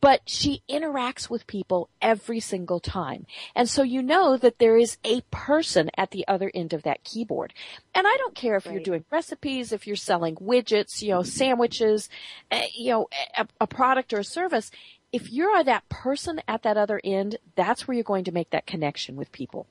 but 0.00 0.22
she 0.26 0.62
interacts 0.68 1.28
with 1.28 1.46
people 1.46 1.88
every 2.00 2.40
single 2.40 2.80
time. 2.80 3.26
And 3.54 3.68
so 3.68 3.82
you 3.82 4.02
know 4.02 4.36
that 4.36 4.58
there 4.58 4.76
is 4.76 4.98
a 5.04 5.22
person 5.30 5.90
at 5.96 6.10
the 6.10 6.26
other 6.28 6.50
end 6.54 6.72
of 6.72 6.84
that 6.84 7.04
keyboard. 7.04 7.52
And 7.94 8.06
I 8.06 8.16
don't 8.16 8.34
care 8.34 8.56
if 8.56 8.66
right. 8.66 8.74
you're 8.74 8.82
doing 8.82 9.04
recipes, 9.10 9.72
if 9.72 9.86
you're 9.86 9.96
selling 9.96 10.36
widgets, 10.36 11.02
you 11.02 11.10
know, 11.10 11.22
sandwiches, 11.22 12.08
uh, 12.50 12.60
you 12.74 12.90
know, 12.92 13.08
a, 13.36 13.46
a 13.60 13.66
product 13.66 14.12
or 14.12 14.20
a 14.20 14.24
service. 14.24 14.70
If 15.12 15.32
you're 15.32 15.64
that 15.64 15.88
person 15.88 16.40
at 16.46 16.62
that 16.62 16.76
other 16.76 17.00
end, 17.02 17.38
that's 17.56 17.88
where 17.88 17.94
you're 17.94 18.04
going 18.04 18.24
to 18.24 18.32
make 18.32 18.50
that 18.50 18.66
connection 18.66 19.16
with 19.16 19.32
people. 19.32 19.66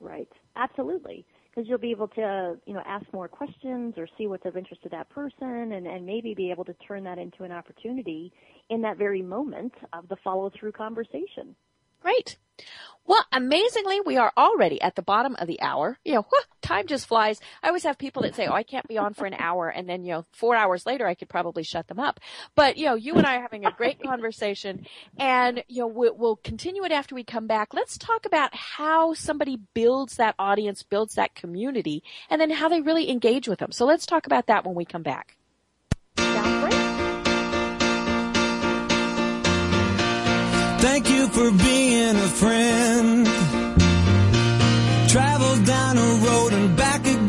Right. 0.00 0.28
Absolutely 0.56 1.26
because 1.52 1.68
you'll 1.68 1.78
be 1.78 1.90
able 1.90 2.08
to, 2.08 2.56
you 2.66 2.72
know, 2.72 2.82
ask 2.86 3.04
more 3.12 3.28
questions 3.28 3.94
or 3.96 4.08
see 4.16 4.26
what's 4.26 4.46
of 4.46 4.56
interest 4.56 4.82
to 4.82 4.88
that 4.88 5.08
person 5.10 5.72
and, 5.72 5.86
and 5.86 6.06
maybe 6.06 6.34
be 6.34 6.50
able 6.50 6.64
to 6.64 6.74
turn 6.74 7.04
that 7.04 7.18
into 7.18 7.44
an 7.44 7.52
opportunity 7.52 8.32
in 8.70 8.80
that 8.82 8.96
very 8.96 9.22
moment 9.22 9.74
of 9.92 10.08
the 10.08 10.16
follow 10.24 10.50
through 10.58 10.72
conversation. 10.72 11.54
Great. 12.00 12.36
Well, 13.04 13.24
amazingly, 13.32 14.00
we 14.00 14.16
are 14.16 14.32
already 14.36 14.80
at 14.80 14.94
the 14.94 15.02
bottom 15.02 15.34
of 15.38 15.48
the 15.48 15.60
hour. 15.60 15.98
You 16.04 16.14
know, 16.14 16.22
whew, 16.22 16.40
time 16.62 16.86
just 16.86 17.06
flies. 17.06 17.40
I 17.62 17.66
always 17.66 17.82
have 17.82 17.98
people 17.98 18.22
that 18.22 18.36
say, 18.36 18.46
"Oh, 18.46 18.52
I 18.52 18.62
can't 18.62 18.86
be 18.86 18.96
on 18.96 19.12
for 19.12 19.26
an 19.26 19.34
hour," 19.34 19.68
and 19.68 19.88
then 19.88 20.04
you 20.04 20.12
know, 20.12 20.26
four 20.32 20.54
hours 20.54 20.86
later, 20.86 21.06
I 21.06 21.14
could 21.14 21.28
probably 21.28 21.64
shut 21.64 21.88
them 21.88 21.98
up. 21.98 22.20
But 22.54 22.76
you 22.76 22.86
know, 22.86 22.94
you 22.94 23.14
and 23.14 23.26
I 23.26 23.36
are 23.36 23.42
having 23.42 23.66
a 23.66 23.72
great 23.72 24.00
conversation, 24.02 24.86
and 25.18 25.64
you 25.68 25.80
know, 25.80 25.88
we'll, 25.88 26.14
we'll 26.16 26.36
continue 26.36 26.84
it 26.84 26.92
after 26.92 27.14
we 27.16 27.24
come 27.24 27.48
back. 27.48 27.74
Let's 27.74 27.98
talk 27.98 28.24
about 28.24 28.54
how 28.54 29.14
somebody 29.14 29.58
builds 29.74 30.16
that 30.16 30.36
audience, 30.38 30.84
builds 30.84 31.14
that 31.14 31.34
community, 31.34 32.04
and 32.30 32.40
then 32.40 32.50
how 32.50 32.68
they 32.68 32.80
really 32.80 33.10
engage 33.10 33.48
with 33.48 33.58
them. 33.58 33.72
So 33.72 33.84
let's 33.84 34.06
talk 34.06 34.26
about 34.26 34.46
that 34.46 34.64
when 34.64 34.76
we 34.76 34.84
come 34.84 35.02
back. 35.02 35.36
Thank 40.82 41.08
you 41.10 41.28
for 41.28 41.48
being 41.52 42.16
a 42.16 42.28
friend. 42.40 43.24
Travel 45.08 45.64
down 45.64 45.96
a 45.96 46.10
road 46.26 46.52
and 46.54 46.76
back 46.76 47.06
again. 47.06 47.21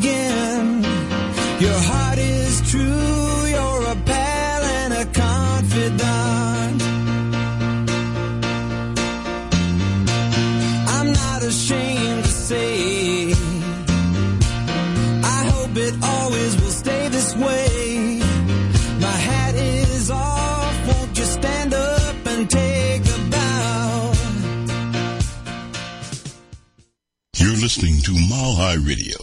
Listening 27.76 28.02
to 28.02 28.12
Mile 28.30 28.54
High 28.54 28.76
Radio. 28.76 29.18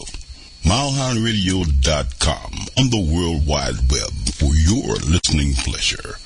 MileHighRadio.com 0.63 2.51
on 2.77 2.89
the 2.89 2.99
World 2.99 3.47
Wide 3.47 3.79
Web 3.89 4.11
for 4.33 4.53
your 4.53 4.95
listening 5.09 5.53
pleasure. 5.53 6.17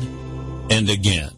and 0.70 0.88
again. 0.90 1.32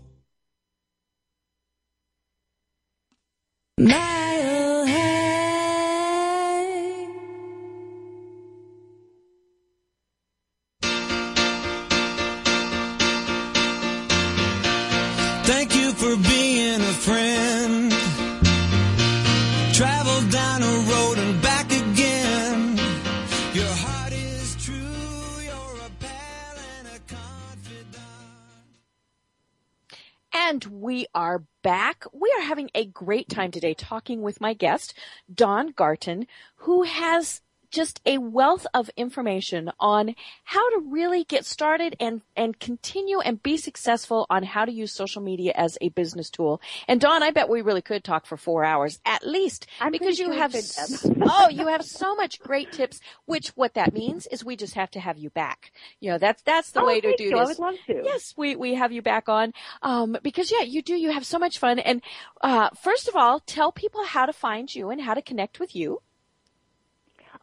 Are 31.34 31.46
back. 31.63 32.06
We 32.13 32.32
are 32.38 32.43
having 32.43 32.69
a 32.76 32.86
great 32.86 33.28
time 33.28 33.50
today 33.50 33.74
talking 33.74 34.22
with 34.22 34.39
my 34.39 34.54
guest, 34.54 34.93
Dawn 35.34 35.74
Gartin, 35.76 36.28
who 36.58 36.84
has 36.84 37.41
just 37.73 37.99
a 38.05 38.19
wealth 38.19 38.67
of 38.73 38.89
information 38.95 39.71
on 39.79 40.15
how 40.43 40.69
to 40.69 40.83
really 40.88 41.23
get 41.23 41.43
started 41.43 41.95
and, 41.99 42.21
and 42.38 42.59
continue 42.59 43.19
and 43.19 43.41
be 43.41 43.57
successful 43.57 44.27
on 44.29 44.43
how 44.43 44.63
to 44.63 44.71
use 44.71 44.91
social 44.93 45.21
media 45.21 45.51
as 45.55 45.77
a 45.81 45.89
business 45.89 46.29
tool. 46.29 46.62
And 46.88 47.01
Dawn, 47.01 47.23
I 47.23 47.31
bet 47.31 47.49
we 47.49 47.62
really 47.62 47.81
could 47.81 48.03
talk 48.03 48.25
for 48.27 48.38
four 48.38 48.63
hours 48.63 48.99
at 49.05 49.25
least 49.25 49.65
I'm 49.81 49.91
because 49.91 50.19
you 50.19 50.25
sure 50.27 50.36
have, 50.36 50.53
we 50.53 50.59
could, 50.59 50.65
s- 50.69 51.01
Deb. 51.01 51.13
oh, 51.27 51.49
you 51.49 51.67
have 51.67 51.83
so 51.83 52.15
much 52.15 52.39
great 52.41 52.71
tips, 52.71 52.99
which 53.25 53.49
what 53.55 53.73
that 53.73 53.91
means 53.93 54.27
is 54.27 54.45
we 54.45 54.55
just 54.55 54.75
have 54.75 54.91
to 54.91 54.99
have 54.99 55.17
you 55.17 55.31
back. 55.31 55.71
You 55.99 56.12
know, 56.12 56.17
that's, 56.19 56.43
that's 56.43 56.71
the 56.71 56.81
Oh, 56.81 56.86
way 56.86 57.01
to 57.01 57.15
do 57.17 57.23
you. 57.25 57.38
I 57.38 57.39
this. 57.39 57.49
would 57.49 57.59
love 57.59 57.75
to. 57.88 58.01
Yes, 58.05 58.33
we, 58.38 58.55
we 58.55 58.75
have 58.75 58.91
you 58.91 59.01
back 59.01 59.27
on. 59.29 59.51
Um, 59.81 60.15
because 60.21 60.51
yeah, 60.51 60.62
you 60.65 60.83
do, 60.83 60.93
you 60.95 61.12
have 61.12 61.25
so 61.25 61.39
much 61.39 61.57
fun. 61.57 61.79
And, 61.79 62.01
uh, 62.41 62.69
first 62.83 63.07
of 63.07 63.15
all, 63.15 63.39
tell 63.39 63.71
people 63.71 64.03
how 64.05 64.27
to 64.27 64.33
find 64.33 64.73
you 64.73 64.91
and 64.91 65.01
how 65.01 65.15
to 65.15 65.21
connect 65.23 65.59
with 65.59 65.75
you. 65.75 66.01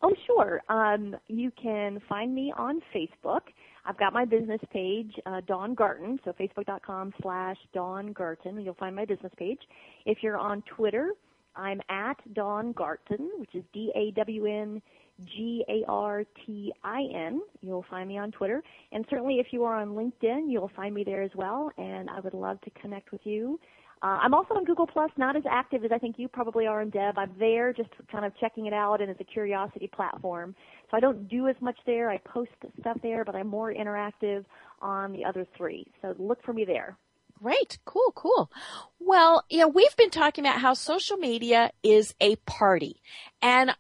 Oh, 0.03 0.15
sure. 0.27 0.63
Um, 0.69 1.15
you 1.29 1.51
can 1.63 2.01
find 2.09 2.35
me 2.35 2.53
on 2.57 2.81
Facebook. 2.95 3.41
I've 3.85 3.99
got 3.99 4.13
my 4.13 4.25
business 4.25 4.61
page, 4.73 5.13
uh, 5.27 5.41
Dawn 5.47 5.75
Gartin, 5.75 6.19
so 6.25 6.33
facebook.com 6.33 7.13
slash 7.23 7.57
Dawn 7.75 8.13
Gartin. 8.13 8.61
You'll 8.61 8.75
find 8.75 8.95
my 8.95 9.05
business 9.05 9.33
page. 9.37 9.61
If 10.07 10.19
you're 10.23 10.39
on 10.39 10.63
Twitter, 10.75 11.13
I'm 11.57 11.81
at 11.89 12.17
Dawn 12.35 12.73
Gartin, 12.73 13.31
which 13.39 13.55
is 13.55 13.65
D-A-W-N 13.73 14.81
G 15.27 15.65
A 15.69 15.85
R 15.89 16.25
T 16.47 16.73
I 16.83 17.03
N. 17.15 17.43
You'll 17.61 17.85
find 17.91 18.09
me 18.09 18.19
on 18.19 18.31
Twitter. 18.33 18.63
And 18.93 19.05
certainly 19.11 19.35
if 19.35 19.49
you 19.51 19.65
are 19.65 19.77
on 19.77 19.91
LinkedIn, 19.91 20.51
you'll 20.51 20.71
find 20.75 20.95
me 20.95 21.05
there 21.05 21.23
as 21.23 21.31
well. 21.35 21.71
And 21.77 22.09
I 22.09 22.21
would 22.21 22.35
love 22.35 22.61
to 22.63 22.71
connect 22.81 23.13
with 23.13 23.21
you. 23.25 23.61
Uh, 24.03 24.19
I'm 24.23 24.33
also 24.33 24.55
on 24.55 24.65
Google 24.65 24.87
Plus, 24.87 25.11
not 25.19 25.37
as 25.37 25.43
active 25.51 25.85
as 25.85 25.93
I 25.93 25.99
think 25.99 26.19
you 26.19 26.27
probably 26.27 26.67
are 26.67 26.81
in 26.81 26.89
Deb. 26.89 27.19
I'm 27.19 27.33
there 27.39 27.73
just 27.73 27.91
kind 28.11 28.25
of 28.25 28.33
checking 28.39 28.67
it 28.67 28.73
out 28.73 29.03
and 29.03 29.11
as 29.11 29.17
a 29.21 29.25
curiosity 29.25 29.91
platform. 29.95 30.55
So 30.91 30.97
I 30.97 31.01
don't 31.01 31.29
do 31.29 31.49
as 31.49 31.57
much 31.61 31.79
there. 31.85 32.11
I 32.11 32.17
post 32.19 32.51
stuff 32.81 32.97
there, 33.03 33.25
but 33.25 33.35
I'm 33.35 33.47
more 33.47 33.73
interactive 33.73 34.45
on 34.81 35.13
the 35.13 35.25
other 35.25 35.47
three. 35.57 35.87
So 36.01 36.15
look 36.19 36.43
for 36.45 36.55
me 36.55 36.65
there. 36.65 36.97
Great. 37.43 37.79
Cool, 37.85 38.13
cool. 38.15 38.51
Well, 38.99 39.45
know, 39.59 39.69
we've 39.69 39.97
been 39.97 40.11
talking 40.11 40.45
about 40.45 40.61
how 40.61 40.75
social 40.75 41.17
media 41.17 41.71
is 41.83 42.15
a 42.21 42.37
party. 42.37 43.03
And 43.43 43.75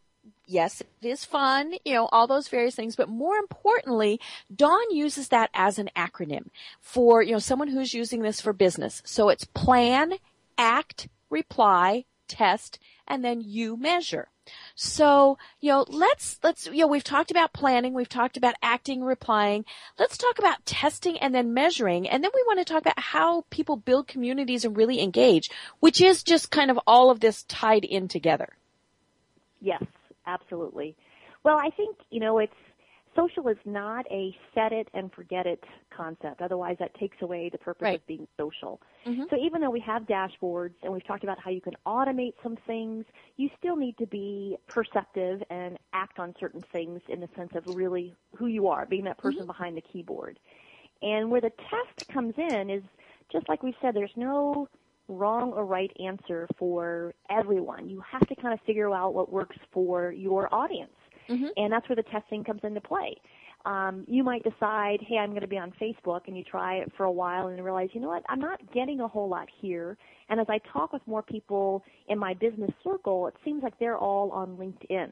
yes, 0.51 0.81
it 0.81 1.07
is 1.07 1.25
fun, 1.25 1.75
you 1.85 1.95
know, 1.95 2.09
all 2.11 2.27
those 2.27 2.49
various 2.49 2.75
things, 2.75 2.97
but 2.97 3.09
more 3.09 3.37
importantly, 3.37 4.21
Dawn 4.55 4.91
uses 4.91 5.29
that 5.29 5.51
as 5.55 5.79
an 5.79 5.91
acronym 5.97 6.47
for, 6.81 7.23
you 7.23 7.33
know, 7.33 7.39
someone 7.39 7.69
who's 7.69 7.95
using 7.95 8.23
this 8.23 8.41
for 8.41 8.53
business. 8.53 9.01
So 9.05 9.29
it's 9.29 9.45
plan, 9.45 10.15
act, 10.59 11.09
reply, 11.31 12.05
test, 12.27 12.79
and 13.07 13.25
then 13.25 13.41
you 13.41 13.77
measure. 13.77 14.29
So, 14.75 15.39
you 15.61 15.71
know, 15.71 15.85
let's, 15.89 16.41
let's, 16.43 16.67
you 16.67 16.79
know, 16.79 16.89
we've 16.89 17.05
talked 17.05 17.31
about 17.31 17.53
planning, 17.53 17.95
we've 17.95 18.09
talked 18.09 18.37
about 18.37 18.57
acting, 18.61 19.05
replying. 19.05 19.65
Let's 19.99 20.19
talk 20.19 20.41
about 20.41 20.67
testing 20.67 21.19
and 21.19 21.33
then 21.33 21.55
measuring. 21.55 22.09
And 22.09 22.25
then 22.25 22.33
we 22.35 22.43
want 22.49 22.59
to 22.59 22.65
talk 22.65 22.83
about 22.83 22.99
how 22.99 23.45
people 23.51 23.77
build 23.77 24.09
communities 24.09 24.65
and 24.65 24.77
really 24.77 25.01
engage, 25.01 25.51
which 25.79 26.01
is 26.01 26.25
just 26.25 26.51
kind 26.51 26.71
of 26.71 26.81
all 26.87 27.11
of 27.11 27.21
this 27.21 27.45
tied 27.45 27.85
in 27.85 28.09
together. 28.09 28.49
Yes, 29.61 29.85
absolutely. 30.27 30.97
Well, 31.45 31.59
I 31.59 31.71
think, 31.71 31.97
you 32.11 32.21
know, 32.21 32.39
it's, 32.39 32.53
social 33.17 33.49
is 33.49 33.57
not 33.65 34.07
a 34.11 34.37
set 34.55 34.73
it 34.73 34.89
and 34.95 35.13
forget 35.13 35.47
it 35.47 35.63
concept. 35.95 36.41
Otherwise, 36.41 36.77
that 36.79 36.95
takes 36.95 37.17
away 37.23 37.49
the 37.51 37.59
purpose 37.59 37.83
right. 37.83 37.97
of 37.97 38.07
being 38.07 38.27
social. 38.39 38.81
Mm-hmm. 39.07 39.25
So 39.31 39.37
even 39.37 39.61
though 39.61 39.71
we 39.71 39.81
have 39.81 40.03
dashboards 40.05 40.75
and 40.83 40.93
we've 40.93 41.07
talked 41.07 41.25
about 41.25 41.39
how 41.39 41.51
you 41.51 41.61
can 41.61 41.75
automate 41.87 42.35
some 42.43 42.57
things, 42.67 43.05
you 43.37 43.51
still 43.59 43.77
need 43.77 43.97
to 43.99 44.07
be 44.07 44.57
perceptive 44.69 45.43
and 45.51 45.79
act 45.93 46.19
on 46.19 46.35
certain 46.39 46.63
things 46.73 47.01
in 47.09 47.21
the 47.21 47.29
sense 47.37 47.53
of 47.55 47.67
really 47.75 48.15
who 48.37 48.47
you 48.47 48.69
are, 48.69 48.87
being 48.87 49.05
that 49.05 49.19
person 49.19 49.41
mm-hmm. 49.41 49.47
behind 49.49 49.77
the 49.77 49.83
keyboard. 49.83 50.39
And 51.03 51.31
where 51.31 51.41
the 51.41 51.53
test 51.69 52.09
comes 52.11 52.35
in 52.37 52.71
is 52.71 52.83
just 53.33 53.49
like 53.49 53.63
we 53.63 53.75
said, 53.81 53.95
there's 53.95 54.11
no 54.17 54.69
wrong 55.11 55.53
or 55.53 55.65
right 55.67 55.91
answer 56.03 56.47
for 56.59 57.13
everyone. 57.29 57.89
You 57.89 58.03
have 58.11 58.27
to 58.29 58.35
kind 58.37 58.55
of 58.55 58.61
figure 58.67 58.95
out 58.95 59.15
what 59.15 59.31
works 59.33 59.57
for 59.73 60.13
your 60.13 60.53
audience. 60.55 60.93
Mm-hmm. 61.29 61.47
And 61.57 61.73
that's 61.73 61.89
where 61.89 61.97
the 61.97 62.05
testing 62.05 62.45
comes 62.45 62.61
into 62.65 62.81
play. 62.81 63.17
Um, 63.67 64.05
you 64.09 64.25
might 64.25 64.43
decide, 64.43 65.01
hey, 65.07 65.19
I'm 65.19 65.31
going 65.31 65.43
to 65.43 65.47
be 65.47 65.59
on 65.59 65.73
Facebook, 65.81 66.23
and 66.27 66.37
you 66.37 66.43
try 66.43 66.77
it 66.77 66.91
for 66.97 67.05
a 67.05 67.13
while 67.13 67.49
and 67.49 67.63
realize, 67.63 67.91
you 67.93 68.01
know 68.01 68.09
what, 68.09 68.25
I'm 68.29 68.41
not 68.41 68.59
getting 68.73 69.01
a 69.01 69.09
whole 69.09 69.29
lot 69.29 69.49
here. 69.61 69.99
And 70.31 70.41
as 70.41 70.47
I 70.49 70.59
talk 70.73 70.95
with 70.95 71.03
more 71.07 71.23
people 71.23 71.85
in 72.09 72.19
my 72.19 72.33
business 72.35 72.71
circle, 72.83 73.27
it 73.27 73.35
seems 73.45 73.63
like 73.63 73.79
they're 73.79 73.99
all 73.99 74.31
on 74.31 74.57
LinkedIn. 74.57 75.11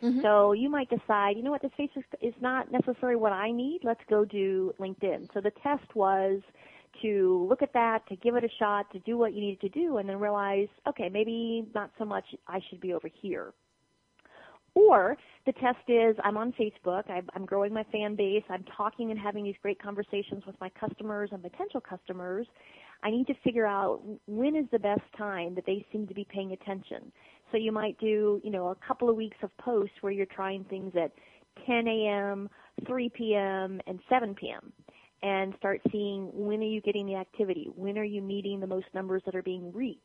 Mm-hmm. 0.00 0.20
So 0.22 0.52
you 0.52 0.70
might 0.70 0.88
decide, 0.90 1.36
you 1.36 1.42
know 1.42 1.50
what, 1.50 1.62
this 1.62 1.72
Facebook 1.76 2.04
is 2.22 2.34
not 2.40 2.70
necessarily 2.70 3.16
what 3.16 3.32
I 3.32 3.50
need. 3.50 3.80
Let's 3.82 4.00
go 4.08 4.24
do 4.24 4.72
LinkedIn. 4.78 5.34
So 5.34 5.40
the 5.40 5.50
test 5.60 5.96
was 5.96 6.40
to 7.02 7.46
look 7.48 7.62
at 7.62 7.72
that, 7.72 8.06
to 8.08 8.16
give 8.16 8.34
it 8.36 8.44
a 8.44 8.48
shot, 8.58 8.90
to 8.92 8.98
do 9.00 9.16
what 9.16 9.34
you 9.34 9.40
needed 9.40 9.60
to 9.60 9.68
do, 9.68 9.98
and 9.98 10.08
then 10.08 10.18
realize, 10.18 10.68
okay, 10.86 11.08
maybe 11.08 11.66
not 11.74 11.90
so 11.98 12.04
much. 12.04 12.24
I 12.46 12.60
should 12.68 12.80
be 12.80 12.92
over 12.92 13.08
here. 13.20 13.52
Or 14.74 15.16
the 15.44 15.52
test 15.52 15.78
is 15.88 16.14
I'm 16.22 16.36
on 16.36 16.52
Facebook, 16.52 17.04
I'm 17.08 17.46
growing 17.46 17.72
my 17.72 17.84
fan 17.90 18.14
base, 18.14 18.44
I'm 18.48 18.64
talking 18.76 19.10
and 19.10 19.18
having 19.18 19.42
these 19.42 19.56
great 19.60 19.82
conversations 19.82 20.44
with 20.46 20.54
my 20.60 20.70
customers 20.78 21.30
and 21.32 21.42
potential 21.42 21.80
customers. 21.80 22.46
I 23.02 23.10
need 23.10 23.26
to 23.28 23.34
figure 23.42 23.66
out 23.66 24.02
when 24.26 24.54
is 24.54 24.66
the 24.70 24.78
best 24.78 25.02
time 25.16 25.54
that 25.54 25.66
they 25.66 25.84
seem 25.90 26.06
to 26.06 26.14
be 26.14 26.26
paying 26.32 26.52
attention. 26.52 27.10
So 27.50 27.56
you 27.56 27.72
might 27.72 27.98
do, 27.98 28.40
you 28.44 28.50
know, 28.50 28.68
a 28.68 28.76
couple 28.86 29.08
of 29.08 29.16
weeks 29.16 29.36
of 29.42 29.56
posts 29.58 29.94
where 30.00 30.12
you're 30.12 30.26
trying 30.26 30.64
things 30.64 30.92
at 30.96 31.12
10 31.66 31.88
a.m., 31.88 32.48
3 32.86 33.08
p.m., 33.16 33.80
and 33.86 33.98
7 34.08 34.34
p.m. 34.34 34.72
and 35.22 35.54
start 35.58 35.80
seeing 35.90 36.30
when 36.32 36.60
are 36.60 36.66
you 36.66 36.80
getting 36.80 37.06
the 37.06 37.16
activity? 37.16 37.70
When 37.74 37.98
are 37.98 38.04
you 38.04 38.22
meeting 38.22 38.60
the 38.60 38.66
most 38.66 38.86
numbers 38.94 39.22
that 39.26 39.34
are 39.34 39.42
being 39.42 39.72
reached? 39.72 40.02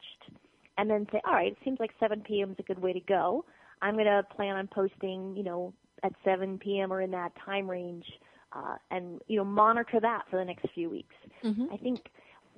And 0.78 0.90
then 0.90 1.06
say, 1.12 1.22
all 1.26 1.34
right, 1.34 1.52
it 1.52 1.58
seems 1.64 1.80
like 1.80 1.92
7 2.00 2.22
p.m. 2.22 2.52
is 2.52 2.56
a 2.60 2.64
good 2.64 2.80
way 2.80 2.94
to 2.94 3.00
go. 3.00 3.46
I'm 3.82 3.94
going 3.94 4.06
to 4.06 4.24
plan 4.36 4.56
on 4.56 4.68
posting, 4.68 5.36
you 5.36 5.44
know, 5.44 5.74
at 6.04 6.14
7 6.26 6.58
p.m. 6.58 6.92
or 6.92 7.02
in 7.02 7.12
that 7.12 7.32
time 7.46 7.70
range, 7.70 8.06
uh, 8.54 8.76
and 8.92 9.22
you 9.28 9.38
know, 9.38 9.46
monitor 9.46 10.00
that 10.00 10.24
for 10.30 10.38
the 10.38 10.46
next 10.46 10.66
few 10.74 10.90
weeks. 10.90 11.16
Mm-hmm. 11.44 11.66
I 11.72 11.78
think 11.78 12.00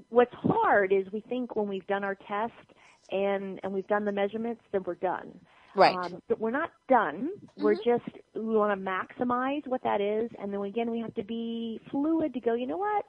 what's 0.10 0.34
hard 0.34 0.92
is 0.92 1.06
we 1.12 1.22
think 1.22 1.56
when 1.56 1.68
we've 1.68 1.86
done 1.88 2.04
our 2.04 2.16
test 2.16 2.54
and 3.12 3.60
and 3.64 3.74
we've 3.74 3.88
done 3.88 4.06
the 4.06 4.12
measurements, 4.12 4.62
then 4.72 4.84
we're 4.86 4.96
done. 4.96 5.40
Right. 5.76 5.96
Um, 5.96 6.22
but 6.30 6.40
we're 6.40 6.52
not 6.52 6.72
done. 6.88 7.30
Mm-hmm. 7.36 7.64
We're 7.64 7.76
just 7.76 8.10
we 8.34 8.56
want 8.56 8.80
to 8.80 8.86
maximize 8.86 9.68
what 9.68 9.84
that 9.84 10.02
is, 10.02 10.30
and 10.40 10.54
then 10.54 10.62
again 10.62 10.90
we 10.90 11.00
have 11.00 11.14
to 11.16 11.24
be 11.24 11.80
fluid 11.92 12.34
to 12.34 12.40
go. 12.40 12.54
You 12.54 12.68
know 12.68 12.78
what? 12.78 13.06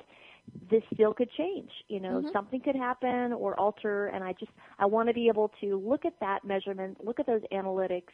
this 0.70 0.82
still 0.94 1.12
could 1.12 1.30
change. 1.36 1.70
You 1.88 2.00
know, 2.00 2.18
mm-hmm. 2.18 2.28
something 2.32 2.60
could 2.60 2.76
happen 2.76 3.32
or 3.32 3.58
alter, 3.58 4.06
and 4.08 4.22
I 4.22 4.32
just 4.32 4.52
I 4.78 4.86
want 4.86 5.08
to 5.08 5.14
be 5.14 5.28
able 5.28 5.50
to 5.60 5.76
look 5.76 6.04
at 6.04 6.18
that 6.20 6.44
measurement, 6.44 7.04
look 7.04 7.20
at 7.20 7.26
those 7.26 7.42
analytics, 7.52 8.12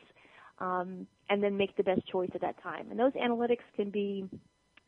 um, 0.58 1.06
and 1.28 1.42
then 1.42 1.56
make 1.56 1.76
the 1.76 1.82
best 1.82 2.06
choice 2.10 2.30
at 2.34 2.40
that 2.40 2.62
time. 2.62 2.90
And 2.90 2.98
those 2.98 3.12
analytics 3.12 3.64
can 3.76 3.90
be 3.90 4.28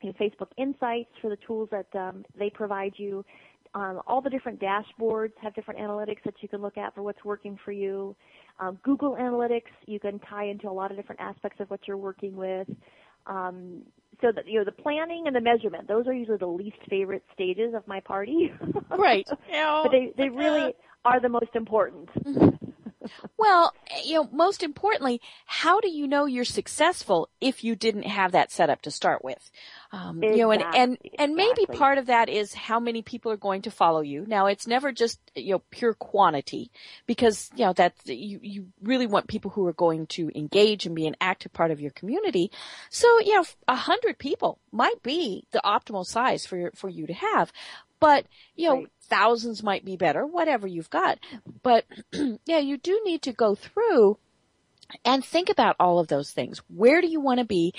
you 0.03 0.09
know, 0.11 0.13
Facebook 0.21 0.49
Insights 0.59 1.11
for 1.21 1.31
the 1.31 1.39
tools 1.47 1.69
that 1.71 1.87
um, 1.99 2.25
they 2.39 2.51
provide 2.51 2.93
you. 2.97 3.25
Um, 3.75 4.01
all 4.07 4.21
the 4.21 4.31
different 4.31 4.61
dashboards 4.61 5.33
have 5.43 5.55
different 5.55 5.81
analytics 5.81 6.23
that 6.25 6.35
you 6.41 6.49
can 6.49 6.63
look 6.63 6.79
at 6.79 6.95
for 6.95 7.03
what's 7.03 7.25
working 7.25 7.59
for 7.65 7.73
you. 7.73 8.15
Um, 8.61 8.79
Google 8.83 9.17
Analytics 9.17 9.63
you 9.87 9.99
can 9.99 10.21
tie 10.21 10.45
into 10.45 10.69
a 10.69 10.73
lot 10.73 10.91
of 10.91 10.97
different 10.97 11.21
aspects 11.21 11.61
of 11.61 11.71
what 11.71 11.81
you're 11.87 11.97
working 11.97 12.37
with. 12.37 12.69
Um, 13.27 13.83
so 14.21 14.31
that 14.33 14.47
you 14.47 14.59
know 14.59 14.65
the 14.65 14.73
planning 14.73 15.25
and 15.27 15.35
the 15.35 15.41
measurement 15.41 15.89
those 15.89 16.07
are 16.07 16.13
usually 16.13 16.39
the 16.39 16.47
least 16.47 16.77
favorite 16.89 17.25
stages 17.33 17.75
of 17.75 17.87
my 17.89 18.01
party 18.01 18.53
right 18.99 19.27
but 19.83 19.91
they 19.91 20.13
they 20.17 20.29
really 20.29 20.73
are 21.05 21.21
the 21.21 21.29
most 21.29 21.51
important 21.55 22.09
mm-hmm. 22.25 22.71
Well, 23.39 23.73
you 24.05 24.15
know, 24.15 24.29
most 24.33 24.63
importantly, 24.63 25.21
how 25.47 25.81
do 25.81 25.89
you 25.89 26.07
know 26.07 26.25
you're 26.27 26.45
successful 26.45 27.29
if 27.41 27.65
you 27.65 27.77
didn't 27.77 28.05
have 28.05 28.33
that 28.33 28.51
set 28.51 28.71
up 28.71 28.83
to 28.83 28.91
start 28.91 29.25
with? 29.25 29.51
Um, 29.93 30.19
exactly. 30.19 30.39
You 30.39 30.45
know, 30.45 30.51
and 30.51 30.65
and 30.75 30.99
and 31.19 31.35
maybe 31.35 31.67
part 31.67 31.99
of 31.99 32.07
that 32.07 32.29
is 32.29 32.53
how 32.55 32.81
many 32.81 33.03
people 33.03 33.31
are 33.31 33.37
going 33.37 33.63
to 33.63 33.71
follow 33.71 34.01
you. 34.01 34.25
Now, 34.27 34.47
it's 34.47 34.67
never 34.67 34.93
just 34.93 35.21
you 35.35 35.53
know 35.53 35.63
pure 35.71 35.95
quantity 35.95 36.71
because 37.07 37.51
you 37.55 37.65
know 37.65 37.73
that 37.75 37.95
you 38.07 38.41
you 38.43 38.67
really 38.83 39.07
want 39.07 39.29
people 39.29 39.51
who 39.51 39.67
are 39.67 39.73
going 39.73 40.07
to 40.09 40.31
engage 40.35 40.87
and 40.87 40.97
be 40.97 41.07
an 41.07 41.17
active 41.21 41.53
part 41.53 41.71
of 41.71 41.81
your 41.81 41.93
community. 41.93 42.51
So, 42.91 43.21
you 43.21 43.35
know, 43.35 43.45
a 43.69 43.77
hundred 43.77 44.19
people 44.19 44.59
might 44.73 45.03
be 45.03 45.47
the 45.53 45.63
optimal 45.65 46.05
size 46.07 46.45
for 46.47 46.73
for 46.75 46.89
you 46.89 47.07
to 47.07 47.15
have. 47.15 47.53
But, 48.05 48.27
you 48.55 48.69
know, 48.69 48.75
right. 48.77 48.89
thousands 49.01 49.63
might 49.63 49.85
be 49.85 49.97
better, 49.97 50.27
whatever 50.27 50.67
you've 50.67 50.91
got. 50.91 51.19
But, 51.63 51.87
yeah, 52.45 52.59
you 52.59 52.77
do 52.77 53.01
need 53.05 53.23
to 53.23 53.33
go 53.33 53.55
through 53.55 54.19
and 55.05 55.25
think 55.25 55.49
about 55.49 55.77
all 55.81 55.99
of 55.99 56.09
those 56.09 56.31
things. 56.31 56.61
Where 56.69 57.01
do 57.01 57.09
you 57.09 57.21
want 57.21 57.39
to 57.39 57.47
be? 57.47 57.73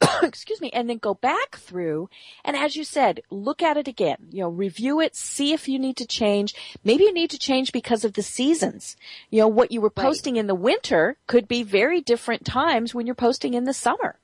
excuse 0.22 0.60
me, 0.60 0.70
and 0.70 0.88
then 0.88 0.98
go 0.98 1.14
back 1.14 1.56
through 1.56 2.08
and 2.44 2.56
as 2.56 2.74
you 2.76 2.84
said, 2.84 3.20
look 3.28 3.60
at 3.60 3.76
it 3.76 3.88
again. 3.88 4.28
You 4.30 4.42
know, 4.42 4.48
review 4.48 5.00
it, 5.00 5.16
see 5.16 5.52
if 5.52 5.68
you 5.68 5.78
need 5.78 5.96
to 5.96 6.06
change. 6.06 6.54
Maybe 6.84 7.04
you 7.04 7.12
need 7.12 7.30
to 7.30 7.38
change 7.38 7.72
because 7.72 8.04
of 8.04 8.14
the 8.14 8.22
seasons. 8.22 8.96
You 9.30 9.40
know, 9.40 9.48
what 9.48 9.72
you 9.72 9.80
were 9.80 9.90
posting 9.90 10.34
right. 10.34 10.40
in 10.40 10.46
the 10.46 10.54
winter 10.54 11.16
could 11.26 11.48
be 11.48 11.62
very 11.62 12.00
different 12.00 12.44
times 12.44 12.94
when 12.94 13.06
you're 13.06 13.14
posting 13.14 13.54
in 13.54 13.64
the 13.64 13.74
summer. 13.74 14.18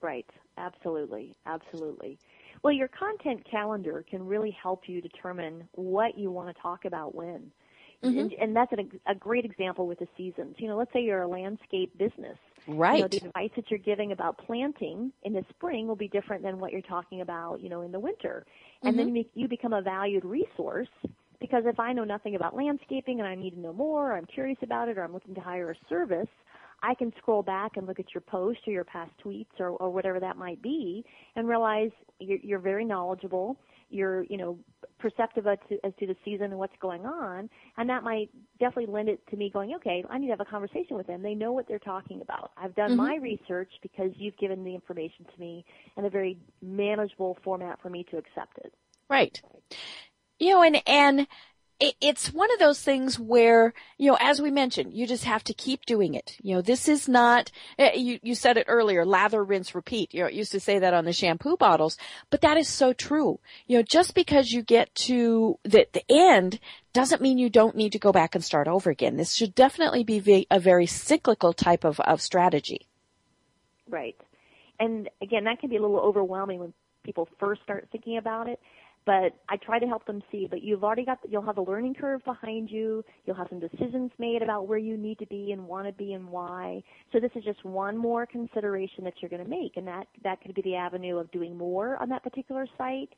Right. 0.00 0.30
Absolutely. 0.56 1.34
Absolutely. 1.46 2.18
Well, 2.62 2.72
your 2.72 2.88
content 2.88 3.46
calendar 3.50 4.04
can 4.08 4.26
really 4.26 4.50
help 4.50 4.82
you 4.86 5.00
determine 5.00 5.68
what 5.72 6.18
you 6.18 6.30
want 6.30 6.54
to 6.54 6.62
talk 6.62 6.84
about 6.84 7.14
when. 7.14 7.50
Mm-hmm. 8.02 8.18
And, 8.18 8.32
and, 8.32 8.56
that's 8.56 8.72
an, 8.72 8.90
a 9.06 9.14
great 9.14 9.44
example 9.44 9.86
with 9.86 9.98
the 9.98 10.08
seasons. 10.16 10.56
You 10.58 10.68
know, 10.68 10.76
let's 10.78 10.90
say 10.92 11.02
you're 11.02 11.22
a 11.22 11.28
landscape 11.28 11.96
business. 11.98 12.38
Right. 12.66 12.96
You 12.96 13.02
know, 13.02 13.08
the 13.08 13.26
advice 13.26 13.50
that 13.56 13.70
you're 13.70 13.78
giving 13.78 14.12
about 14.12 14.38
planting 14.38 15.12
in 15.22 15.34
the 15.34 15.44
spring 15.50 15.86
will 15.86 15.96
be 15.96 16.08
different 16.08 16.42
than 16.42 16.58
what 16.58 16.72
you're 16.72 16.80
talking 16.80 17.20
about, 17.20 17.60
you 17.60 17.68
know, 17.68 17.82
in 17.82 17.92
the 17.92 18.00
winter. 18.00 18.46
And 18.82 18.96
mm-hmm. 18.96 19.14
then 19.14 19.24
you 19.34 19.48
become 19.48 19.74
a 19.74 19.82
valued 19.82 20.24
resource 20.24 20.88
because 21.40 21.64
if 21.66 21.78
I 21.78 21.92
know 21.92 22.04
nothing 22.04 22.36
about 22.36 22.56
landscaping 22.56 23.20
and 23.20 23.28
I 23.28 23.34
need 23.34 23.50
to 23.52 23.60
know 23.60 23.72
more, 23.72 24.12
or 24.12 24.16
I'm 24.16 24.26
curious 24.26 24.58
about 24.62 24.88
it, 24.88 24.96
or 24.96 25.04
I'm 25.04 25.12
looking 25.12 25.34
to 25.34 25.40
hire 25.40 25.70
a 25.70 25.74
service, 25.88 26.28
I 26.82 26.94
can 26.94 27.12
scroll 27.18 27.42
back 27.42 27.76
and 27.76 27.86
look 27.86 28.00
at 28.00 28.14
your 28.14 28.22
post 28.22 28.60
or 28.66 28.72
your 28.72 28.84
past 28.84 29.12
tweets 29.24 29.58
or, 29.58 29.70
or 29.70 29.90
whatever 29.90 30.20
that 30.20 30.36
might 30.36 30.62
be 30.62 31.04
and 31.36 31.48
realize 31.48 31.90
you're, 32.18 32.38
you're 32.42 32.58
very 32.58 32.84
knowledgeable. 32.84 33.56
you're, 33.90 34.22
you 34.24 34.36
know, 34.36 34.58
perceptive 34.98 35.46
as 35.46 35.58
to, 35.68 35.78
as 35.84 35.92
to 35.98 36.06
the 36.06 36.16
season 36.24 36.46
and 36.46 36.58
what's 36.58 36.76
going 36.80 37.04
on, 37.06 37.48
and 37.76 37.88
that 37.88 38.02
might 38.02 38.30
definitely 38.58 38.92
lend 38.92 39.08
it 39.08 39.20
to 39.30 39.36
me 39.36 39.50
going, 39.50 39.74
okay, 39.74 40.04
I 40.10 40.18
need 40.18 40.26
to 40.26 40.32
have 40.32 40.40
a 40.40 40.44
conversation 40.44 40.96
with 40.96 41.06
them. 41.06 41.22
They 41.22 41.34
know 41.34 41.52
what 41.52 41.66
they're 41.66 41.78
talking 41.78 42.20
about. 42.20 42.52
I've 42.56 42.74
done 42.74 42.94
Mhm. 42.94 42.96
my 42.96 43.16
research 43.16 43.70
because 43.82 44.10
you've 44.16 44.36
given 44.38 44.64
the 44.64 44.74
information 44.74 45.24
to 45.24 45.40
me 45.40 45.64
in 45.96 46.04
a 46.04 46.10
very 46.10 46.38
manageable 46.62 47.36
format 47.42 47.80
for 47.82 47.90
me 47.90 48.04
to 48.10 48.18
accept 48.18 48.58
it. 48.58 48.72
Right. 49.08 49.42
You 50.38 50.50
know, 50.50 50.62
and, 50.62 50.82
and 50.88 51.26
it, 51.80 51.94
it's 52.00 52.32
one 52.32 52.52
of 52.52 52.58
those 52.58 52.80
things 52.80 53.18
where, 53.18 53.72
you 53.96 54.10
know, 54.10 54.18
as 54.20 54.40
we 54.40 54.50
mentioned, 54.50 54.92
you 54.92 55.06
just 55.06 55.24
have 55.24 55.42
to 55.44 55.54
keep 55.54 55.86
doing 55.86 56.14
it. 56.14 56.36
You 56.42 56.54
know, 56.54 56.60
this 56.60 56.88
is 56.88 57.08
not, 57.08 57.50
eh, 57.78 57.94
you, 57.94 58.20
you 58.22 58.34
said 58.34 58.58
it 58.58 58.66
earlier, 58.68 59.04
lather, 59.04 59.42
rinse, 59.42 59.74
repeat. 59.74 60.12
You 60.12 60.20
know, 60.20 60.26
it 60.26 60.34
used 60.34 60.52
to 60.52 60.60
say 60.60 60.78
that 60.78 60.94
on 60.94 61.06
the 61.06 61.12
shampoo 61.12 61.56
bottles, 61.56 61.96
but 62.28 62.42
that 62.42 62.58
is 62.58 62.68
so 62.68 62.92
true. 62.92 63.40
You 63.66 63.78
know, 63.78 63.82
just 63.82 64.14
because 64.14 64.52
you 64.52 64.62
get 64.62 64.94
to 64.96 65.58
the, 65.64 65.86
the 65.92 66.04
end 66.10 66.60
doesn't 66.92 67.22
mean 67.22 67.38
you 67.38 67.50
don't 67.50 67.76
need 67.76 67.92
to 67.92 67.98
go 67.98 68.12
back 68.12 68.34
and 68.34 68.44
start 68.44 68.68
over 68.68 68.90
again. 68.90 69.16
This 69.16 69.34
should 69.34 69.54
definitely 69.54 70.04
be 70.04 70.46
a 70.50 70.60
very 70.60 70.86
cyclical 70.86 71.52
type 71.54 71.84
of, 71.84 71.98
of 72.00 72.20
strategy. 72.20 72.86
Right. 73.88 74.16
And 74.78 75.08
again, 75.22 75.44
that 75.44 75.60
can 75.60 75.70
be 75.70 75.76
a 75.76 75.80
little 75.80 75.98
overwhelming 75.98 76.60
when 76.60 76.74
people 77.04 77.28
first 77.38 77.62
start 77.62 77.88
thinking 77.90 78.18
about 78.18 78.48
it. 78.48 78.60
But 79.06 79.32
I 79.48 79.56
try 79.56 79.78
to 79.78 79.86
help 79.86 80.04
them 80.06 80.22
see. 80.30 80.46
But 80.48 80.62
you've 80.62 80.84
already 80.84 81.04
got, 81.04 81.18
you'll 81.28 81.42
have 81.42 81.58
a 81.58 81.62
learning 81.62 81.94
curve 81.94 82.22
behind 82.24 82.70
you. 82.70 83.02
You'll 83.24 83.36
have 83.36 83.48
some 83.48 83.58
decisions 83.58 84.10
made 84.18 84.42
about 84.42 84.68
where 84.68 84.78
you 84.78 84.96
need 84.96 85.18
to 85.20 85.26
be 85.26 85.52
and 85.52 85.66
want 85.66 85.86
to 85.86 85.92
be 85.92 86.12
and 86.12 86.28
why. 86.28 86.82
So 87.12 87.18
this 87.18 87.30
is 87.34 87.42
just 87.44 87.64
one 87.64 87.96
more 87.96 88.26
consideration 88.26 89.04
that 89.04 89.14
you're 89.20 89.30
going 89.30 89.42
to 89.42 89.48
make, 89.48 89.76
and 89.76 89.86
that 89.86 90.06
that 90.22 90.40
could 90.42 90.54
be 90.54 90.62
the 90.62 90.76
avenue 90.76 91.16
of 91.16 91.30
doing 91.30 91.56
more 91.56 91.96
on 91.96 92.08
that 92.10 92.22
particular 92.22 92.66
site, 92.76 93.10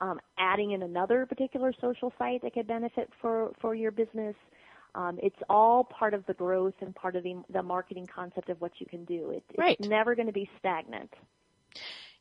um, 0.00 0.20
adding 0.38 0.72
in 0.72 0.82
another 0.82 1.26
particular 1.26 1.72
social 1.80 2.12
site 2.18 2.42
that 2.42 2.52
could 2.52 2.66
benefit 2.66 3.10
for 3.20 3.52
for 3.60 3.74
your 3.74 3.90
business. 3.90 4.36
Um, 4.94 5.18
it's 5.22 5.36
all 5.48 5.84
part 5.84 6.14
of 6.14 6.26
the 6.26 6.34
growth 6.34 6.74
and 6.80 6.94
part 6.94 7.16
of 7.16 7.22
the, 7.22 7.40
the 7.52 7.62
marketing 7.62 8.08
concept 8.12 8.48
of 8.48 8.60
what 8.60 8.72
you 8.78 8.86
can 8.86 9.04
do. 9.04 9.30
It, 9.30 9.44
Right. 9.56 9.76
It's 9.78 9.88
never 9.88 10.14
going 10.14 10.26
to 10.26 10.32
be 10.32 10.50
stagnant. 10.58 11.12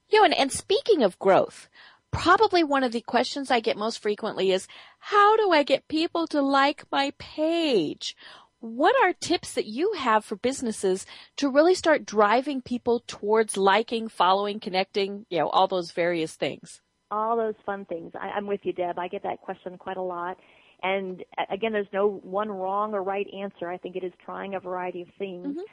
You 0.09 0.19
know, 0.19 0.25
and, 0.25 0.33
and 0.35 0.51
speaking 0.51 1.03
of 1.03 1.17
growth, 1.19 1.67
probably 2.11 2.63
one 2.63 2.83
of 2.83 2.91
the 2.91 3.01
questions 3.01 3.51
I 3.51 3.59
get 3.59 3.77
most 3.77 4.01
frequently 4.01 4.51
is, 4.51 4.67
how 4.99 5.37
do 5.37 5.51
I 5.51 5.63
get 5.63 5.87
people 5.87 6.27
to 6.27 6.41
like 6.41 6.85
my 6.91 7.13
page? 7.17 8.15
What 8.59 8.95
are 9.01 9.13
tips 9.13 9.53
that 9.53 9.67
you 9.67 9.93
have 9.93 10.25
for 10.25 10.35
businesses 10.35 11.05
to 11.37 11.49
really 11.49 11.75
start 11.75 12.05
driving 12.05 12.61
people 12.61 13.03
towards 13.07 13.55
liking, 13.55 14.09
following, 14.09 14.59
connecting, 14.59 15.25
you 15.29 15.39
know, 15.39 15.49
all 15.49 15.67
those 15.67 15.91
various 15.91 16.35
things? 16.35 16.81
all 17.11 17.35
those 17.35 17.55
fun 17.65 17.85
things. 17.85 18.11
I, 18.19 18.27
I'm 18.29 18.47
with 18.47 18.59
you, 18.63 18.73
Deb. 18.73 18.99
I 18.99 19.07
get 19.07 19.23
that 19.23 19.41
question 19.41 19.77
quite 19.77 19.97
a 19.97 20.01
lot. 20.01 20.37
And 20.81 21.23
again, 21.51 21.71
there's 21.71 21.87
no 21.91 22.19
one 22.23 22.49
wrong 22.49 22.93
or 22.93 23.03
right 23.03 23.25
answer. 23.35 23.69
I 23.69 23.77
think 23.77 23.95
it 23.95 24.03
is 24.03 24.13
trying 24.23 24.55
a 24.55 24.59
variety 24.59 25.01
of 25.01 25.07
things. 25.17 25.57
Mhm. 25.57 25.63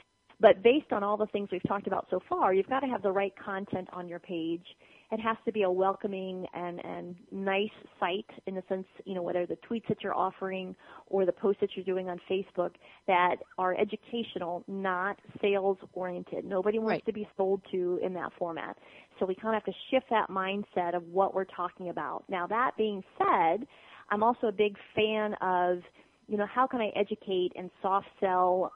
But 0.40 0.62
based 0.62 0.92
on 0.92 1.02
all 1.02 1.16
the 1.16 1.26
things 1.26 1.48
we've 1.50 1.62
talked 1.66 1.86
about 1.86 2.06
so 2.10 2.20
far, 2.28 2.52
you've 2.52 2.68
got 2.68 2.80
to 2.80 2.86
have 2.86 3.02
the 3.02 3.12
right 3.12 3.32
content 3.36 3.88
on 3.92 4.08
your 4.08 4.18
page. 4.18 4.66
It 5.12 5.20
has 5.20 5.36
to 5.44 5.52
be 5.52 5.62
a 5.62 5.70
welcoming 5.70 6.46
and, 6.52 6.84
and 6.84 7.14
nice 7.30 7.70
site 8.00 8.26
in 8.46 8.54
the 8.56 8.62
sense, 8.68 8.86
you 9.04 9.14
know, 9.14 9.22
whether 9.22 9.46
the 9.46 9.56
tweets 9.68 9.86
that 9.88 9.98
you're 10.02 10.14
offering 10.14 10.74
or 11.06 11.24
the 11.24 11.32
posts 11.32 11.60
that 11.60 11.70
you're 11.76 11.84
doing 11.84 12.08
on 12.08 12.20
Facebook 12.28 12.72
that 13.06 13.36
are 13.56 13.76
educational, 13.78 14.64
not 14.66 15.18
sales 15.40 15.78
oriented. 15.92 16.44
Nobody 16.44 16.78
wants 16.78 16.90
Right. 16.90 17.06
to 17.06 17.12
be 17.12 17.28
sold 17.36 17.60
to 17.70 18.00
in 18.02 18.14
that 18.14 18.32
format. 18.38 18.76
So 19.18 19.26
we 19.26 19.34
kind 19.34 19.56
of 19.56 19.62
have 19.62 19.74
to 19.74 19.80
shift 19.90 20.06
that 20.10 20.28
mindset 20.28 20.94
of 20.94 21.02
what 21.08 21.34
we're 21.34 21.44
talking 21.44 21.88
about. 21.88 22.24
Now 22.28 22.46
that 22.48 22.72
being 22.76 23.02
said, 23.16 23.66
I'm 24.10 24.22
also 24.22 24.48
a 24.48 24.52
big 24.52 24.76
fan 24.94 25.34
of, 25.40 25.82
you 26.28 26.36
know, 26.36 26.46
how 26.46 26.66
can 26.66 26.80
I 26.80 26.90
educate 26.96 27.52
and 27.56 27.70
soft 27.80 28.06
sell 28.20 28.72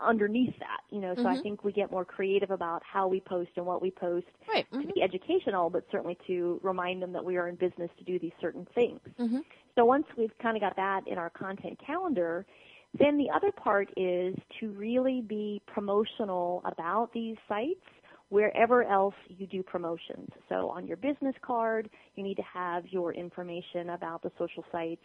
underneath 0.00 0.58
that, 0.58 0.80
you 0.90 1.00
know, 1.00 1.14
so 1.22 1.28
I 1.28 1.36
Mhm. 1.36 1.42
think 1.42 1.64
we 1.64 1.72
get 1.72 1.90
more 1.90 2.04
creative 2.04 2.50
about 2.50 2.82
how 2.84 3.08
we 3.08 3.20
post 3.20 3.50
and 3.56 3.66
what 3.66 3.82
we 3.82 3.90
post 3.90 4.26
Right. 4.48 4.66
to 4.72 4.86
be 4.94 5.02
educational, 5.02 5.70
but 5.70 5.84
certainly 5.90 6.16
to 6.26 6.60
remind 6.62 7.02
them 7.02 7.12
that 7.12 7.24
we 7.24 7.36
are 7.36 7.48
in 7.48 7.56
business 7.56 7.90
to 7.98 8.04
do 8.04 8.18
these 8.18 8.32
certain 8.40 8.66
things. 8.74 9.00
Mhm. 9.18 9.44
So 9.74 9.84
once 9.84 10.06
we've 10.16 10.36
kind 10.38 10.56
of 10.56 10.60
got 10.60 10.76
that 10.76 11.06
in 11.06 11.18
our 11.18 11.30
content 11.30 11.78
calendar, 11.78 12.46
then 12.94 13.16
the 13.16 13.30
other 13.30 13.52
part 13.52 13.88
is 13.96 14.34
to 14.58 14.70
really 14.72 15.20
be 15.22 15.62
promotional 15.66 16.62
about 16.64 17.12
these 17.12 17.36
sites 17.48 17.84
wherever 18.30 18.84
else 18.84 19.14
you 19.28 19.46
do 19.46 19.62
promotions. 19.62 20.28
So 20.48 20.70
on 20.70 20.86
your 20.86 20.96
business 20.96 21.34
card, 21.42 21.90
you 22.14 22.22
need 22.22 22.36
to 22.36 22.42
have 22.44 22.86
your 22.88 23.12
information 23.12 23.90
about 23.90 24.22
the 24.22 24.30
social 24.38 24.64
sites. 24.70 25.04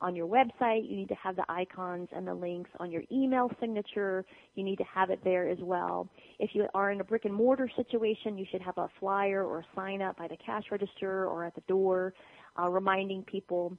On 0.00 0.14
your 0.14 0.26
website, 0.26 0.88
you 0.88 0.96
need 0.96 1.08
to 1.08 1.14
have 1.14 1.36
the 1.36 1.44
icons 1.48 2.08
and 2.14 2.26
the 2.26 2.34
links. 2.34 2.70
On 2.80 2.90
your 2.90 3.02
email 3.10 3.50
signature, 3.60 4.24
you 4.54 4.62
need 4.62 4.76
to 4.76 4.84
have 4.84 5.10
it 5.10 5.20
there 5.24 5.48
as 5.48 5.58
well. 5.60 6.08
If 6.38 6.50
you 6.54 6.66
are 6.74 6.90
in 6.90 7.00
a 7.00 7.04
brick 7.04 7.24
and 7.24 7.34
mortar 7.34 7.70
situation, 7.76 8.36
you 8.36 8.44
should 8.50 8.62
have 8.62 8.76
a 8.78 8.88
flyer 9.00 9.44
or 9.44 9.60
a 9.60 9.66
sign 9.74 10.02
up 10.02 10.18
by 10.18 10.28
the 10.28 10.36
cash 10.36 10.64
register 10.70 11.26
or 11.26 11.44
at 11.44 11.54
the 11.54 11.62
door 11.62 12.12
uh, 12.58 12.68
reminding 12.68 13.22
people 13.22 13.76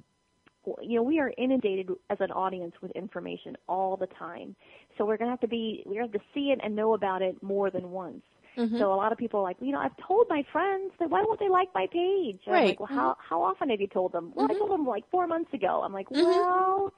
you 0.81 0.97
know, 0.97 1.03
we 1.03 1.19
are 1.19 1.31
inundated 1.37 1.89
as 2.09 2.17
an 2.19 2.31
audience 2.31 2.73
with 2.81 2.91
information 2.91 3.55
all 3.69 3.95
the 3.95 4.07
time. 4.19 4.53
So 4.97 5.05
we're 5.05 5.15
going 5.15 5.27
to 5.27 5.31
have 5.31 5.39
to 5.41 5.47
be, 5.47 5.83
we 5.85 5.95
have 5.95 6.11
to 6.11 6.19
see 6.33 6.51
it 6.51 6.59
and 6.63 6.75
know 6.75 6.93
about 6.93 7.21
it 7.21 7.41
more 7.41 7.71
than 7.71 7.89
once. 7.91 8.21
Mhm. 8.57 8.77
So 8.79 8.93
a 8.93 8.95
lot 8.95 9.11
of 9.11 9.17
people 9.17 9.39
are 9.39 9.43
like, 9.43 9.57
you 9.61 9.71
know, 9.71 9.79
I've 9.79 9.95
told 10.07 10.27
my 10.29 10.43
friends 10.51 10.91
that 10.99 11.09
why 11.09 11.21
won't 11.23 11.39
they 11.39 11.49
like 11.49 11.69
my 11.75 11.87
page? 11.91 12.39
And 12.47 12.55
I'm 12.55 12.63
Right. 12.63 12.65
like, 12.65 12.79
well, 12.79 12.89
how 12.91 13.15
how 13.19 13.41
often 13.41 13.69
have 13.69 13.81
you 13.81 13.87
told 13.87 14.11
them? 14.13 14.31
Well, 14.35 14.47
I 14.49 14.53
Mhm. 14.53 14.57
told 14.57 14.71
them 14.71 14.85
like 14.85 15.03
four 15.11 15.27
months 15.27 15.53
ago. 15.53 15.81
I'm 15.83 15.93
like, 15.93 16.07
Mhm. 16.11 16.21
well, 16.21 16.91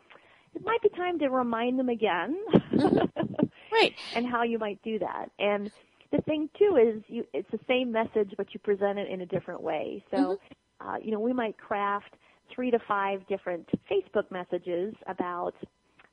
it 0.55 0.63
might 0.63 0.81
be 0.81 0.89
time 0.89 1.19
to 1.19 1.29
remind 1.29 1.79
them 1.79 1.89
again. 1.89 2.37
Right. 3.71 3.95
and 4.13 4.25
how 4.25 4.43
you 4.43 4.57
might 4.59 4.81
do 4.83 4.99
that. 4.99 5.27
And 5.39 5.71
the 6.11 6.21
thing 6.23 6.49
too 6.57 6.77
is 6.77 7.03
you 7.07 7.23
it's 7.33 7.49
the 7.51 7.59
same 7.67 7.91
message 7.91 8.33
but 8.37 8.47
you 8.53 8.59
present 8.59 8.97
it 8.99 9.09
in 9.09 9.21
a 9.21 9.25
different 9.25 9.61
way. 9.61 10.03
So 10.11 10.39
uh, 10.81 10.95
you 11.03 11.11
know, 11.11 11.19
we 11.19 11.33
might 11.33 11.57
craft 11.57 12.15
three 12.53 12.71
to 12.71 12.79
five 12.87 13.25
different 13.27 13.67
Facebook 13.91 14.29
messages 14.31 14.93
about 15.07 15.53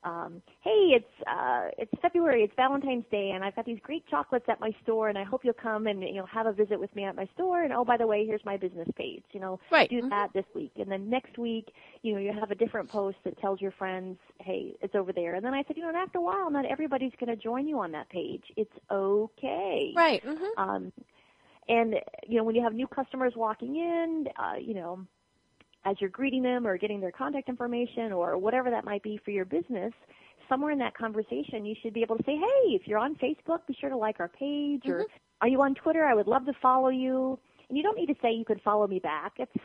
um, 0.06 0.40
hey, 0.62 0.94
it's 0.94 1.28
uh, 1.28 1.68
it's 1.78 1.90
February, 2.00 2.44
it's 2.44 2.52
Valentine's 2.56 3.04
Day, 3.10 3.32
and 3.34 3.42
I've 3.44 3.56
got 3.56 3.66
these 3.66 3.80
great 3.82 4.06
chocolates 4.06 4.46
at 4.48 4.60
my 4.60 4.70
store, 4.84 5.08
and 5.08 5.18
I 5.18 5.24
hope 5.24 5.44
you'll 5.44 5.54
come 5.54 5.88
and 5.88 6.00
you 6.00 6.14
know 6.14 6.26
have 6.26 6.46
a 6.46 6.52
visit 6.52 6.78
with 6.78 6.94
me 6.94 7.02
at 7.04 7.16
my 7.16 7.28
store. 7.34 7.64
And 7.64 7.72
oh, 7.72 7.84
by 7.84 7.96
the 7.96 8.06
way, 8.06 8.24
here's 8.24 8.44
my 8.44 8.56
business 8.56 8.88
page. 8.96 9.24
You 9.32 9.40
know, 9.40 9.58
Right. 9.70 9.90
do 9.90 10.00
Mhm. 10.02 10.10
that 10.10 10.32
this 10.32 10.44
week, 10.54 10.70
and 10.76 10.90
then 10.90 11.10
next 11.10 11.36
week, 11.38 11.72
you 12.02 12.12
know, 12.14 12.20
you 12.20 12.32
have 12.32 12.52
a 12.52 12.54
different 12.54 12.88
post 12.88 13.18
that 13.24 13.36
tells 13.38 13.60
your 13.60 13.72
friends, 13.72 14.18
hey, 14.40 14.76
it's 14.80 14.94
over 14.94 15.12
there. 15.12 15.34
And 15.34 15.44
then 15.44 15.54
I 15.54 15.64
said, 15.64 15.76
you 15.76 15.82
know, 15.82 15.88
and 15.88 15.96
after 15.98 16.18
a 16.18 16.22
while, 16.22 16.50
not 16.50 16.64
everybody's 16.66 17.12
going 17.18 17.36
to 17.36 17.42
join 17.42 17.66
you 17.66 17.80
on 17.80 17.90
that 17.92 18.08
page. 18.08 18.44
It's 18.56 18.72
okay. 18.90 19.92
Right. 19.96 20.22
Mhm. 20.24 20.48
Um, 20.56 20.92
and 21.68 21.96
you 22.28 22.36
know, 22.38 22.44
when 22.44 22.54
you 22.54 22.62
have 22.62 22.74
new 22.74 22.86
customers 22.86 23.34
walking 23.34 23.74
in, 23.76 24.28
uh, 24.36 24.54
you 24.56 24.74
know, 24.74 25.04
as 25.86 25.96
you're 26.00 26.10
greeting 26.10 26.42
them 26.42 26.66
or 26.66 26.76
getting 26.76 27.00
their 27.00 27.12
contact 27.12 27.48
information 27.48 28.12
or 28.12 28.36
whatever 28.36 28.70
that 28.70 28.84
might 28.84 29.02
be 29.02 29.18
for 29.24 29.30
your 29.30 29.44
business, 29.44 29.92
somewhere 30.48 30.72
in 30.72 30.78
that 30.78 30.96
conversation, 30.96 31.64
you 31.64 31.74
should 31.80 31.94
be 31.94 32.02
able 32.02 32.16
to 32.16 32.24
say, 32.24 32.36
"Hey, 32.36 32.74
if 32.74 32.86
you're 32.86 32.98
on 32.98 33.14
Facebook, 33.16 33.66
be 33.66 33.74
sure 33.74 33.88
to 33.88 33.96
like 33.96 34.20
our 34.20 34.28
page." 34.28 34.82
Or, 34.86 35.00
mm-hmm. 35.00 35.16
"Are 35.40 35.48
you 35.48 35.62
on 35.62 35.74
Twitter? 35.74 36.04
I 36.04 36.14
would 36.14 36.26
love 36.26 36.44
to 36.46 36.52
follow 36.60 36.88
you." 36.88 37.38
And 37.68 37.76
you 37.78 37.82
don't 37.82 37.96
need 37.96 38.06
to 38.06 38.16
say 38.20 38.32
you 38.32 38.44
could 38.44 38.60
follow 38.62 38.86
me 38.86 38.98
back. 38.98 39.34
It's 39.38 39.56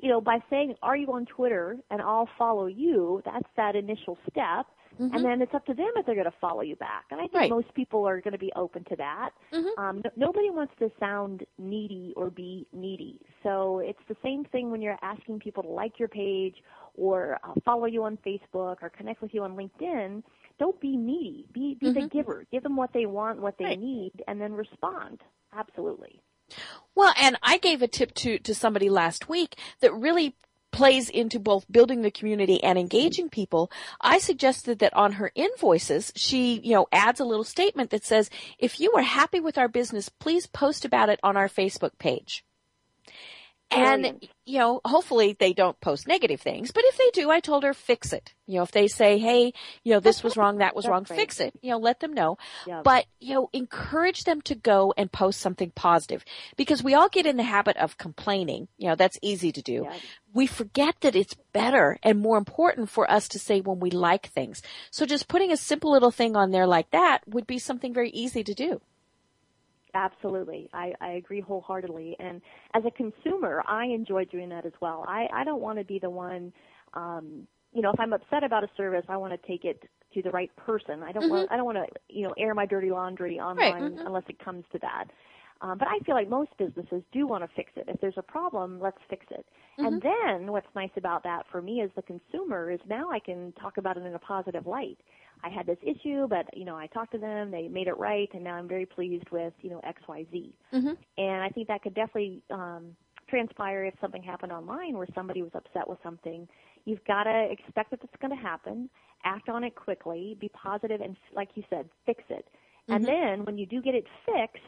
you 0.00 0.08
know, 0.08 0.20
by 0.20 0.38
saying, 0.50 0.74
"Are 0.82 0.96
you 0.96 1.12
on 1.12 1.26
Twitter?" 1.26 1.76
and 1.90 2.02
I'll 2.02 2.28
follow 2.36 2.66
you. 2.66 3.22
That's 3.24 3.48
that 3.56 3.76
initial 3.76 4.18
step. 4.30 4.66
Mhm. 4.98 5.14
And 5.14 5.24
then 5.24 5.42
it's 5.42 5.54
up 5.54 5.64
to 5.66 5.74
them 5.74 5.90
if 5.96 6.06
they're 6.06 6.14
going 6.14 6.24
to 6.30 6.38
follow 6.40 6.60
you 6.62 6.76
back. 6.76 7.04
And 7.10 7.20
I 7.20 7.24
think 7.24 7.34
Right. 7.34 7.50
most 7.50 7.72
people 7.74 8.06
are 8.08 8.20
going 8.20 8.32
to 8.32 8.38
be 8.38 8.52
open 8.56 8.84
to 8.84 8.96
that. 8.96 9.30
Mhm. 9.52 9.78
Um, 9.78 9.96
no, 10.04 10.10
nobody 10.16 10.50
wants 10.50 10.74
to 10.80 10.90
sound 10.98 11.46
needy 11.58 12.12
or 12.16 12.30
be 12.30 12.66
needy. 12.72 13.20
So 13.42 13.78
it's 13.78 14.02
the 14.08 14.16
same 14.22 14.44
thing 14.44 14.70
when 14.70 14.82
you're 14.82 14.98
asking 15.02 15.38
people 15.40 15.62
to 15.62 15.68
like 15.68 15.98
your 15.98 16.08
page 16.08 16.62
or 16.96 17.38
uh, 17.44 17.54
follow 17.64 17.86
you 17.86 18.02
on 18.04 18.16
Facebook 18.18 18.78
or 18.82 18.90
connect 18.90 19.22
with 19.22 19.32
you 19.32 19.44
on 19.44 19.56
LinkedIn. 19.56 20.22
Don't 20.58 20.80
be 20.80 20.96
needy. 20.96 21.46
Be, 21.52 21.74
be 21.76 21.92
the 21.92 22.00
Mhm. 22.00 22.10
giver. 22.10 22.44
Give 22.50 22.62
them 22.64 22.74
what 22.76 22.92
they 22.92 23.06
want, 23.06 23.40
what 23.40 23.56
they 23.58 23.64
Right. 23.66 23.78
need, 23.78 24.22
and 24.26 24.40
then 24.40 24.52
respond. 24.52 25.22
Absolutely. 25.52 26.20
Well, 26.94 27.12
and 27.20 27.38
I 27.42 27.58
gave 27.58 27.82
a 27.82 27.88
tip 27.88 28.14
to, 28.14 28.38
to 28.40 28.54
somebody 28.54 28.88
last 28.88 29.28
week 29.28 29.54
that 29.80 29.92
really 29.92 30.36
plays 30.70 31.08
into 31.08 31.38
both 31.38 31.70
building 31.70 32.02
the 32.02 32.10
community 32.10 32.62
and 32.62 32.78
engaging 32.78 33.28
people. 33.28 33.70
I 34.00 34.18
suggested 34.18 34.78
that 34.78 34.94
on 34.94 35.12
her 35.12 35.32
invoices, 35.34 36.12
she, 36.14 36.60
you 36.60 36.74
know, 36.74 36.86
adds 36.92 37.20
a 37.20 37.24
little 37.24 37.44
statement 37.44 37.90
that 37.90 38.04
says, 38.04 38.30
if 38.58 38.80
you 38.80 38.92
are 38.92 39.02
happy 39.02 39.40
with 39.40 39.58
our 39.58 39.68
business, 39.68 40.08
please 40.08 40.46
post 40.46 40.84
about 40.84 41.08
it 41.08 41.20
on 41.22 41.36
our 41.36 41.48
Facebook 41.48 41.98
page. 41.98 42.44
And, 43.70 44.26
you 44.46 44.58
know, 44.58 44.80
hopefully 44.84 45.36
they 45.38 45.52
don't 45.52 45.78
post 45.80 46.08
negative 46.08 46.40
things, 46.40 46.70
but 46.70 46.84
if 46.86 46.96
they 46.96 47.10
do, 47.12 47.30
I 47.30 47.40
told 47.40 47.64
her 47.64 47.74
fix 47.74 48.14
it. 48.14 48.34
You 48.46 48.56
know, 48.56 48.62
if 48.62 48.70
they 48.70 48.88
say, 48.88 49.18
hey, 49.18 49.52
you 49.84 49.92
know, 49.92 50.00
this 50.00 50.22
was 50.22 50.38
wrong, 50.38 50.58
that 50.58 50.74
was 50.74 50.84
That's 50.86 50.90
wrong, 50.90 51.02
great. 51.02 51.18
fix 51.18 51.38
it. 51.40 51.52
You 51.60 51.72
know, 51.72 51.78
let 51.78 52.00
them 52.00 52.14
know. 52.14 52.38
Yeah. 52.66 52.80
But, 52.82 53.04
you 53.20 53.34
know, 53.34 53.50
encourage 53.52 54.24
them 54.24 54.40
to 54.42 54.54
go 54.54 54.94
and 54.96 55.12
post 55.12 55.40
something 55.40 55.70
positive 55.74 56.24
because 56.56 56.82
we 56.82 56.94
all 56.94 57.10
get 57.10 57.26
in 57.26 57.36
the 57.36 57.42
habit 57.42 57.76
of 57.76 57.98
complaining. 57.98 58.68
You 58.78 58.88
know, 58.88 58.94
that's 58.94 59.18
easy 59.20 59.52
to 59.52 59.60
do. 59.60 59.82
Yeah. 59.84 59.98
We 60.32 60.46
forget 60.46 60.96
that 61.02 61.14
it's 61.14 61.34
better 61.52 61.98
and 62.02 62.18
more 62.18 62.38
important 62.38 62.88
for 62.88 63.10
us 63.10 63.28
to 63.28 63.38
say 63.38 63.60
when 63.60 63.80
we 63.80 63.90
like 63.90 64.28
things. 64.28 64.62
So 64.90 65.04
just 65.04 65.28
putting 65.28 65.52
a 65.52 65.56
simple 65.58 65.92
little 65.92 66.10
thing 66.10 66.36
on 66.36 66.52
there 66.52 66.66
like 66.66 66.90
that 66.92 67.20
would 67.26 67.46
be 67.46 67.58
something 67.58 67.92
very 67.92 68.10
easy 68.10 68.42
to 68.44 68.54
do. 68.54 68.80
Absolutely. 69.94 70.68
I, 70.72 70.92
I 71.00 71.12
agree 71.12 71.40
wholeheartedly. 71.40 72.16
And 72.18 72.40
as 72.74 72.82
a 72.86 72.90
consumer, 72.90 73.62
I 73.66 73.86
enjoy 73.86 74.24
doing 74.26 74.48
that 74.50 74.66
as 74.66 74.72
well. 74.80 75.04
I, 75.08 75.26
I 75.32 75.44
don't 75.44 75.60
want 75.60 75.78
to 75.78 75.84
be 75.84 75.98
the 75.98 76.10
one, 76.10 76.52
um, 76.94 77.46
you 77.72 77.82
know, 77.82 77.90
if 77.90 78.00
I'm 78.00 78.12
upset 78.12 78.44
about 78.44 78.64
a 78.64 78.68
service, 78.76 79.04
I 79.08 79.16
want 79.16 79.32
to 79.40 79.48
take 79.48 79.64
it 79.64 79.82
to 80.14 80.22
the 80.22 80.30
right 80.30 80.54
person. 80.56 81.02
I 81.02 81.12
don't 81.12 81.28
want, 81.30 81.50
I 81.52 81.56
don't 81.56 81.66
want 81.66 81.78
to, 81.78 81.86
you 82.08 82.26
know, 82.26 82.34
air 82.38 82.54
my 82.54 82.66
dirty 82.66 82.90
laundry 82.90 83.38
online 83.38 83.92
mhm. 83.92 84.06
unless 84.06 84.24
it 84.28 84.42
comes 84.42 84.64
to 84.72 84.78
that. 84.80 85.04
Um, 85.60 85.76
but 85.76 85.88
I 85.88 85.98
feel 86.04 86.14
like 86.14 86.28
most 86.28 86.50
businesses 86.56 87.02
do 87.12 87.26
want 87.26 87.42
to 87.42 87.50
fix 87.56 87.72
it. 87.76 87.86
If 87.88 88.00
there's 88.00 88.14
a 88.16 88.22
problem, 88.22 88.78
let's 88.80 88.98
fix 89.10 89.26
it. 89.30 89.44
And 89.78 90.00
then 90.00 90.52
what's 90.52 90.68
nice 90.74 90.90
about 90.96 91.24
that 91.24 91.46
for 91.50 91.60
me 91.60 91.82
as 91.82 91.90
the 91.96 92.02
consumer 92.02 92.70
is 92.70 92.80
now 92.88 93.10
I 93.10 93.18
can 93.18 93.52
talk 93.60 93.76
about 93.76 93.96
it 93.96 94.04
in 94.04 94.14
a 94.14 94.18
positive 94.18 94.66
light. 94.66 94.98
I 95.44 95.48
had 95.48 95.66
this 95.66 95.78
issue, 95.82 96.26
but 96.28 96.46
you 96.56 96.64
know, 96.64 96.76
I 96.76 96.86
talked 96.88 97.12
to 97.12 97.18
them, 97.18 97.50
they 97.50 97.68
made 97.68 97.86
it 97.86 97.96
right, 97.96 98.28
and 98.32 98.42
now 98.44 98.54
I'm 98.54 98.68
very 98.68 98.86
pleased 98.86 99.28
with 99.30 99.52
you 99.60 99.70
know 99.70 99.80
X, 99.84 100.00
Y, 100.08 100.26
Z. 100.30 100.54
Mm-hmm. 100.72 100.94
And 101.18 101.42
I 101.42 101.48
think 101.50 101.68
that 101.68 101.82
could 101.82 101.94
definitely 101.94 102.42
um, 102.50 102.96
transpire 103.28 103.84
if 103.84 103.94
something 104.00 104.22
happened 104.22 104.52
online 104.52 104.96
where 104.96 105.06
somebody 105.14 105.42
was 105.42 105.52
upset 105.54 105.88
with 105.88 105.98
something. 106.02 106.48
You've 106.84 107.04
got 107.04 107.24
to 107.24 107.48
expect 107.50 107.90
that 107.90 108.00
it's 108.02 108.12
going 108.20 108.34
to 108.34 108.42
happen, 108.42 108.88
act 109.24 109.48
on 109.48 109.64
it 109.64 109.74
quickly, 109.74 110.36
be 110.40 110.48
positive, 110.50 111.00
and 111.00 111.16
like 111.34 111.50
you 111.54 111.62
said, 111.68 111.88
fix 112.06 112.24
it. 112.30 112.46
And 112.88 113.04
then 113.04 113.44
when 113.44 113.58
you 113.58 113.66
do 113.66 113.82
get 113.82 113.94
it 113.94 114.06
fixed, 114.24 114.64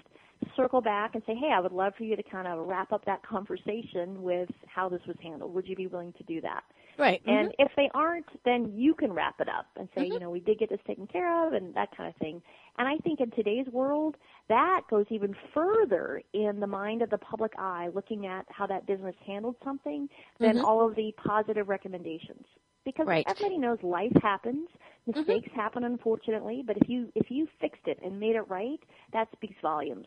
circle 0.56 0.80
back 0.80 1.14
and 1.14 1.22
say, 1.26 1.34
hey, 1.34 1.50
I 1.54 1.60
would 1.60 1.72
love 1.72 1.94
for 1.96 2.04
you 2.04 2.16
to 2.16 2.22
kind 2.22 2.46
of 2.46 2.66
wrap 2.66 2.92
up 2.92 3.04
that 3.06 3.26
conversation 3.26 4.22
with 4.22 4.50
how 4.66 4.88
this 4.88 5.00
was 5.06 5.16
handled. 5.22 5.54
Would 5.54 5.66
you 5.66 5.76
be 5.76 5.86
willing 5.86 6.12
to 6.14 6.22
do 6.24 6.40
that? 6.42 6.62
Right. 6.98 7.20
And 7.26 7.48
mm-hmm. 7.48 7.62
if 7.62 7.72
they 7.76 7.90
aren't, 7.94 8.26
then 8.44 8.72
you 8.74 8.94
can 8.94 9.12
wrap 9.12 9.40
it 9.40 9.48
up 9.48 9.66
and 9.76 9.88
say, 9.94 10.02
mm-hmm. 10.02 10.12
you 10.12 10.20
know, 10.20 10.30
we 10.30 10.40
did 10.40 10.58
get 10.58 10.68
this 10.68 10.80
taken 10.86 11.06
care 11.06 11.46
of 11.46 11.52
and 11.52 11.74
that 11.74 11.96
kind 11.96 12.08
of 12.08 12.16
thing. 12.16 12.42
And 12.78 12.86
I 12.86 12.96
think 12.98 13.20
in 13.20 13.30
today's 13.30 13.66
world, 13.72 14.16
that 14.48 14.82
goes 14.90 15.06
even 15.10 15.34
further 15.54 16.22
in 16.32 16.60
the 16.60 16.66
mind 16.66 17.02
of 17.02 17.10
the 17.10 17.18
public 17.18 17.52
eye, 17.58 17.88
looking 17.94 18.26
at 18.26 18.46
how 18.48 18.66
that 18.66 18.86
business 18.86 19.14
handled 19.26 19.56
something 19.64 20.08
than 20.38 20.56
mm-hmm. 20.56 20.64
all 20.64 20.86
of 20.86 20.94
the 20.96 21.12
positive 21.16 21.68
recommendations. 21.68 22.44
Because 22.84 23.06
Right. 23.06 23.24
everybody 23.28 23.58
knows 23.58 23.78
life 23.82 24.12
happens, 24.22 24.68
mistakes 25.06 25.50
happen 25.54 25.84
unfortunately, 25.84 26.62
but 26.66 26.78
if 26.78 26.88
you 26.88 27.12
if 27.14 27.30
you 27.30 27.46
fixed 27.60 27.86
it 27.86 27.98
and 28.02 28.18
made 28.18 28.36
it 28.36 28.48
right, 28.48 28.80
that 29.12 29.28
speaks 29.32 29.56
volumes. 29.60 30.06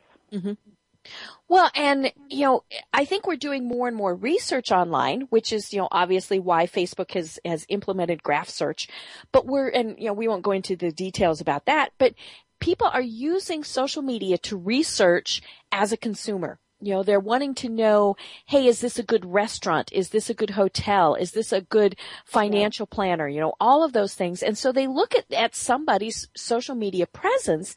Well, 1.49 1.69
and, 1.75 2.11
you 2.29 2.45
know, 2.45 2.63
I 2.93 3.05
think 3.05 3.27
we're 3.27 3.35
doing 3.35 3.67
more 3.67 3.87
and 3.87 3.95
more 3.97 4.15
research 4.15 4.71
online, 4.71 5.21
which 5.29 5.53
is, 5.53 5.73
you 5.73 5.79
know, 5.79 5.87
obviously 5.91 6.39
why 6.39 6.65
Facebook 6.65 7.11
has, 7.11 7.39
has 7.45 7.65
implemented 7.69 8.23
graph 8.23 8.49
search. 8.49 8.87
But 9.31 9.45
we're, 9.45 9.69
and, 9.69 9.95
you 9.99 10.07
know, 10.07 10.13
we 10.13 10.27
won't 10.27 10.43
go 10.43 10.51
into 10.51 10.75
the 10.75 10.91
details 10.91 11.41
about 11.41 11.65
that, 11.65 11.91
but 11.97 12.13
people 12.59 12.87
are 12.87 13.01
using 13.01 13.63
social 13.63 14.01
media 14.01 14.37
to 14.37 14.57
research 14.57 15.41
as 15.71 15.91
a 15.91 15.97
consumer. 15.97 16.59
You 16.85 16.95
know, 16.95 17.03
they're 17.03 17.19
wanting 17.19 17.55
to 17.55 17.69
know, 17.69 18.15
hey, 18.45 18.67
is 18.67 18.81
this 18.81 18.99
a 18.99 19.03
good 19.03 19.25
restaurant? 19.25 19.89
Is 19.91 20.09
this 20.09 20.29
a 20.29 20.33
good 20.33 20.51
hotel? 20.51 21.15
Is 21.15 21.31
this 21.31 21.51
a 21.51 21.61
good 21.61 21.95
financial 22.25 22.85
planner? 22.85 23.27
You 23.27 23.39
know, 23.39 23.53
all 23.59 23.83
of 23.83 23.93
those 23.93 24.13
things. 24.13 24.43
And 24.43 24.57
so 24.57 24.71
they 24.71 24.87
look 24.87 25.15
at, 25.15 25.31
at 25.31 25.55
somebody's 25.55 26.27
social 26.35 26.75
media 26.75 27.07
presence 27.07 27.75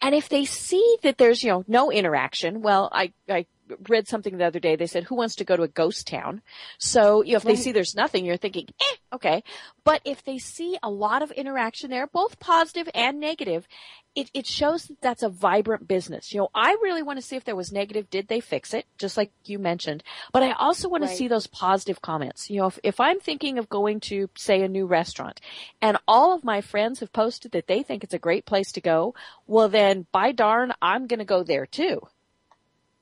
and 0.00 0.14
if 0.14 0.28
they 0.28 0.44
see 0.44 0.96
that 1.02 1.18
there's, 1.18 1.42
you 1.42 1.50
know, 1.50 1.64
no 1.66 1.90
interaction, 1.90 2.62
well, 2.62 2.88
I, 2.92 3.12
I 3.28 3.46
read 3.88 4.08
something 4.08 4.38
the 4.38 4.44
other 4.46 4.60
day. 4.60 4.76
They 4.76 4.86
said, 4.86 5.04
who 5.04 5.14
wants 5.14 5.36
to 5.36 5.44
go 5.44 5.56
to 5.56 5.62
a 5.62 5.68
ghost 5.68 6.06
town? 6.06 6.42
So, 6.78 7.22
you 7.22 7.32
know, 7.32 7.36
if 7.38 7.44
they 7.44 7.56
see 7.56 7.72
there's 7.72 7.94
nothing, 7.94 8.24
you're 8.24 8.36
thinking, 8.36 8.68
eh, 8.80 8.96
okay. 9.14 9.42
But 9.84 10.00
if 10.04 10.24
they 10.24 10.38
see 10.38 10.78
a 10.82 10.90
lot 10.90 11.22
of 11.22 11.30
interaction 11.32 11.90
there, 11.90 12.06
both 12.06 12.38
positive 12.38 12.88
and 12.94 13.20
negative, 13.20 13.66
it, 14.14 14.30
it 14.34 14.46
shows 14.46 14.84
that 14.86 15.00
that's 15.00 15.22
a 15.22 15.28
vibrant 15.28 15.86
business. 15.86 16.32
You 16.32 16.40
know, 16.40 16.48
I 16.54 16.72
really 16.82 17.02
want 17.02 17.18
to 17.18 17.24
see 17.24 17.36
if 17.36 17.44
there 17.44 17.54
was 17.54 17.70
negative, 17.70 18.10
did 18.10 18.26
they 18.28 18.40
fix 18.40 18.74
it? 18.74 18.86
Just 18.98 19.16
like 19.16 19.30
you 19.44 19.58
mentioned. 19.58 20.02
But 20.32 20.42
I 20.42 20.52
also 20.52 20.88
want 20.88 21.02
Right. 21.04 21.10
to 21.10 21.16
see 21.16 21.28
those 21.28 21.46
positive 21.46 22.02
comments. 22.02 22.50
You 22.50 22.60
know, 22.60 22.66
if, 22.66 22.78
if 22.82 23.00
I'm 23.00 23.20
thinking 23.20 23.58
of 23.58 23.68
going 23.68 24.00
to, 24.00 24.28
say, 24.36 24.62
a 24.62 24.68
new 24.68 24.86
restaurant 24.86 25.40
and 25.80 25.98
all 26.08 26.34
of 26.34 26.42
my 26.42 26.60
friends 26.60 27.00
have 27.00 27.12
posted 27.12 27.52
that 27.52 27.68
they 27.68 27.82
think 27.82 28.02
it's 28.02 28.14
a 28.14 28.18
great 28.18 28.44
place 28.44 28.72
to 28.72 28.80
go, 28.80 29.14
well 29.46 29.68
then, 29.68 30.06
by 30.10 30.32
darn, 30.32 30.72
I'm 30.82 31.06
going 31.06 31.20
to 31.20 31.24
go 31.24 31.44
there 31.44 31.66
too. 31.66 32.00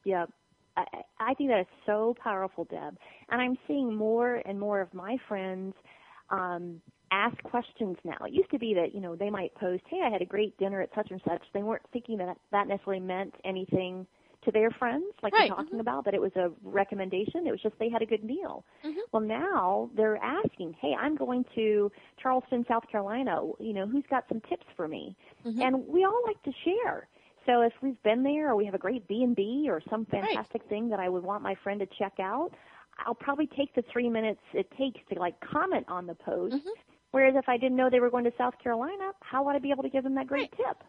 Yeah. 0.05 0.27
I, 0.77 0.85
I 1.19 1.35
think 1.35 1.51
that 1.51 1.61
is 1.61 1.67
so 1.85 2.15
powerful, 2.23 2.65
Deb. 2.65 2.97
And 3.31 3.41
I'm 3.41 3.57
seeing 3.67 3.95
more 3.95 4.43
and 4.45 4.59
more 4.59 4.81
of 4.81 4.93
my 4.93 5.17
friends 5.29 5.75
um, 6.31 6.81
ask 7.11 7.41
questions 7.43 7.97
now. 8.05 8.17
It 8.27 8.33
used 8.33 8.51
to 8.51 8.59
be 8.59 8.75
that, 8.75 8.95
you 8.95 9.01
know, 9.01 9.17
they 9.17 9.31
might 9.31 9.55
post, 9.55 9.83
hey, 9.89 10.01
I 10.05 10.11
had 10.11 10.23
a 10.23 10.27
great 10.27 10.57
dinner 10.59 10.81
at 10.81 10.91
such 10.95 11.11
and 11.11 11.21
such. 11.27 11.43
They 11.55 11.63
weren't 11.63 11.83
thinking 11.93 12.19
that 12.19 12.37
that 12.53 12.69
necessarily 12.69 13.01
meant 13.01 13.35
anything 13.45 14.07
to 14.45 14.53
their 14.53 14.71
friends, 14.71 15.05
like 15.23 15.33
Right, 15.33 15.49
you're 15.49 15.57
talking 15.57 15.73
mm-hmm. 15.73 15.81
about, 15.81 16.05
that 16.05 16.15
it 16.15 16.21
was 16.21 16.31
a 16.37 16.51
recommendation. 16.63 17.47
It 17.47 17.51
was 17.51 17.61
just 17.63 17.75
they 17.79 17.89
had 17.89 18.03
a 18.03 18.07
good 18.07 18.23
meal. 18.23 18.65
Mm-hmm. 18.85 18.99
Well, 19.13 19.23
now 19.23 19.91
they're 19.97 20.23
asking, 20.23 20.77
hey, 20.81 20.95
I'm 20.99 21.17
going 21.17 21.45
to 21.57 21.91
Charleston, 22.23 22.65
South 22.69 22.85
Carolina. 22.91 23.41
You 23.59 23.73
know, 23.73 23.87
who's 23.87 24.05
got 24.09 24.25
some 24.29 24.41
tips 24.49 24.67
for 24.77 24.87
me? 24.87 25.17
Mm-hmm. 25.45 25.61
And 25.61 25.89
we 25.89 26.05
all 26.05 26.23
like 26.27 26.41
to 26.45 26.53
share. 26.65 27.09
So 27.47 27.63
if 27.63 27.73
we've 27.81 28.01
been 28.03 28.23
there 28.23 28.51
or 28.51 28.57
we 28.57 28.65
have 28.67 28.75
a 28.75 28.79
great 28.79 29.07
B&B 29.07 29.67
or 29.69 29.81
some 29.89 30.05
fantastic 30.07 30.63
thing 30.69 30.89
that 30.91 31.01
I 31.01 31.09
would 31.09 31.23
want 31.23 31.43
my 31.43 31.55
friend 31.63 31.81
to 31.81 31.87
check 31.99 32.15
out, 32.21 32.51
I'll 32.99 33.15
probably 33.15 33.47
take 33.47 33.75
the 33.75 33.85
three 33.93 34.09
minutes 34.09 34.41
it 34.53 34.71
takes 34.77 35.01
to 35.13 35.19
like 35.19 35.35
comment 35.41 35.87
on 35.89 36.07
the 36.07 36.15
post. 36.15 36.57
Mm-hmm. 36.57 36.69
Whereas 37.13 37.35
if 37.37 37.49
I 37.49 37.57
didn't 37.57 37.77
know 37.77 37.89
they 37.89 38.01
were 38.01 38.11
going 38.11 38.25
to 38.25 38.33
South 38.37 38.55
Carolina, 38.63 39.13
how 39.21 39.45
would 39.45 39.55
I 39.55 39.59
be 39.59 39.71
able 39.71 39.85
to 39.85 39.89
give 39.89 40.05
them 40.05 40.17
that 40.17 40.27
great 40.27 40.51
tip? 40.53 40.83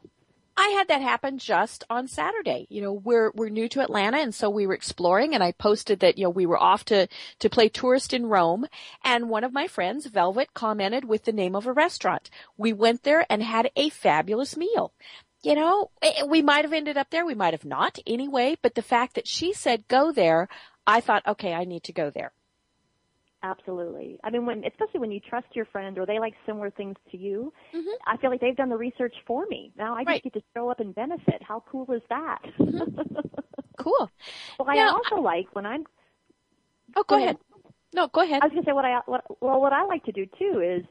I 0.60 0.70
had 0.70 0.88
that 0.88 1.04
happen 1.04 1.38
just 1.38 1.84
on 1.88 2.08
Saturday. 2.08 2.66
You 2.70 2.82
know, 2.82 2.92
we're 2.92 3.32
we're 3.36 3.50
new 3.50 3.70
to 3.70 3.82
Atlanta 3.82 4.18
and 4.18 4.34
so 4.34 4.50
we 4.50 4.66
were 4.66 4.74
exploring 4.74 5.36
and 5.36 5.44
I 5.44 5.52
posted 5.52 6.00
that, 6.00 6.18
you 6.18 6.24
know, 6.24 6.32
we 6.32 6.48
were 6.48 6.58
off 6.58 6.84
to 6.86 7.08
to 7.40 7.50
play 7.50 7.70
tourist 7.70 8.12
in 8.12 8.26
Rome 8.26 8.66
and 9.04 9.30
one 9.30 9.44
of 9.44 9.54
my 9.54 9.68
friends, 9.68 10.08
Velvet, 10.08 10.56
commented 10.56 11.06
with 11.06 11.26
the 11.26 11.32
name 11.32 11.56
of 11.56 11.68
a 11.68 11.74
restaurant. 11.74 12.32
We 12.58 12.74
went 12.74 13.04
there 13.04 13.24
and 13.30 13.44
had 13.44 13.70
a 13.76 13.90
fabulous 13.90 14.58
meal. 14.58 14.94
You 15.42 15.56
know, 15.56 15.90
eh, 16.04 16.24
we 16.26 16.44
might 16.44 16.64
have 16.64 16.74
ended 16.74 16.96
up 16.96 17.10
there, 17.10 17.26
we 17.26 17.34
might 17.34 17.54
have 17.56 17.66
not 17.66 17.98
anyway, 18.06 18.56
but 18.62 18.76
the 18.76 18.84
fact 18.84 19.16
that 19.16 19.28
she 19.28 19.52
said 19.54 19.88
go 19.88 20.12
there, 20.12 20.48
I 20.86 21.02
thought, 21.02 21.26
okay, 21.26 21.54
I 21.56 21.64
need 21.66 21.84
to 21.86 21.94
go 21.94 22.12
there. 22.12 22.34
Absolutely. 23.44 24.20
I 24.24 24.32
mean, 24.32 24.46
when 24.46 24.64
especially 24.66 25.00
when 25.00 25.12
you 25.12 25.20
trust 25.20 25.48
your 25.54 25.66
friend 25.66 25.98
or 26.00 26.06
they 26.06 26.20
like 26.20 26.34
similar 26.46 26.72
things 26.72 26.96
to 27.12 27.18
you, 27.18 27.54
I 28.06 28.18
feel 28.18 28.32
like 28.32 28.42
they've 28.42 28.56
done 28.56 28.70
the 28.70 28.78
research 28.78 29.14
for 29.28 29.46
me. 29.48 29.72
Now 29.78 29.96
I 29.96 30.06
just 30.06 30.08
Right. 30.08 30.24
get 30.24 30.34
to 30.34 30.42
show 30.56 30.70
up 30.70 30.80
and 30.80 30.94
benefit. 30.96 31.42
How 31.48 31.64
cool 31.72 31.86
is 31.92 32.02
that? 32.10 32.40
Cool. 33.78 34.10
well, 34.60 34.68
I 34.70 34.78
Now, 34.78 34.90
also 34.90 35.22
like 35.22 35.48
when 35.54 35.66
I'm 35.66 35.86
Oh, 36.96 37.04
go, 37.04 37.16
Go 37.16 37.18
ahead. 37.18 37.36
ahead. 37.36 37.38
No, 37.94 38.08
go 38.08 38.22
ahead. 38.22 38.42
I 38.42 38.46
was 38.46 38.52
going 38.54 38.64
to 38.64 38.70
say 38.70 38.74
what 38.74 38.86
I 38.86 39.00
what, 39.06 39.24
well 39.42 39.62
what 39.62 39.74
I 39.74 39.84
like 39.86 40.04
to 40.06 40.12
do 40.12 40.26
too 40.40 40.62
is 40.62 40.86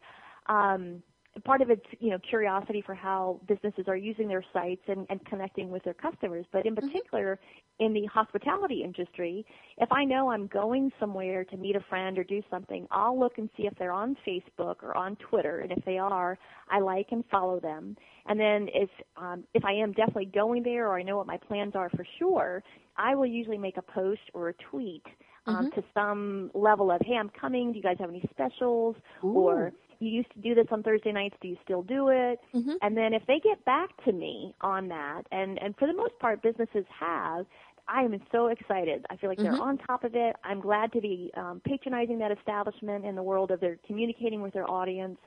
um, 0.48 1.02
part 1.44 1.62
of 1.62 1.70
it's 1.70 1.84
you 1.98 2.10
know 2.10 2.18
curiosity 2.28 2.82
for 2.84 2.94
how 2.94 3.40
businesses 3.46 3.84
are 3.88 3.96
using 3.96 4.28
their 4.28 4.44
sites 4.52 4.82
and, 4.88 5.06
and 5.10 5.24
connecting 5.26 5.70
with 5.70 5.82
their 5.84 5.94
customers. 5.94 6.46
But 6.52 6.66
in 6.66 6.74
particular, 6.74 7.38
in 7.78 7.92
the 7.92 8.06
hospitality 8.06 8.82
industry, 8.82 9.44
if 9.78 9.90
I 9.92 10.04
know 10.04 10.30
I'm 10.30 10.46
going 10.46 10.90
somewhere 10.98 11.44
to 11.44 11.56
meet 11.56 11.76
a 11.76 11.80
friend 11.88 12.18
or 12.18 12.24
do 12.24 12.42
something, 12.50 12.86
I'll 12.90 13.18
look 13.18 13.38
and 13.38 13.48
see 13.56 13.66
if 13.66 13.74
they're 13.78 13.92
on 13.92 14.16
Facebook 14.26 14.82
or 14.82 14.96
on 14.96 15.16
Twitter, 15.16 15.60
and 15.60 15.72
if 15.72 15.84
they 15.84 15.98
are, 15.98 16.38
I 16.70 16.80
like 16.80 17.08
and 17.10 17.24
follow 17.30 17.60
them. 17.60 17.96
And 18.26 18.38
then 18.40 18.68
if 18.74 18.90
um, 19.16 19.44
if 19.54 19.64
I 19.64 19.72
am 19.72 19.92
definitely 19.92 20.26
going 20.26 20.62
there 20.62 20.88
or 20.88 20.98
I 20.98 21.02
know 21.02 21.16
what 21.16 21.26
my 21.26 21.38
plans 21.38 21.74
are 21.74 21.90
for 21.90 22.06
sure, 22.18 22.62
I 22.96 23.14
will 23.14 23.26
usually 23.26 23.58
make 23.58 23.76
a 23.76 23.82
post 23.82 24.22
or 24.34 24.48
a 24.48 24.54
tweet 24.70 25.04
um, 25.46 25.70
to 25.74 25.84
some 25.94 26.50
level 26.54 26.90
of, 26.90 27.00
hey, 27.04 27.14
I'm 27.14 27.30
coming. 27.40 27.72
Do 27.72 27.78
you 27.78 27.82
guys 27.82 27.96
have 28.00 28.08
any 28.08 28.24
specials? 28.30 28.96
Or 29.36 29.72
you 29.98 30.08
used 30.08 30.32
to 30.32 30.40
do 30.40 30.54
this 30.54 30.66
on 30.70 30.82
Thursday 30.82 31.12
nights. 31.12 31.36
Do 31.40 31.48
you 31.48 31.56
still 31.64 31.82
do 31.82 32.08
it? 32.08 32.40
Mm-hmm. 32.54 32.72
And 32.82 32.96
then 32.96 33.14
if 33.14 33.22
they 33.26 33.40
get 33.40 33.64
back 33.64 33.90
to 34.04 34.12
me 34.12 34.54
on 34.60 34.88
that, 34.88 35.22
and 35.32 35.58
and 35.62 35.76
for 35.76 35.86
the 35.86 35.94
most 35.94 36.18
part, 36.18 36.42
businesses 36.42 36.84
have. 36.98 37.46
I 37.88 38.02
am 38.02 38.20
so 38.32 38.48
excited. 38.48 39.06
I 39.10 39.16
feel 39.16 39.30
like 39.30 39.38
they're 39.38 39.52
mm-hmm. 39.52 39.60
on 39.60 39.78
top 39.78 40.02
of 40.02 40.16
it. 40.16 40.34
I'm 40.42 40.60
glad 40.60 40.92
to 40.92 41.00
be 41.00 41.30
um, 41.36 41.62
patronizing 41.64 42.18
that 42.18 42.32
establishment 42.32 43.04
in 43.04 43.14
the 43.14 43.22
world 43.22 43.52
of 43.52 43.60
their 43.60 43.78
communicating 43.86 44.42
with 44.42 44.52
their 44.54 44.68
audience. 44.68 45.18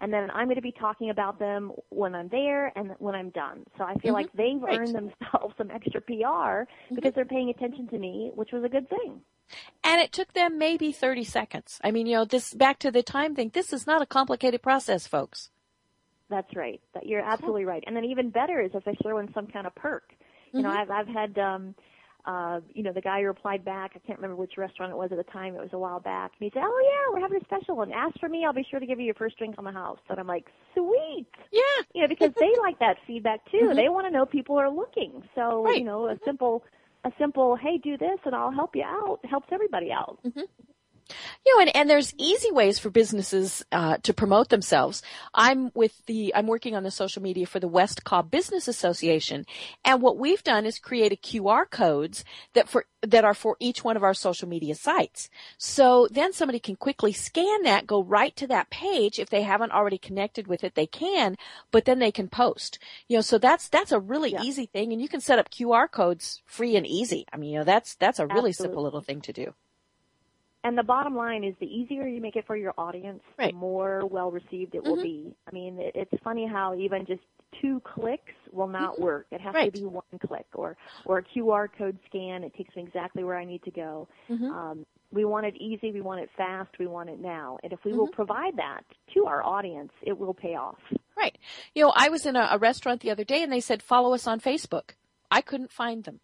And 0.00 0.12
then 0.12 0.28
I'm 0.32 0.46
going 0.46 0.56
to 0.56 0.62
be 0.62 0.72
talking 0.72 1.10
about 1.10 1.38
them 1.38 1.72
when 1.90 2.14
I'm 2.14 2.26
there 2.28 2.72
and 2.76 2.92
when 2.98 3.14
I'm 3.14 3.30
done. 3.30 3.64
So 3.76 3.84
I 3.84 3.94
feel 3.94 4.14
mm-hmm. 4.14 4.14
like 4.14 4.32
they've 4.32 4.60
Right. 4.60 4.80
earned 4.80 4.94
themselves 4.94 5.54
some 5.56 5.70
extra 5.70 6.00
PR 6.00 6.68
because 6.92 7.14
they're 7.14 7.24
paying 7.24 7.50
attention 7.50 7.86
to 7.88 7.98
me, 7.98 8.32
which 8.34 8.50
was 8.52 8.64
a 8.64 8.68
good 8.68 8.88
thing. 8.88 9.20
And 9.84 10.00
it 10.00 10.12
took 10.12 10.32
them 10.34 10.58
maybe 10.58 10.92
30 10.92 11.24
seconds. 11.24 11.80
I 11.82 11.90
mean, 11.90 12.06
you 12.06 12.16
know, 12.16 12.24
this 12.24 12.52
back 12.54 12.78
to 12.80 12.90
the 12.90 13.02
time 13.02 13.34
thing. 13.34 13.50
This 13.54 13.72
is 13.72 13.86
not 13.86 14.02
a 14.02 14.06
complicated 14.06 14.62
process, 14.62 15.06
folks. 15.06 15.50
That's 16.30 16.54
right. 16.54 16.80
That 16.94 17.06
you're 17.06 17.20
absolutely 17.22 17.64
right. 17.64 17.82
And 17.86 17.96
then 17.96 18.04
even 18.04 18.30
better 18.30 18.60
is 18.60 18.70
if 18.74 18.84
they 18.84 18.96
throw 19.02 19.18
in 19.18 19.32
some 19.32 19.46
kind 19.46 19.66
of 19.66 19.74
perk. 19.74 20.12
You 20.56 20.62
know, 20.62 20.68
Mm-hmm. 20.68 20.90
I've 20.90 20.90
I've 20.90 21.08
had 21.08 21.38
um 21.38 21.74
uh, 22.26 22.60
you 22.74 22.82
know, 22.82 22.92
the 22.92 23.00
guy 23.00 23.20
who 23.20 23.26
replied 23.26 23.64
back, 23.64 23.92
I 23.94 24.00
can't 24.00 24.18
remember 24.18 24.36
which 24.36 24.58
restaurant 24.58 24.92
it 24.92 24.98
was 24.98 25.10
at 25.12 25.16
the 25.16 25.32
time, 25.32 25.54
it 25.54 25.60
was 25.60 25.70
a 25.72 25.78
while 25.78 26.00
back, 26.00 26.32
and 26.38 26.44
he 26.44 26.50
said, 26.52 26.62
Oh 26.62 26.80
yeah, 26.84 27.14
we're 27.14 27.20
having 27.22 27.40
a 27.40 27.44
special 27.44 27.80
and 27.80 27.92
ask 27.92 28.18
for 28.20 28.28
me, 28.28 28.44
I'll 28.44 28.52
be 28.52 28.66
sure 28.70 28.80
to 28.80 28.84
give 28.86 28.98
you 29.00 29.06
your 29.06 29.14
first 29.14 29.38
drink 29.38 29.54
on 29.56 29.64
the 29.64 29.72
house. 29.72 29.98
And 30.10 30.18
I'm 30.20 30.26
like, 30.26 30.46
Sweet 30.74 31.26
Yeah. 31.52 31.60
You 31.94 32.02
know, 32.02 32.08
because 32.08 32.32
they 32.38 32.52
like 32.60 32.78
that 32.80 32.98
feedback 33.06 33.40
too. 33.50 33.72
They 33.74 33.88
want 33.88 34.06
to 34.06 34.10
know 34.10 34.26
people 34.26 34.56
are 34.58 34.68
looking. 34.70 35.22
So, 35.34 35.40
Mm-hmm. 35.40 35.66
Right. 35.66 35.78
you 35.78 35.84
know, 35.84 36.06
a 36.08 36.18
simple 36.24 36.64
a 37.04 37.12
simple, 37.18 37.56
hey, 37.56 37.78
do 37.78 37.96
this 37.96 38.18
and 38.24 38.34
I'll 38.34 38.52
help 38.52 38.74
you 38.74 38.82
out 38.82 39.20
helps 39.28 39.48
everybody 39.52 39.92
out. 39.92 40.18
Mm-hmm. 40.26 40.40
You 41.46 41.54
know, 41.56 41.60
and, 41.62 41.76
and 41.76 41.90
there's 41.90 42.14
easy 42.18 42.50
ways 42.50 42.78
for 42.78 42.90
businesses 42.90 43.64
uh, 43.72 43.98
to 44.02 44.12
promote 44.12 44.48
themselves. 44.48 45.02
I'm 45.34 45.70
with 45.74 46.04
the 46.06 46.34
I'm 46.34 46.46
working 46.46 46.74
on 46.74 46.82
the 46.82 46.90
social 46.90 47.22
media 47.22 47.46
for 47.46 47.60
the 47.60 47.68
West 47.68 48.04
Cobb 48.04 48.30
Business 48.30 48.68
Association, 48.68 49.44
and 49.84 50.02
what 50.02 50.18
we've 50.18 50.42
done 50.42 50.66
is 50.66 50.78
created 50.78 51.22
QR 51.22 51.68
codes 51.70 52.24
that 52.54 52.68
for 52.68 52.86
that 53.02 53.24
are 53.24 53.34
for 53.34 53.56
each 53.60 53.84
one 53.84 53.96
of 53.96 54.02
our 54.02 54.14
social 54.14 54.48
media 54.48 54.74
sites. 54.74 55.28
So 55.56 56.08
then 56.10 56.32
somebody 56.32 56.58
can 56.58 56.76
quickly 56.76 57.12
scan 57.12 57.62
that, 57.62 57.86
go 57.86 58.02
right 58.02 58.34
to 58.36 58.46
that 58.48 58.70
page. 58.70 59.18
If 59.18 59.30
they 59.30 59.42
haven't 59.42 59.72
already 59.72 59.98
connected 59.98 60.48
with 60.48 60.64
it, 60.64 60.74
they 60.74 60.86
can, 60.86 61.36
but 61.70 61.84
then 61.84 62.00
they 62.00 62.10
can 62.10 62.28
post. 62.28 62.78
You 63.06 63.16
know, 63.18 63.22
so 63.22 63.38
that's 63.38 63.68
that's 63.68 63.92
a 63.92 64.00
really 64.00 64.32
Yeah. 64.32 64.42
easy 64.42 64.66
thing, 64.66 64.92
and 64.92 65.00
you 65.00 65.08
can 65.08 65.20
set 65.20 65.38
up 65.38 65.50
QR 65.50 65.90
codes 65.90 66.42
free 66.44 66.76
and 66.76 66.86
easy. 66.86 67.24
I 67.32 67.36
mean, 67.36 67.52
you 67.52 67.58
know, 67.60 67.64
that's 67.64 67.94
that's 67.94 68.18
a 68.18 68.26
really 68.26 68.52
simple 68.52 68.82
little 68.82 69.00
thing 69.00 69.20
to 69.22 69.32
do. 69.32 69.54
And 70.64 70.76
the 70.76 70.82
bottom 70.82 71.14
line 71.14 71.44
is 71.44 71.54
the 71.60 71.66
easier 71.66 72.06
you 72.06 72.20
make 72.20 72.36
it 72.36 72.46
for 72.46 72.56
your 72.56 72.74
audience, 72.76 73.22
Right. 73.38 73.52
the 73.52 73.58
more 73.58 74.04
well 74.06 74.30
received 74.30 74.74
it 74.74 74.82
will 74.82 74.96
mm-hmm. 74.96 75.02
be. 75.02 75.36
I 75.46 75.52
mean, 75.52 75.78
it, 75.78 75.92
it's 75.94 76.22
funny 76.22 76.46
how 76.46 76.74
even 76.74 77.06
just 77.06 77.22
two 77.60 77.80
clicks 77.84 78.32
will 78.52 78.66
not 78.66 78.94
mm-hmm. 78.94 79.04
work. 79.04 79.26
It 79.30 79.40
has 79.40 79.54
Right. 79.54 79.72
to 79.72 79.80
be 79.80 79.86
one 79.86 80.04
click 80.26 80.46
or 80.54 80.76
or 81.04 81.18
a 81.18 81.22
QR 81.22 81.68
code 81.78 81.98
scan. 82.06 82.42
It 82.42 82.54
takes 82.54 82.74
me 82.74 82.82
exactly 82.82 83.24
where 83.24 83.38
I 83.38 83.44
need 83.44 83.62
to 83.64 83.70
go. 83.70 84.08
Mm-hmm. 84.28 84.50
Um, 84.50 84.86
we 85.10 85.24
want 85.24 85.46
it 85.46 85.56
easy. 85.56 85.90
We 85.92 86.00
want 86.00 86.20
it 86.20 86.28
fast. 86.36 86.78
We 86.78 86.86
want 86.86 87.08
it 87.08 87.20
now. 87.20 87.58
And 87.62 87.72
if 87.72 87.78
we 87.84 87.92
will 87.92 88.08
provide 88.08 88.56
that 88.56 88.84
to 89.14 89.26
our 89.26 89.42
audience, 89.42 89.92
it 90.02 90.18
will 90.18 90.34
pay 90.34 90.54
off. 90.54 90.78
Right. 91.16 91.38
You 91.74 91.84
know, 91.84 91.92
I 91.96 92.10
was 92.10 92.26
in 92.26 92.36
a, 92.36 92.48
a 92.50 92.58
restaurant 92.58 93.00
the 93.00 93.10
other 93.10 93.24
day 93.24 93.42
and 93.42 93.50
they 93.50 93.60
said 93.60 93.82
follow 93.82 94.12
us 94.12 94.26
on 94.26 94.40
Facebook. 94.40 94.90
I 95.30 95.40
couldn't 95.40 95.72
find 95.72 96.04
them. 96.04 96.20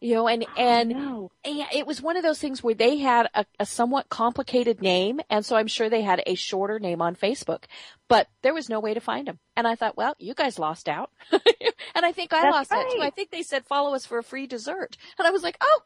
You 0.00 0.14
know, 0.14 0.28
and 0.28 0.44
oh, 0.44 0.60
and 0.60 0.88
no. 0.90 1.30
and 1.44 1.62
it 1.72 1.86
was 1.86 2.00
one 2.00 2.16
of 2.16 2.22
those 2.22 2.38
things 2.38 2.62
where 2.62 2.74
they 2.74 2.98
had 2.98 3.28
a, 3.34 3.44
a 3.58 3.66
somewhat 3.66 4.08
complicated 4.08 4.80
name, 4.80 5.20
and 5.28 5.44
so 5.44 5.56
I'm 5.56 5.66
sure 5.66 5.90
they 5.90 6.02
had 6.02 6.22
a 6.26 6.34
shorter 6.34 6.78
name 6.78 7.02
on 7.02 7.16
Facebook, 7.16 7.64
but 8.08 8.28
there 8.42 8.54
was 8.54 8.68
no 8.68 8.80
way 8.80 8.94
to 8.94 9.00
find 9.00 9.28
them. 9.28 9.38
And 9.56 9.66
I 9.66 9.74
thought, 9.74 9.96
well, 9.96 10.14
you 10.18 10.34
guys 10.34 10.58
lost 10.58 10.88
out, 10.88 11.10
and 11.32 12.06
I 12.06 12.12
think 12.12 12.32
I 12.32 12.42
That's 12.42 12.54
lost 12.54 12.72
out 12.72 12.90
too. 12.90 13.02
I 13.02 13.10
think 13.10 13.30
they 13.30 13.42
said 13.42 13.66
follow 13.66 13.94
us 13.94 14.06
for 14.06 14.18
a 14.18 14.24
free 14.24 14.46
dessert, 14.46 14.96
and 15.18 15.26
I 15.28 15.30
was 15.30 15.42
like, 15.42 15.58
oh, 15.60 15.80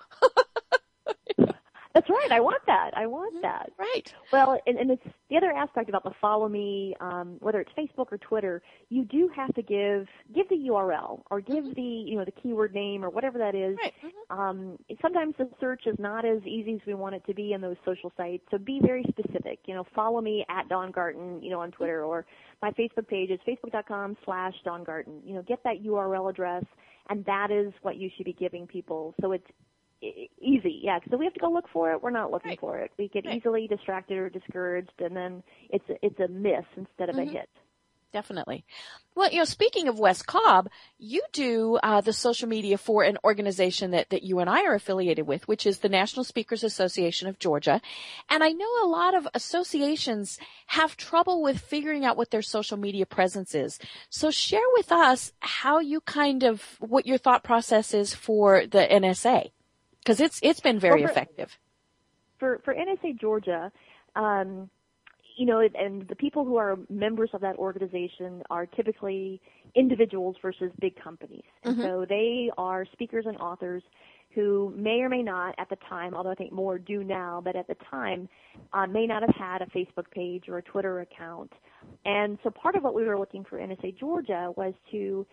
That's 1.94 2.10
right. 2.10 2.28
I 2.32 2.40
want 2.40 2.60
that. 2.66 2.90
I 2.96 3.06
want 3.06 3.34
Mm-hmm. 3.34 3.42
that. 3.42 3.70
right, 3.78 4.12
Well, 4.32 4.60
and, 4.66 4.78
and 4.78 4.90
it's 4.90 5.02
the 5.30 5.36
other 5.36 5.52
aspect 5.52 5.88
about 5.88 6.02
the 6.04 6.10
follow 6.20 6.48
me, 6.48 6.94
um, 7.00 7.36
whether 7.40 7.60
it's 7.60 7.70
Facebook 7.78 8.12
or 8.12 8.18
Twitter, 8.18 8.62
you 8.90 9.04
do 9.04 9.30
have 9.34 9.52
to 9.54 9.62
give 9.62 10.06
give 10.34 10.48
the 10.48 10.56
URL 10.70 11.22
or 11.30 11.40
give 11.40 11.64
the 11.74 11.82
you 11.82 12.16
know 12.16 12.24
the 12.24 12.32
keyword 12.32 12.74
name 12.74 13.04
or 13.04 13.10
whatever 13.10 13.38
that 13.38 13.54
is. 13.54 13.76
right, 13.82 13.94
mhm. 14.04 14.36
Um, 14.38 14.78
sometimes 15.00 15.34
the 15.38 15.48
search 15.60 15.82
is 15.86 15.96
not 15.98 16.24
as 16.24 16.42
easy 16.44 16.74
as 16.74 16.80
we 16.86 16.94
want 16.94 17.14
it 17.14 17.24
to 17.26 17.34
be 17.34 17.52
in 17.52 17.60
those 17.60 17.76
social 17.84 18.12
sites. 18.16 18.44
So 18.50 18.58
be 18.58 18.80
very 18.82 19.04
specific. 19.08 19.60
You 19.66 19.74
know, 19.74 19.84
follow 19.94 20.20
me 20.20 20.44
at 20.48 20.68
Dawn 20.68 20.90
Gartin, 20.90 21.42
you 21.42 21.50
know, 21.50 21.60
on 21.60 21.70
Twitter 21.70 22.04
or 22.04 22.26
my 22.60 22.72
Facebook 22.72 23.06
page 23.08 23.30
is 23.30 23.40
facebook.com 23.48 24.16
slash 24.24 24.54
Dawn 24.64 24.84
Gartin. 24.84 25.20
You 25.24 25.34
know, 25.36 25.42
get 25.42 25.62
that 25.64 25.82
URL 25.84 26.28
address 26.30 26.64
and 27.08 27.24
that 27.26 27.50
is 27.50 27.72
what 27.82 27.96
you 27.96 28.10
should 28.16 28.24
be 28.24 28.32
giving 28.32 28.66
people. 28.66 29.14
So 29.20 29.32
it's 29.32 29.46
easy, 30.40 30.80
yeah. 30.82 30.98
So 31.10 31.16
we 31.16 31.24
have 31.24 31.34
to 31.34 31.40
go 31.40 31.50
look 31.50 31.68
for 31.72 31.92
it. 31.92 32.02
We're 32.02 32.10
not 32.10 32.30
looking 32.30 32.50
Right. 32.50 32.60
for 32.60 32.78
it. 32.78 32.90
We 32.98 33.08
get 33.08 33.24
Right. 33.26 33.36
easily 33.38 33.66
distracted 33.66 34.18
or 34.18 34.28
discouraged, 34.28 35.00
and 35.00 35.16
then 35.16 35.42
it's 35.70 35.88
a, 35.88 36.04
it's 36.04 36.20
a 36.20 36.28
miss 36.28 36.64
instead 36.76 37.08
of 37.08 37.18
a 37.18 37.24
hit. 37.24 37.48
Definitely. 38.12 38.64
Well, 39.16 39.28
you 39.32 39.38
know, 39.38 39.44
speaking 39.44 39.88
of 39.88 39.98
West 39.98 40.24
Cobb, 40.28 40.68
you 40.98 41.20
do 41.32 41.80
uh, 41.82 42.00
the 42.00 42.12
social 42.12 42.48
media 42.48 42.78
for 42.78 43.02
an 43.02 43.18
organization 43.24 43.90
that, 43.90 44.10
that 44.10 44.22
you 44.22 44.38
and 44.38 44.48
I 44.48 44.62
are 44.66 44.74
affiliated 44.74 45.26
with, 45.26 45.48
which 45.48 45.66
is 45.66 45.80
the 45.80 45.88
National 45.88 46.22
Speakers 46.22 46.62
Association 46.62 47.26
of 47.26 47.40
Georgia. 47.40 47.80
And 48.30 48.44
I 48.44 48.50
know 48.50 48.84
a 48.84 48.86
lot 48.86 49.16
of 49.16 49.26
associations 49.34 50.38
have 50.68 50.96
trouble 50.96 51.42
with 51.42 51.58
figuring 51.58 52.04
out 52.04 52.16
what 52.16 52.30
their 52.30 52.40
social 52.40 52.76
media 52.76 53.04
presence 53.04 53.52
is. 53.52 53.80
So 54.10 54.30
share 54.30 54.60
with 54.74 54.92
us 54.92 55.32
how 55.40 55.80
you 55.80 56.00
kind 56.00 56.44
of, 56.44 56.62
what 56.78 57.06
your 57.06 57.18
thought 57.18 57.42
process 57.42 57.92
is 57.94 58.14
for 58.14 58.64
the 58.64 58.86
NSA. 58.88 59.50
Because 60.04 60.20
it's, 60.20 60.38
it's 60.42 60.60
been 60.60 60.78
very 60.78 61.00
Well, 61.02 61.08
for- 61.08 61.12
effective. 61.12 61.58
for 62.38 62.60
for 62.64 62.74
NSA 62.74 63.18
Georgia, 63.20 63.72
um, 64.16 64.68
you 65.36 65.46
know, 65.46 65.60
and 65.74 66.06
the 66.08 66.14
people 66.16 66.44
who 66.44 66.56
are 66.56 66.78
members 66.90 67.30
of 67.32 67.40
that 67.40 67.56
organization 67.56 68.42
are 68.50 68.66
typically 68.66 69.40
individuals 69.74 70.36
versus 70.42 70.70
big 70.80 70.94
companies, 71.02 71.42
and 71.64 71.76
so 71.78 72.04
they 72.08 72.50
are 72.58 72.84
speakers 72.92 73.24
and 73.26 73.36
authors 73.38 73.82
who 74.34 74.72
may 74.76 75.00
or 75.00 75.08
may 75.08 75.22
not 75.22 75.54
at 75.58 75.68
the 75.70 75.76
time, 75.88 76.12
although 76.12 76.30
I 76.30 76.34
think 76.34 76.52
more 76.52 76.76
do 76.76 77.04
now, 77.04 77.40
but 77.44 77.54
at 77.54 77.68
the 77.68 77.76
time 77.88 78.28
uh, 78.72 78.84
may 78.86 79.06
not 79.06 79.22
have 79.22 79.34
had 79.36 79.62
a 79.62 79.66
Facebook 79.66 80.10
page 80.10 80.48
or 80.48 80.58
a 80.58 80.62
Twitter 80.62 81.00
account. 81.00 81.52
And 82.04 82.36
so 82.42 82.50
part 82.50 82.74
of 82.74 82.82
what 82.82 82.94
we 82.94 83.04
were 83.04 83.16
looking 83.16 83.44
for 83.44 83.58
NSA 83.58 83.96
Georgia 83.96 84.50
was 84.56 84.74
to 84.90 85.24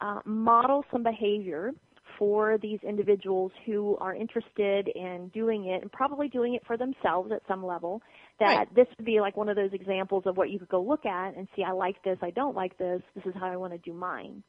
uh, 0.00 0.20
model 0.24 0.84
some 0.92 1.02
behavior 1.02 1.72
for 2.18 2.58
these 2.58 2.78
individuals 2.82 3.52
who 3.66 3.96
are 4.00 4.14
interested 4.14 4.88
in 4.88 5.30
doing 5.34 5.66
it 5.66 5.82
and 5.82 5.92
probably 5.92 6.28
doing 6.28 6.54
it 6.54 6.62
for 6.66 6.76
themselves 6.76 7.32
at 7.32 7.42
some 7.48 7.64
level 7.64 8.02
that 8.40 8.56
Right. 8.56 8.74
this 8.74 8.86
would 8.98 9.06
be 9.06 9.20
like 9.20 9.36
one 9.36 9.48
of 9.48 9.56
those 9.56 9.72
examples 9.72 10.24
of 10.26 10.36
what 10.36 10.50
you 10.50 10.58
could 10.58 10.68
go 10.68 10.82
look 10.82 11.06
at 11.06 11.36
and 11.36 11.48
see 11.54 11.62
I 11.64 11.72
like 11.72 12.02
this, 12.02 12.18
I 12.22 12.30
don't 12.30 12.56
like 12.56 12.76
this, 12.78 13.02
this 13.14 13.24
is 13.26 13.34
how 13.34 13.46
I 13.46 13.56
want 13.56 13.72
to 13.72 13.78
do 13.78 13.92
mine. 13.92 14.42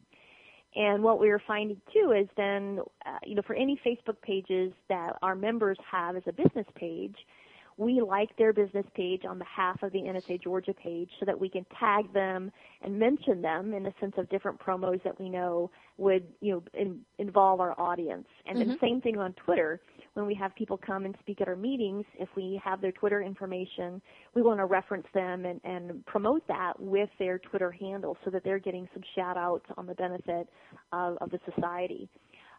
And 0.76 1.02
what 1.04 1.20
we 1.20 1.30
were 1.30 1.42
finding 1.48 1.80
too 1.94 2.12
is 2.12 2.28
then, 2.36 2.80
uh, 3.06 3.20
you 3.26 3.36
know, 3.36 3.42
for 3.48 3.56
any 3.56 3.80
Facebook 3.86 4.22
pages 4.22 4.74
that 4.90 5.14
our 5.22 5.36
members 5.36 5.78
have 5.90 6.18
as 6.18 6.24
a 6.28 6.34
business 6.34 6.66
page, 6.76 7.16
we 7.78 8.02
like 8.02 8.36
their 8.38 8.54
business 8.54 8.86
page 8.96 9.24
on 9.28 9.38
behalf 9.38 9.84
of 9.84 9.92
the 9.92 10.00
NSA 10.00 10.42
Georgia 10.42 10.74
page 10.74 11.10
so 11.20 11.26
that 11.26 11.38
we 11.38 11.50
can 11.50 11.66
tag 11.78 12.12
them 12.14 12.52
and 12.82 12.98
mention 12.98 13.42
them 13.42 13.74
in 13.74 13.84
the 13.84 13.94
sense 14.00 14.14
of 14.18 14.30
different 14.30 14.60
promos 14.60 15.04
that 15.04 15.20
we 15.20 15.30
know 15.30 15.70
would, 15.98 16.24
you 16.40 16.54
know, 16.54 16.64
in, 16.74 17.00
involve 17.18 17.60
our 17.60 17.78
audience. 17.80 18.28
And 18.46 18.60
then 18.60 18.70
mm-hmm. 18.70 18.86
same 18.86 19.02
thing 19.02 19.18
on 19.18 19.34
Twitter. 19.34 19.82
When 20.14 20.26
we 20.26 20.36
have 20.36 20.56
people 20.56 20.78
come 20.78 21.04
and 21.04 21.14
speak 21.20 21.42
at 21.42 21.50
our 21.50 21.58
meetings, 21.58 22.06
if 22.18 22.30
we 22.38 22.62
have 22.64 22.80
their 22.80 22.94
Twitter 22.94 23.22
information, 23.22 24.02
we 24.34 24.42
want 24.42 24.60
to 24.60 24.66
reference 24.66 25.08
them 25.14 25.44
and, 25.44 25.60
and 25.66 26.06
promote 26.06 26.48
that 26.48 26.80
with 26.80 27.10
their 27.20 27.40
Twitter 27.40 27.72
handle 27.72 28.16
so 28.24 28.32
that 28.32 28.46
they're 28.46 28.60
getting 28.60 28.88
some 28.94 29.04
shout 29.16 29.36
outs 29.36 29.66
on 29.76 29.86
the 29.86 29.96
benefit 29.96 30.48
of, 30.94 31.18
of 31.20 31.32
the 31.32 31.40
society. 31.54 32.08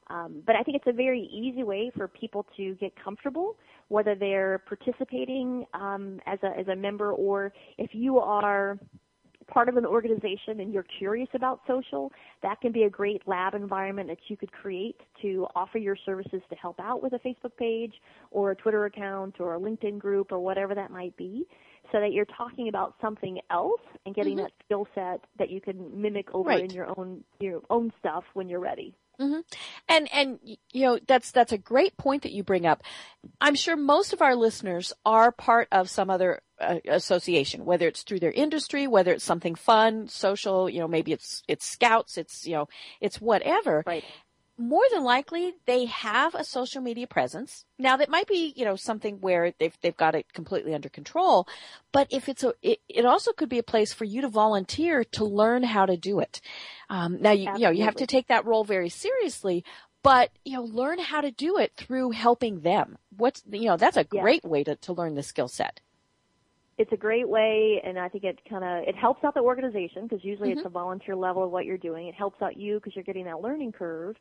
Um, 0.08 0.42
but 0.46 0.54
I 0.54 0.62
think 0.62 0.76
it's 0.76 0.86
a 0.86 0.92
very 0.92 1.22
easy 1.32 1.64
way 1.64 1.90
for 1.96 2.06
people 2.06 2.46
to 2.56 2.74
get 2.76 2.92
comfortable, 3.02 3.56
whether 3.88 4.14
they're 4.14 4.62
participating 4.66 5.66
um, 5.74 6.20
as 6.26 6.38
a 6.42 6.58
as 6.58 6.68
a 6.68 6.76
member 6.76 7.12
or 7.12 7.52
if 7.76 7.90
you 7.92 8.18
are 8.18 8.78
part 9.46 9.68
of 9.68 9.76
an 9.76 9.86
organization 9.86 10.60
and 10.60 10.72
you're 10.72 10.86
curious 10.98 11.28
about 11.34 11.60
social, 11.66 12.12
that 12.42 12.60
can 12.60 12.72
be 12.72 12.84
a 12.84 12.90
great 12.90 13.22
lab 13.26 13.54
environment 13.54 14.08
that 14.08 14.18
you 14.28 14.36
could 14.36 14.50
create 14.52 14.96
to 15.22 15.46
offer 15.54 15.78
your 15.78 15.96
services 16.04 16.42
to 16.50 16.56
help 16.56 16.78
out 16.80 17.02
with 17.02 17.12
a 17.12 17.18
Facebook 17.20 17.56
page 17.56 17.94
or 18.30 18.50
a 18.50 18.56
Twitter 18.56 18.86
account 18.86 19.36
or 19.40 19.54
a 19.54 19.58
LinkedIn 19.58 19.98
group 19.98 20.32
or 20.32 20.40
whatever 20.40 20.74
that 20.74 20.90
might 20.90 21.16
be 21.16 21.46
so 21.92 22.00
that 22.00 22.12
you're 22.12 22.26
talking 22.36 22.68
about 22.68 22.94
something 23.00 23.38
else 23.50 23.80
and 24.04 24.14
getting 24.14 24.36
that 24.36 24.50
skill 24.64 24.86
set 24.94 25.20
that 25.38 25.50
you 25.50 25.60
can 25.60 26.00
mimic 26.00 26.28
over 26.34 26.48
Right. 26.48 26.64
in 26.64 26.70
your 26.70 26.88
own 26.98 27.22
your 27.38 27.62
own 27.70 27.92
stuff 28.00 28.24
when 28.34 28.48
you're 28.48 28.60
ready. 28.60 28.94
And 29.88 30.08
and 30.12 30.38
you 30.44 30.86
know 30.86 30.98
that's 31.06 31.30
that's 31.30 31.52
a 31.52 31.58
great 31.58 31.96
point 31.96 32.22
that 32.22 32.32
you 32.32 32.42
bring 32.42 32.66
up. 32.66 32.82
I'm 33.40 33.54
sure 33.54 33.76
most 33.76 34.12
of 34.12 34.22
our 34.22 34.36
listeners 34.36 34.92
are 35.04 35.32
part 35.32 35.68
of 35.72 35.90
some 35.90 36.10
other 36.10 36.40
uh, 36.60 36.78
association, 36.86 37.64
whether 37.64 37.88
it's 37.88 38.02
through 38.02 38.20
their 38.20 38.32
industry, 38.32 38.86
whether 38.86 39.12
it's 39.12 39.24
something 39.24 39.54
fun, 39.54 40.08
social. 40.08 40.68
You 40.68 40.80
know, 40.80 40.88
maybe 40.88 41.12
it's 41.12 41.42
it's 41.48 41.66
scouts, 41.66 42.18
it's 42.18 42.46
you 42.46 42.54
know, 42.54 42.68
it's 43.00 43.20
whatever. 43.20 43.82
Right. 43.86 44.04
More 44.58 44.84
than 44.90 45.04
likely, 45.04 45.54
they 45.66 45.84
have 45.84 46.34
a 46.34 46.42
social 46.42 46.80
media 46.80 47.06
presence. 47.06 47.66
Now, 47.78 47.98
that 47.98 48.08
might 48.08 48.26
be 48.26 48.54
you 48.56 48.64
know 48.64 48.76
something 48.76 49.20
where 49.20 49.52
they've 49.58 49.76
they've 49.82 49.96
got 49.96 50.14
it 50.14 50.32
completely 50.32 50.74
under 50.74 50.88
control. 50.88 51.46
But 51.92 52.08
if 52.10 52.28
it's 52.28 52.42
a, 52.42 52.54
it, 52.62 52.80
it 52.88 53.04
also 53.04 53.32
could 53.32 53.50
be 53.50 53.58
a 53.58 53.62
place 53.62 53.92
for 53.92 54.04
you 54.04 54.22
to 54.22 54.28
volunteer 54.28 55.04
to 55.12 55.24
learn 55.24 55.62
how 55.62 55.84
to 55.84 55.96
do 55.96 56.20
it. 56.20 56.40
Um, 56.88 57.20
now, 57.20 57.32
you, 57.32 57.50
you 57.54 57.60
know, 57.64 57.70
you 57.70 57.84
have 57.84 57.96
to 57.96 58.06
take 58.06 58.28
that 58.28 58.46
role 58.46 58.64
very 58.64 58.88
seriously, 58.88 59.62
but 60.02 60.30
you 60.44 60.54
know, 60.54 60.62
learn 60.62 61.00
how 61.00 61.20
to 61.20 61.30
do 61.30 61.58
it 61.58 61.72
through 61.76 62.12
helping 62.12 62.60
them. 62.60 62.96
What's 63.16 63.42
you 63.50 63.66
know, 63.66 63.76
that's 63.76 63.96
a 63.98 64.04
Yeah. 64.10 64.20
great 64.20 64.44
way 64.44 64.64
to, 64.64 64.76
to 64.76 64.92
learn 64.94 65.14
the 65.16 65.22
skill 65.22 65.48
set. 65.48 65.80
It's 66.78 66.92
a 66.92 66.96
great 66.96 67.28
way 67.28 67.80
and 67.84 67.98
i 67.98 68.08
think 68.08 68.24
it 68.24 68.38
kind 68.48 68.64
of 68.64 68.86
it 68.88 68.94
helps 68.96 69.22
out 69.24 69.34
the 69.34 69.40
organization 69.40 70.02
because 70.06 70.24
usually 70.24 70.50
Mm-hmm. 70.50 70.58
it's 70.58 70.66
a 70.66 70.70
volunteer 70.70 71.16
level 71.16 71.44
of 71.44 71.50
what 71.50 71.64
you're 71.64 71.78
doing 71.78 72.06
it 72.08 72.14
helps 72.14 72.40
out 72.42 72.56
you 72.56 72.76
because 72.76 72.94
you're 72.94 73.04
getting 73.04 73.24
that 73.24 73.40
learning 73.40 73.72
curve 73.72 74.16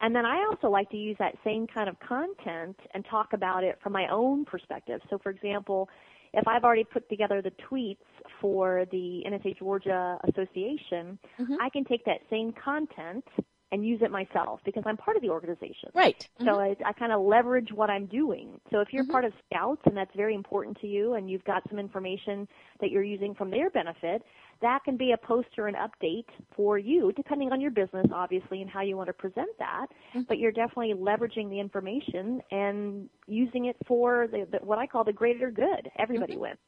and 0.00 0.14
then 0.14 0.26
i 0.26 0.44
also 0.50 0.68
like 0.68 0.88
to 0.90 0.96
use 0.96 1.16
that 1.18 1.34
same 1.44 1.66
kind 1.66 1.88
of 1.88 1.96
content 2.00 2.76
and 2.94 3.04
talk 3.10 3.32
about 3.32 3.64
it 3.64 3.78
from 3.82 3.92
my 3.92 4.06
own 4.10 4.44
perspective 4.44 5.00
so 5.10 5.18
for 5.18 5.30
example 5.30 5.88
if 6.34 6.46
i've 6.46 6.64
already 6.64 6.84
put 6.84 7.08
together 7.08 7.40
the 7.40 7.52
tweets 7.70 7.96
for 8.40 8.84
the 8.90 9.22
nsa 9.26 9.58
georgia 9.58 10.18
association 10.28 11.18
Mm-hmm. 11.40 11.54
i 11.60 11.68
can 11.70 11.84
take 11.84 12.04
that 12.04 12.20
same 12.30 12.52
content 12.62 13.24
and 13.72 13.84
use 13.86 14.00
it 14.02 14.10
myself 14.10 14.60
because 14.64 14.82
i'm 14.86 14.96
part 14.96 15.16
of 15.16 15.22
the 15.22 15.30
organization 15.30 15.90
Right. 15.94 16.16
so 16.44 16.58
I, 16.60 16.76
I 16.84 16.92
kind 16.92 17.12
of 17.12 17.22
leverage 17.22 17.70
what 17.74 17.90
I'm 17.90 18.06
doing. 18.06 18.60
So 18.70 18.80
if 18.80 18.88
you're 18.92 19.04
Mm-hmm. 19.04 19.04
part 19.04 19.24
of 19.24 19.32
Scouts 19.50 19.80
and 19.86 19.96
that's 19.96 20.10
very 20.16 20.34
important 20.34 20.78
to 20.80 20.86
you 20.86 21.14
and 21.14 21.30
you've 21.30 21.44
got 21.44 21.62
some 21.68 21.78
information 21.78 22.46
that 22.80 22.90
you're 22.90 23.02
using 23.04 23.34
from 23.34 23.50
their 23.50 23.70
benefit, 23.70 24.22
that 24.62 24.80
can 24.84 24.96
be 24.96 25.12
a 25.12 25.26
post 25.26 25.48
or 25.58 25.68
an 25.68 25.74
update 25.76 26.26
for 26.54 26.78
you, 26.78 27.12
depending 27.16 27.52
on 27.52 27.60
your 27.60 27.70
business, 27.70 28.06
obviously, 28.14 28.60
and 28.62 28.70
how 28.70 28.82
you 28.82 28.96
want 28.96 29.08
to 29.08 29.12
present 29.14 29.48
that. 29.58 29.86
Mm-hmm. 30.14 30.22
But 30.28 30.38
you're 30.38 30.52
definitely 30.52 30.94
leveraging 30.94 31.50
the 31.50 31.60
information 31.60 32.40
and 32.50 33.08
using 33.26 33.66
it 33.66 33.76
for 33.86 34.28
the, 34.30 34.46
the, 34.52 34.58
what 34.64 34.78
I 34.78 34.86
call 34.86 35.04
the 35.04 35.12
greater 35.12 35.50
good. 35.50 35.90
Everybody 35.98 36.36
Mm-hmm. 36.36 36.38
wins. 36.38 36.58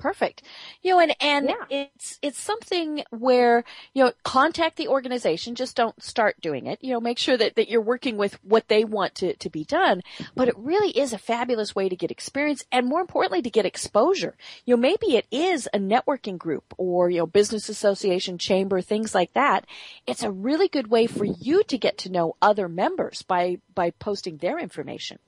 Perfect. 0.00 0.42
You 0.82 0.92
know, 0.92 1.00
and, 1.00 1.14
and 1.20 1.48
Yeah. 1.50 1.88
it's, 1.94 2.18
it's 2.22 2.40
something 2.40 3.04
where, 3.10 3.64
you 3.92 4.02
know, 4.02 4.12
contact 4.24 4.76
the 4.76 4.88
organization, 4.88 5.54
just 5.54 5.76
don't 5.76 6.02
start 6.02 6.40
doing 6.40 6.66
it. 6.66 6.78
You 6.82 6.94
know, 6.94 7.00
make 7.00 7.18
sure 7.18 7.36
that, 7.36 7.54
that 7.56 7.68
you're 7.68 7.82
working 7.82 8.16
with 8.16 8.42
what 8.42 8.68
they 8.68 8.82
want 8.84 9.14
to, 9.16 9.36
to 9.36 9.50
be 9.50 9.62
done. 9.64 10.00
But 10.34 10.48
it 10.48 10.54
really 10.56 10.90
is 10.98 11.12
a 11.12 11.18
fabulous 11.18 11.74
way 11.74 11.90
to 11.90 11.96
get 11.96 12.10
experience 12.10 12.64
and 12.72 12.86
more 12.86 13.02
importantly 13.02 13.42
to 13.42 13.50
get 13.50 13.66
exposure. 13.66 14.36
You 14.64 14.74
know, 14.74 14.80
maybe 14.80 15.16
it 15.16 15.26
is 15.30 15.68
a 15.74 15.78
networking 15.78 16.38
group 16.38 16.74
or, 16.78 17.10
you 17.10 17.18
know, 17.18 17.26
business 17.26 17.68
association, 17.68 18.38
chamber, 18.38 18.80
things 18.80 19.14
like 19.14 19.34
that. 19.34 19.66
It's 20.06 20.22
a 20.22 20.30
really 20.30 20.68
good 20.68 20.88
way 20.88 21.06
for 21.06 21.26
you 21.26 21.62
to 21.64 21.76
get 21.76 21.98
to 21.98 22.10
know 22.10 22.36
other 22.40 22.68
members 22.68 23.20
by, 23.20 23.58
by 23.74 23.90
posting 23.90 24.38
their 24.38 24.58
information. 24.58 25.18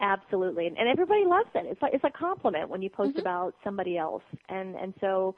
Absolutely, 0.00 0.66
and 0.68 0.88
everybody 0.88 1.24
loves 1.24 1.48
it. 1.54 1.66
It's 1.66 1.82
like 1.82 1.92
it's 1.92 2.04
a 2.04 2.10
compliment 2.10 2.68
when 2.68 2.82
you 2.82 2.90
post 2.90 3.12
Mm-hmm. 3.12 3.18
about 3.18 3.54
somebody 3.64 3.98
else, 3.98 4.22
and 4.48 4.76
and 4.76 4.94
so, 5.00 5.34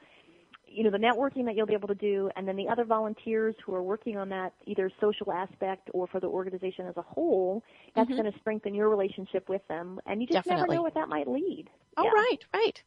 you 0.67 0.83
know, 0.83 0.91
the 0.91 0.99
networking 0.99 1.45
that 1.45 1.55
you'll 1.55 1.65
be 1.65 1.73
able 1.73 1.87
to 1.87 1.95
do, 1.95 2.29
and 2.35 2.47
then 2.47 2.55
the 2.55 2.67
other 2.69 2.85
volunteers 2.85 3.55
who 3.65 3.73
are 3.73 3.81
working 3.81 4.17
on 4.17 4.29
that 4.29 4.53
either 4.67 4.91
social 5.01 5.31
aspect 5.31 5.89
or 5.93 6.05
for 6.07 6.19
the 6.19 6.27
organization 6.27 6.85
as 6.87 6.95
a 6.97 7.01
whole, 7.01 7.63
that's 7.95 8.11
going 8.11 8.31
to 8.31 8.39
strengthen 8.39 8.75
your 8.75 8.89
relationship 8.89 9.49
with 9.49 9.67
them, 9.67 9.99
and 10.05 10.21
you 10.21 10.27
just 10.27 10.45
Mm-hmm. 10.45 10.49
Definitely. 10.49 10.67
never 10.67 10.67
know 10.79 10.83
what 10.83 10.93
that 10.93 11.09
might 11.09 11.27
lead. 11.27 11.65
Oh, 11.97 12.03
Yeah. 12.03 12.11
right, 12.13 12.45
right. 12.53 12.83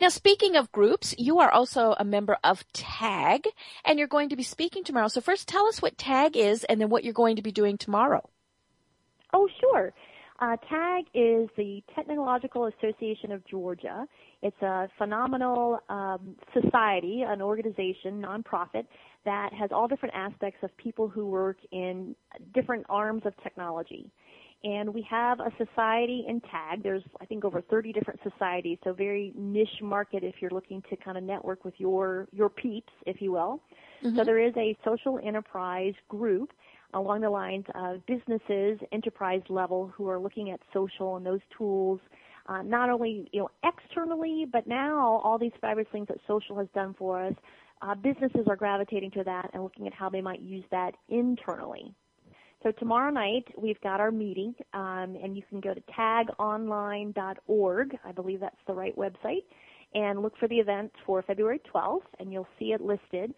Now, 0.00 0.08
speaking 0.08 0.56
of 0.56 0.72
groups, 0.72 1.14
you 1.18 1.38
are 1.40 1.50
also 1.50 1.94
a 1.98 2.04
member 2.04 2.36
of 2.44 2.64
TAG, 2.72 3.46
and 3.84 3.98
you're 3.98 4.08
going 4.08 4.28
to 4.30 4.36
be 4.36 4.42
speaking 4.42 4.84
tomorrow. 4.84 5.08
So 5.08 5.20
first, 5.20 5.48
tell 5.48 5.66
us 5.66 5.80
what 5.80 5.96
TAG 5.98 6.36
is, 6.36 6.64
and 6.64 6.80
then 6.80 6.90
what 6.90 7.04
you're 7.04 7.12
going 7.14 7.36
to 7.36 7.42
be 7.42 7.52
doing 7.52 7.78
tomorrow. 7.78 8.28
Oh, 9.32 9.48
sure. 9.60 9.92
Uh, 10.44 10.56
TAG 10.68 11.04
is 11.14 11.48
the 11.56 11.82
Technological 11.94 12.66
Association 12.66 13.32
of 13.32 13.42
Georgia. 13.46 14.06
It's 14.42 14.60
a 14.60 14.90
phenomenal 14.98 15.78
um, 15.88 16.36
society, 16.52 17.22
an 17.26 17.40
organization, 17.40 18.20
nonprofit, 18.20 18.84
that 19.24 19.54
has 19.54 19.70
all 19.72 19.88
different 19.88 20.14
aspects 20.14 20.58
of 20.62 20.76
people 20.76 21.08
who 21.08 21.26
work 21.26 21.56
in 21.72 22.14
different 22.52 22.84
arms 22.90 23.22
of 23.24 23.32
technology. 23.42 24.10
And 24.64 24.92
we 24.92 25.00
have 25.08 25.40
a 25.40 25.50
society 25.56 26.26
in 26.28 26.42
TAG. 26.42 26.82
There's, 26.82 27.02
I 27.22 27.24
think, 27.24 27.46
over 27.46 27.62
30 27.62 27.94
different 27.94 28.20
societies, 28.22 28.76
so 28.84 28.92
very 28.92 29.32
niche 29.34 29.80
market 29.80 30.24
if 30.24 30.34
you're 30.40 30.50
looking 30.50 30.82
to 30.90 30.96
kind 30.96 31.16
of 31.16 31.24
network 31.24 31.64
with 31.64 31.74
your, 31.78 32.28
your 32.32 32.50
peeps, 32.50 32.92
if 33.06 33.22
you 33.22 33.32
will. 33.32 33.62
So 34.14 34.24
there 34.24 34.38
is 34.38 34.52
a 34.58 34.76
social 34.84 35.18
enterprise 35.24 35.94
group 36.10 36.52
along 36.94 37.20
the 37.20 37.30
lines 37.30 37.64
of 37.74 38.04
businesses, 38.06 38.78
enterprise 38.92 39.42
level, 39.48 39.92
who 39.94 40.08
are 40.08 40.18
looking 40.18 40.50
at 40.50 40.60
social 40.72 41.16
and 41.16 41.26
those 41.26 41.40
tools, 41.56 42.00
uh, 42.46 42.62
not 42.62 42.90
only 42.90 43.28
you 43.32 43.40
know 43.40 43.50
externally, 43.64 44.46
but 44.50 44.66
now 44.66 45.20
all 45.24 45.38
these 45.38 45.52
fabulous 45.60 45.88
things 45.92 46.08
that 46.08 46.18
social 46.26 46.58
has 46.58 46.66
done 46.74 46.94
for 46.98 47.26
us. 47.26 47.34
Uh, 47.82 47.94
businesses 47.94 48.46
are 48.48 48.56
gravitating 48.56 49.10
to 49.10 49.22
that 49.24 49.50
and 49.52 49.62
looking 49.62 49.86
at 49.86 49.92
how 49.92 50.08
they 50.08 50.22
might 50.22 50.40
use 50.40 50.64
that 50.70 50.94
internally. 51.08 51.92
So 52.62 52.72
tomorrow 52.72 53.10
night 53.10 53.44
we've 53.58 53.80
got 53.82 54.00
our 54.00 54.10
meeting, 54.10 54.54
um, 54.72 55.18
and 55.22 55.36
you 55.36 55.42
can 55.50 55.60
go 55.60 55.74
to 55.74 55.82
tagonline.org. 55.98 57.98
I 58.04 58.12
believe 58.12 58.40
that's 58.40 58.56
the 58.66 58.72
right 58.72 58.96
website, 58.96 59.44
and 59.92 60.22
look 60.22 60.38
for 60.38 60.48
the 60.48 60.56
event 60.56 60.90
for 61.04 61.20
February 61.22 61.60
12th, 61.74 62.06
and 62.18 62.32
you'll 62.32 62.48
see 62.58 62.72
it 62.72 62.80
listed 62.80 63.34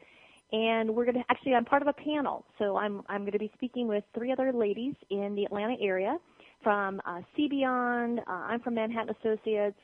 and 0.52 0.94
we're 0.94 1.04
going 1.04 1.16
to 1.16 1.24
actually 1.30 1.54
I'm 1.54 1.64
part 1.64 1.82
of 1.82 1.88
a 1.88 1.92
panel. 1.92 2.44
So 2.58 2.76
I'm 2.76 3.02
I'm 3.08 3.22
going 3.22 3.32
to 3.32 3.38
be 3.38 3.50
speaking 3.54 3.88
with 3.88 4.04
three 4.14 4.32
other 4.32 4.52
ladies 4.52 4.94
in 5.10 5.34
the 5.34 5.44
Atlanta 5.44 5.76
area 5.80 6.18
from 6.62 7.00
uh, 7.06 7.20
CBeyond. 7.38 8.20
Uh, 8.20 8.30
I'm 8.30 8.60
from 8.60 8.74
Manhattan 8.74 9.14
Associates, 9.20 9.78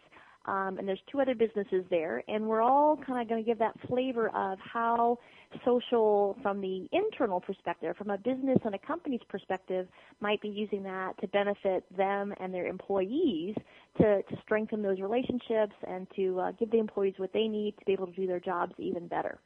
um, 0.47 0.79
and 0.79 0.87
there's 0.87 1.01
two 1.11 1.21
other 1.21 1.35
businesses 1.35 1.85
there, 1.91 2.23
and 2.29 2.47
we're 2.47 2.63
all 2.63 2.97
kind 2.97 3.21
of 3.21 3.29
going 3.29 3.43
to 3.43 3.47
give 3.47 3.59
that 3.59 3.75
flavor 3.89 4.29
of 4.31 4.59
how 4.61 5.19
social, 5.65 6.37
from 6.43 6.61
the 6.61 6.89
internal 6.93 7.41
perspective, 7.41 7.97
from 7.97 8.11
a 8.11 8.19
business 8.19 8.59
and 8.65 8.75
a 8.75 8.79
company's 8.79 9.21
perspective, 9.29 9.87
might 10.21 10.41
be 10.41 10.49
using 10.49 10.83
that 10.83 11.13
to 11.21 11.29
benefit 11.29 11.85
them 11.97 12.33
and 12.41 12.55
their 12.55 12.67
employees 12.67 13.55
to 13.99 14.23
to 14.23 14.37
strengthen 14.43 14.83
those 14.83 14.99
relationships 15.01 15.75
and 15.87 16.07
to 16.17 16.41
uh, 16.41 16.53
give 16.53 16.71
the 16.71 16.79
employees 16.79 17.15
what 17.19 17.33
they 17.33 17.49
need 17.49 17.77
to 17.79 17.85
be 17.85 17.93
able 17.93 18.07
to 18.07 18.13
do 18.13 18.27
their 18.27 18.41
jobs 18.41 18.73
even 18.79 19.07
better. 19.07 19.39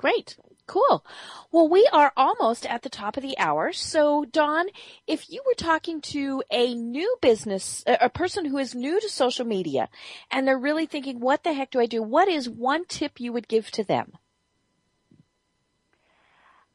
Great. 0.00 0.38
Cool. 0.66 1.04
Well, 1.52 1.68
we 1.68 1.86
are 1.92 2.10
almost 2.16 2.64
at 2.64 2.80
the 2.80 2.88
top 2.88 3.18
of 3.18 3.22
the 3.22 3.36
hour. 3.36 3.70
So, 3.70 4.24
Dawn, 4.24 4.68
if 5.06 5.28
you 5.28 5.42
were 5.44 5.52
talking 5.52 6.00
to 6.00 6.42
a 6.50 6.74
new 6.74 7.18
business, 7.20 7.84
a 7.86 8.08
person 8.08 8.46
who 8.46 8.56
is 8.56 8.74
new 8.74 8.98
to 8.98 9.10
social 9.10 9.44
media, 9.44 9.90
and 10.30 10.48
they're 10.48 10.58
really 10.58 10.86
thinking, 10.86 11.20
what 11.20 11.44
the 11.44 11.52
heck 11.52 11.70
do 11.72 11.80
I 11.80 11.84
do? 11.86 12.02
What 12.02 12.28
is 12.28 12.48
one 12.48 12.86
tip 12.86 13.20
you 13.20 13.30
would 13.34 13.46
give 13.46 13.70
to 13.72 13.84
them? 13.84 14.12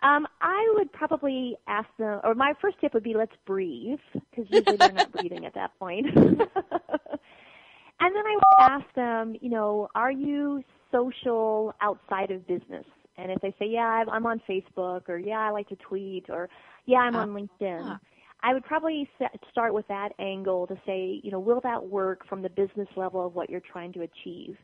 Um, 0.03 0.27
I 0.39 0.71
would 0.75 0.91
probably 0.91 1.57
ask 1.67 1.89
them, 1.97 2.19
or 2.23 2.35
my 2.35 2.53
first 2.61 2.79
tip 2.79 2.93
would 2.93 3.01
be 3.01 3.15
let's 3.15 3.33
breathe, 3.47 3.97
because 4.13 4.45
usually 4.51 4.77
they're 4.77 4.91
not 4.91 5.11
breathing 5.11 5.47
at 5.47 5.55
that 5.55 5.71
point. 5.79 6.05
and 6.15 6.27
then 6.27 6.37
I 7.99 8.35
would 8.35 8.59
ask 8.59 8.85
them, 8.93 9.35
you 9.41 9.49
know, 9.49 9.87
are 9.95 10.11
you 10.11 10.63
social 10.91 11.73
outside 11.81 12.29
of 12.29 12.45
business? 12.45 12.85
And 13.17 13.31
if 13.31 13.41
they 13.41 13.51
say, 13.59 13.67
yeah, 13.67 14.03
I'm- 14.07 14.25
on 14.25 14.39
Facebook, 14.47 15.09
or 15.09 15.17
yeah, 15.19 15.39
I 15.39 15.49
like 15.51 15.67
to 15.69 15.75
tweet, 15.77 16.29
or 16.29 16.49
yeah, 16.85 16.99
I'm 16.99 17.15
on 17.15 17.29
LinkedIn, 17.29 17.99
I 18.41 18.53
would 18.53 18.63
probably 18.65 19.09
start 19.51 19.73
with 19.73 19.87
that 19.87 20.09
angle 20.19 20.67
to 20.67 20.75
say, 20.85 21.19
you 21.23 21.31
know, 21.31 21.39
will 21.39 21.61
that 21.61 21.83
work 21.85 22.25
from 22.27 22.41
the 22.41 22.49
business 22.49 22.87
level 22.95 23.25
of 23.25 23.35
what 23.35 23.49
you're 23.49 23.61
trying 23.61 23.93
to 23.93 24.01
achieve, 24.01 24.57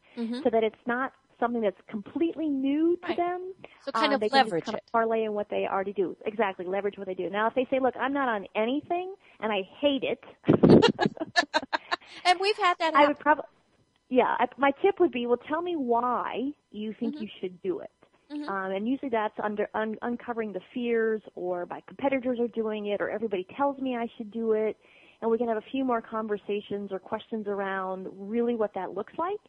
so 0.43 0.49
that 0.51 0.63
it's 0.63 0.75
not 0.85 1.13
something 1.39 1.61
that's 1.61 1.81
completely 1.89 2.47
new 2.47 2.97
to 3.07 3.07
Right. 3.09 3.17
them. 3.17 3.53
So 3.85 3.91
kind 3.91 4.13
Uh, 4.13 4.15
of 4.15 4.21
they 4.21 4.29
can 4.29 4.43
just 4.43 4.57
leverage 4.57 4.63
kind 4.65 4.75
it. 4.75 4.83
Of 4.85 4.91
parlay 4.91 5.23
in 5.23 5.33
what 5.33 5.49
they 5.49 5.67
already 5.67 5.93
do. 5.93 6.15
Exactly, 6.25 6.65
leverage 6.65 6.97
what 6.97 7.07
they 7.07 7.15
do. 7.15 7.29
Now, 7.29 7.47
if 7.47 7.55
they 7.55 7.65
say, 7.71 7.79
"Look, 7.79 7.95
I'm 7.97 8.13
not 8.13 8.29
on 8.29 8.47
anything 8.55 9.15
and 9.39 9.51
I 9.51 9.63
hate 9.79 10.03
it," 10.03 10.23
And 12.25 12.39
we've 12.39 12.57
had 12.57 12.75
that 12.79 12.93
I 12.95 13.05
happen. 13.05 13.07
would 13.07 13.19
probably, 13.19 13.45
yeah, 14.09 14.35
I, 14.39 14.47
my 14.57 14.71
tip 14.81 14.99
would 14.99 15.11
be, 15.11 15.25
well, 15.27 15.37
tell 15.49 15.61
me 15.61 15.75
why 15.75 16.51
you 16.71 16.93
think 16.99 17.15
Mm-hmm. 17.15 17.19
you 17.19 17.27
should 17.41 17.61
do 17.61 17.79
it. 17.79 17.91
Um, 18.47 18.71
and 18.71 18.88
usually 18.88 19.09
that's 19.09 19.34
under 19.43 19.69
un, 19.73 19.95
uncovering 20.01 20.53
the 20.53 20.61
fears, 20.73 21.21
or 21.36 21.65
my 21.69 21.82
competitors 21.88 22.39
are 22.39 22.47
doing 22.49 22.88
it, 22.88 23.01
or 23.01 23.09
everybody 23.09 23.45
tells 23.57 23.79
me 23.79 23.95
I 23.95 24.07
should 24.17 24.32
do 24.32 24.53
it, 24.53 24.77
and 25.21 25.29
we 25.29 25.38
can 25.38 25.47
have 25.47 25.57
a 25.57 25.65
few 25.71 25.84
more 25.86 26.01
conversations 26.01 26.91
or 26.91 26.99
questions 26.99 27.45
around 27.47 28.07
really 28.11 28.55
what 28.55 28.73
that 28.73 28.93
looks 28.93 29.13
like, 29.17 29.39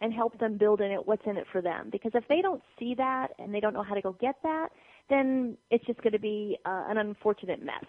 and 0.00 0.12
help 0.12 0.38
them 0.38 0.58
build 0.58 0.80
in 0.80 0.90
it 0.90 1.06
what's 1.06 1.22
in 1.26 1.36
it 1.36 1.46
for 1.52 1.62
them. 1.62 1.88
Because 1.90 2.12
if 2.14 2.24
they 2.28 2.42
don't 2.42 2.62
see 2.78 2.94
that 2.96 3.28
and 3.38 3.54
they 3.54 3.60
don't 3.60 3.74
know 3.74 3.82
how 3.82 3.94
to 3.94 4.02
go 4.02 4.12
get 4.20 4.36
that, 4.42 4.68
then 5.08 5.56
it's 5.70 5.84
just 5.86 6.00
going 6.02 6.12
to 6.12 6.18
be 6.18 6.58
uh, 6.64 6.84
an 6.88 6.98
unfortunate 6.98 7.62
mess. 7.64 7.84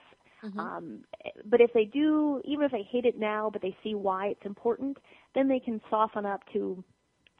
Um, 0.59 0.99
but 1.45 1.61
if 1.61 1.71
they 1.73 1.85
do, 1.85 2.41
even 2.45 2.65
if 2.65 2.71
they 2.71 2.83
hate 2.91 3.05
it 3.05 3.17
now, 3.17 3.49
but 3.51 3.61
they 3.61 3.75
see 3.83 3.95
why 3.95 4.27
it's 4.27 4.45
important, 4.45 4.97
then 5.33 5.47
they 5.47 5.59
can 5.59 5.79
soften 5.89 6.25
up 6.25 6.41
to 6.51 6.83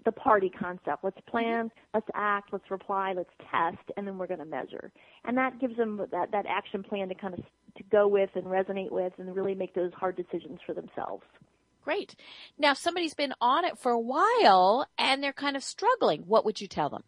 the 0.05 0.11
party 0.11 0.49
concept. 0.49 1.03
Let's 1.03 1.19
plan, 1.27 1.71
let's 1.93 2.07
act, 2.13 2.49
let's 2.51 2.69
reply, 2.69 3.13
let's 3.15 3.29
test, 3.51 3.91
and 3.97 4.07
then 4.07 4.17
we're 4.17 4.27
going 4.27 4.39
to 4.39 4.45
measure. 4.45 4.91
And 5.25 5.37
that 5.37 5.59
gives 5.59 5.77
them 5.77 5.97
that, 6.11 6.31
that 6.31 6.45
action 6.47 6.83
plan 6.83 7.09
to 7.09 7.15
kind 7.15 7.33
of 7.33 7.41
to 7.77 7.83
go 7.91 8.07
with 8.07 8.29
and 8.35 8.45
resonate 8.45 8.91
with 8.91 9.13
and 9.17 9.35
really 9.35 9.55
make 9.55 9.73
those 9.73 9.91
hard 9.93 10.15
decisions 10.15 10.59
for 10.65 10.73
themselves. 10.73 11.23
Great. 11.83 12.15
Now, 12.57 12.71
if 12.71 12.77
somebody's 12.77 13.13
been 13.13 13.33
on 13.41 13.65
it 13.65 13.77
for 13.77 13.91
a 13.91 13.99
while 13.99 14.87
and 14.97 15.21
they're 15.21 15.33
kind 15.33 15.57
of 15.57 15.63
struggling, 15.63 16.21
what 16.21 16.45
would 16.45 16.61
you 16.61 16.67
tell 16.67 16.89
them? 16.89 17.03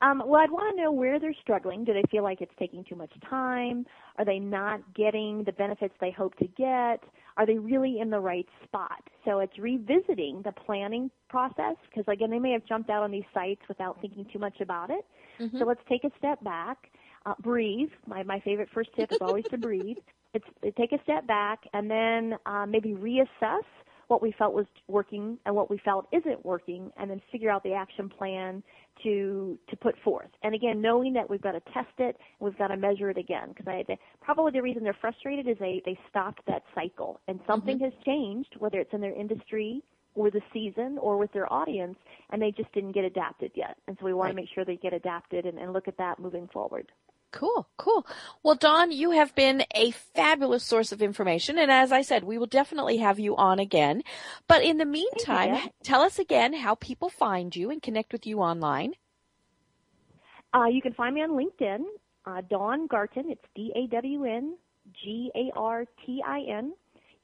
Um, 0.00 0.22
well, 0.26 0.40
I'd 0.40 0.50
want 0.50 0.76
to 0.76 0.82
know 0.82 0.92
where 0.92 1.18
they're 1.18 1.34
struggling. 1.40 1.84
Do 1.84 1.92
they 1.92 2.04
feel 2.10 2.22
like 2.22 2.40
it's 2.40 2.52
taking 2.58 2.84
too 2.84 2.94
much 2.94 3.12
time? 3.28 3.84
Are 4.16 4.24
they 4.24 4.38
not 4.38 4.80
getting 4.94 5.42
the 5.44 5.52
benefits 5.52 5.94
they 6.00 6.12
hope 6.12 6.36
to 6.36 6.46
get? 6.46 7.02
Are 7.38 7.46
they 7.46 7.56
really 7.56 8.00
in 8.00 8.10
the 8.10 8.20
right 8.20 8.46
spot? 8.64 9.00
So 9.24 9.38
it's 9.38 9.56
revisiting 9.58 10.42
the 10.44 10.52
planning 10.52 11.10
process 11.30 11.76
because, 11.88 12.04
again, 12.12 12.30
they 12.30 12.38
may 12.40 12.50
have 12.50 12.66
jumped 12.66 12.90
out 12.90 13.04
on 13.04 13.12
these 13.12 13.24
sites 13.32 13.62
without 13.68 14.00
thinking 14.00 14.26
too 14.32 14.40
much 14.40 14.60
about 14.60 14.90
it. 14.90 15.04
Mm-hmm. 15.40 15.58
So 15.58 15.64
let's 15.64 15.80
take 15.88 16.02
a 16.04 16.10
step 16.18 16.42
back, 16.42 16.90
uh, 17.26 17.34
breathe. 17.40 17.90
My, 18.06 18.24
my 18.24 18.40
favorite 18.40 18.68
first 18.74 18.90
tip 18.96 19.12
is 19.12 19.18
always 19.20 19.44
to 19.50 19.56
breathe. 19.56 19.96
It's, 20.34 20.76
take 20.76 20.92
a 20.92 21.02
step 21.04 21.26
back 21.26 21.60
and 21.72 21.90
then 21.90 22.34
uh, 22.44 22.66
maybe 22.66 22.90
reassess 22.90 23.64
what 24.08 24.20
we 24.20 24.32
felt 24.36 24.52
was 24.54 24.66
working 24.88 25.38
and 25.46 25.54
what 25.54 25.70
we 25.70 25.78
felt 25.84 26.06
isn't 26.12 26.44
working, 26.44 26.90
and 26.96 27.10
then 27.10 27.20
figure 27.30 27.50
out 27.50 27.62
the 27.62 27.72
action 27.72 28.08
plan 28.08 28.62
to 29.02 29.58
to 29.68 29.76
put 29.76 29.94
forth. 30.02 30.30
And 30.42 30.54
again, 30.54 30.80
knowing 30.80 31.12
that 31.12 31.30
we've 31.30 31.40
got 31.40 31.52
to 31.52 31.60
test 31.72 31.94
it, 31.98 32.16
and 32.40 32.48
we've 32.48 32.58
got 32.58 32.68
to 32.68 32.76
measure 32.76 33.10
it 33.10 33.18
again, 33.18 33.54
because 33.54 33.96
probably 34.20 34.52
the 34.52 34.62
reason 34.62 34.82
they're 34.82 34.96
frustrated 35.00 35.46
is 35.46 35.56
they 35.60 35.82
they 35.84 35.98
stopped 36.10 36.40
that 36.46 36.62
cycle, 36.74 37.20
and 37.28 37.38
something 37.46 37.76
mm-hmm. 37.76 37.84
has 37.84 37.92
changed, 38.04 38.56
whether 38.58 38.80
it's 38.80 38.92
in 38.92 39.00
their 39.00 39.14
industry 39.14 39.82
or 40.14 40.30
the 40.30 40.40
season 40.52 40.98
or 41.00 41.16
with 41.16 41.32
their 41.32 41.50
audience, 41.52 41.96
and 42.30 42.42
they 42.42 42.50
just 42.50 42.72
didn't 42.72 42.92
get 42.92 43.04
adapted 43.04 43.52
yet. 43.54 43.76
And 43.86 43.96
so 44.00 44.06
we 44.06 44.14
want 44.14 44.28
right. 44.28 44.30
to 44.32 44.36
make 44.36 44.48
sure 44.52 44.64
they 44.64 44.76
get 44.76 44.92
adapted 44.92 45.46
and, 45.46 45.58
and 45.58 45.72
look 45.72 45.86
at 45.86 45.96
that 45.98 46.18
moving 46.18 46.48
forward. 46.52 46.90
Cool, 47.30 47.68
cool. 47.76 48.06
Well, 48.42 48.54
Dawn, 48.54 48.90
you 48.90 49.10
have 49.10 49.34
been 49.34 49.64
a 49.74 49.90
fabulous 49.90 50.64
source 50.64 50.92
of 50.92 51.02
information, 51.02 51.58
and 51.58 51.70
as 51.70 51.92
I 51.92 52.00
said, 52.00 52.24
we 52.24 52.38
will 52.38 52.46
definitely 52.46 52.96
have 52.98 53.18
you 53.18 53.36
on 53.36 53.58
again. 53.58 54.02
But 54.46 54.64
in 54.64 54.78
the 54.78 54.86
meantime, 54.86 55.54
you, 55.54 55.70
tell 55.82 56.00
us 56.00 56.18
again 56.18 56.54
how 56.54 56.74
people 56.76 57.10
find 57.10 57.54
you 57.54 57.70
and 57.70 57.82
connect 57.82 58.12
with 58.12 58.26
you 58.26 58.40
online. 58.40 58.94
Uh, 60.54 60.66
you 60.66 60.80
can 60.80 60.94
find 60.94 61.14
me 61.14 61.22
on 61.22 61.30
LinkedIn, 61.30 61.80
uh, 62.24 62.40
Dawn 62.48 62.86
Gartin. 62.86 63.30
It's 63.30 63.44
D 63.54 63.72
A 63.76 63.86
W 63.94 64.24
N 64.24 64.56
G 65.04 65.30
A 65.34 65.50
R 65.54 65.84
T 66.06 66.22
I 66.26 66.40
N. 66.48 66.72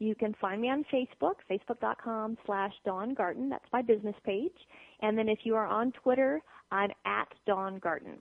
You 0.01 0.15
can 0.15 0.35
find 0.39 0.61
me 0.61 0.69
on 0.69 0.85
Facebook, 0.93 1.37
facebook.com 1.51 2.37
slash 2.45 2.73
Dawn 2.85 3.15
Gartin. 3.15 3.49
That's 3.49 3.65
my 3.73 3.81
business 3.81 4.17
page. 4.25 4.53
And 5.01 5.17
then 5.17 5.31
if 5.31 5.41
you 5.45 5.55
are 5.57 5.67
on 5.67 5.93
Twitter, 5.93 6.43
I'm 6.71 6.91
at 7.07 7.29
Dawn 7.47 7.79
Gartin. 7.79 8.19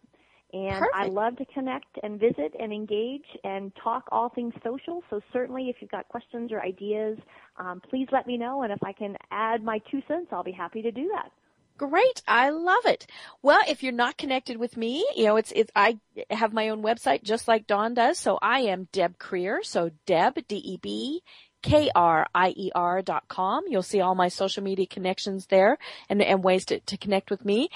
And 0.53 0.79
Perfect. 0.79 0.95
I 0.95 1.07
love 1.07 1.35
to 1.37 1.45
connect 1.45 1.97
and 2.03 2.19
visit 2.19 2.53
and 2.59 2.71
engage 2.71 3.25
and 3.43 3.71
talk 3.83 4.07
all 4.11 4.29
things 4.29 4.53
social. 4.63 5.03
So 5.09 5.19
certainly 5.33 5.69
if 5.69 5.77
you've 5.79 5.89
got 5.89 6.07
questions 6.09 6.51
or 6.51 6.61
ideas, 6.61 7.17
um, 7.57 7.81
please 7.89 8.07
let 8.11 8.27
me 8.27 8.37
know. 8.37 8.61
And 8.61 8.71
if 8.71 8.83
I 8.83 8.93
can 8.93 9.17
add 9.31 9.63
my 9.63 9.79
two 9.89 10.01
cents, 10.07 10.27
I'll 10.31 10.43
be 10.43 10.51
happy 10.51 10.83
to 10.83 10.91
do 10.91 11.09
that. 11.15 11.31
Great. 11.75 12.21
I 12.27 12.51
love 12.51 12.85
it. 12.85 13.07
Well, 13.41 13.61
if 13.67 13.81
you're 13.81 13.91
not 13.91 14.15
connected 14.15 14.57
with 14.57 14.77
me, 14.77 15.03
you 15.15 15.25
know, 15.25 15.37
it's, 15.37 15.51
it's, 15.55 15.71
I 15.75 15.97
have 16.29 16.53
my 16.53 16.69
own 16.69 16.83
website 16.83 17.23
just 17.23 17.47
like 17.47 17.65
Dawn 17.65 17.95
does. 17.95 18.19
So 18.19 18.37
I 18.39 18.59
am 18.59 18.87
Deb 18.91 19.17
Krier. 19.17 19.63
So 19.63 19.89
Deb, 20.05 20.47
D-E-B, 20.47 21.23
K-R-I-E-R 21.63 23.01
dot 23.01 23.27
com. 23.27 23.63
You'll 23.67 23.81
see 23.81 24.01
all 24.01 24.15
my 24.15 24.27
social 24.27 24.61
media 24.61 24.85
connections 24.85 25.47
there 25.47 25.77
and, 26.09 26.21
and 26.21 26.43
ways 26.43 26.65
to, 26.65 26.79
to 26.81 26.97
connect 26.97 27.31
with 27.31 27.43
me. 27.43 27.69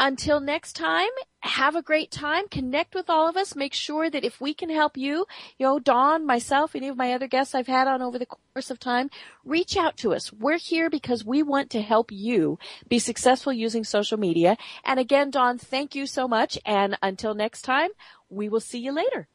Until 0.00 0.40
next 0.40 0.72
time, 0.72 1.10
have 1.40 1.76
a 1.76 1.82
great 1.82 2.10
time. 2.10 2.48
Connect 2.48 2.96
with 2.96 3.08
all 3.08 3.28
of 3.28 3.36
us. 3.36 3.54
Make 3.54 3.72
sure 3.72 4.10
that 4.10 4.24
if 4.24 4.40
we 4.40 4.52
can 4.52 4.68
help 4.68 4.96
you, 4.96 5.24
you 5.56 5.66
know, 5.66 5.78
Dawn, 5.78 6.26
myself, 6.26 6.74
any 6.74 6.88
of 6.88 6.96
my 6.96 7.12
other 7.12 7.28
guests 7.28 7.54
I've 7.54 7.68
had 7.68 7.86
on 7.86 8.02
over 8.02 8.18
the 8.18 8.26
course 8.26 8.70
of 8.70 8.80
time, 8.80 9.08
reach 9.44 9.76
out 9.76 9.96
to 9.98 10.12
us. 10.12 10.32
We're 10.32 10.58
here 10.58 10.90
because 10.90 11.24
we 11.24 11.44
want 11.44 11.70
to 11.70 11.80
help 11.80 12.10
you 12.10 12.58
be 12.88 12.98
successful 12.98 13.52
using 13.52 13.84
social 13.84 14.18
media. 14.18 14.56
And 14.84 14.98
again, 14.98 15.30
Dawn, 15.30 15.58
thank 15.58 15.94
you 15.94 16.06
so 16.06 16.26
much. 16.26 16.58
And 16.66 16.98
until 17.00 17.34
next 17.34 17.62
time, 17.62 17.90
we 18.28 18.48
will 18.48 18.60
see 18.60 18.80
you 18.80 18.92
later. 18.92 19.28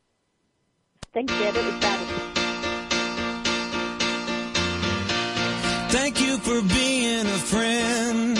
Thanks, 1.13 1.33
Deb. 1.33 1.55
It 1.55 1.65
was 1.65 1.75
fabulous. 1.75 2.29
Thank 5.91 6.21
you 6.21 6.37
for 6.37 6.61
being 6.67 7.25
a 7.25 7.39
friend 7.39 8.38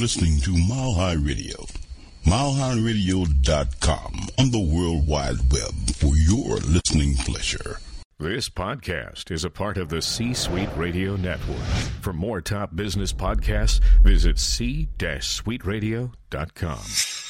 listening 0.00 0.40
to 0.40 0.56
Mile 0.56 0.94
High 0.94 1.12
Radio. 1.12 1.66
MileHighRadio.com 2.24 4.28
on 4.38 4.50
the 4.50 4.58
World 4.58 5.06
Wide 5.06 5.52
Web 5.52 5.74
for 5.94 6.16
your 6.16 6.56
listening 6.60 7.16
pleasure. 7.16 7.76
This 8.18 8.48
podcast 8.48 9.30
is 9.30 9.44
a 9.44 9.50
part 9.50 9.76
of 9.76 9.90
the 9.90 10.00
C 10.00 10.32
Suite 10.32 10.70
Radio 10.74 11.16
Network. 11.16 11.60
For 12.00 12.14
more 12.14 12.40
top 12.40 12.74
business 12.74 13.12
podcasts, 13.12 13.80
visit 14.02 14.38
c-suiteradio.com. 14.38 17.29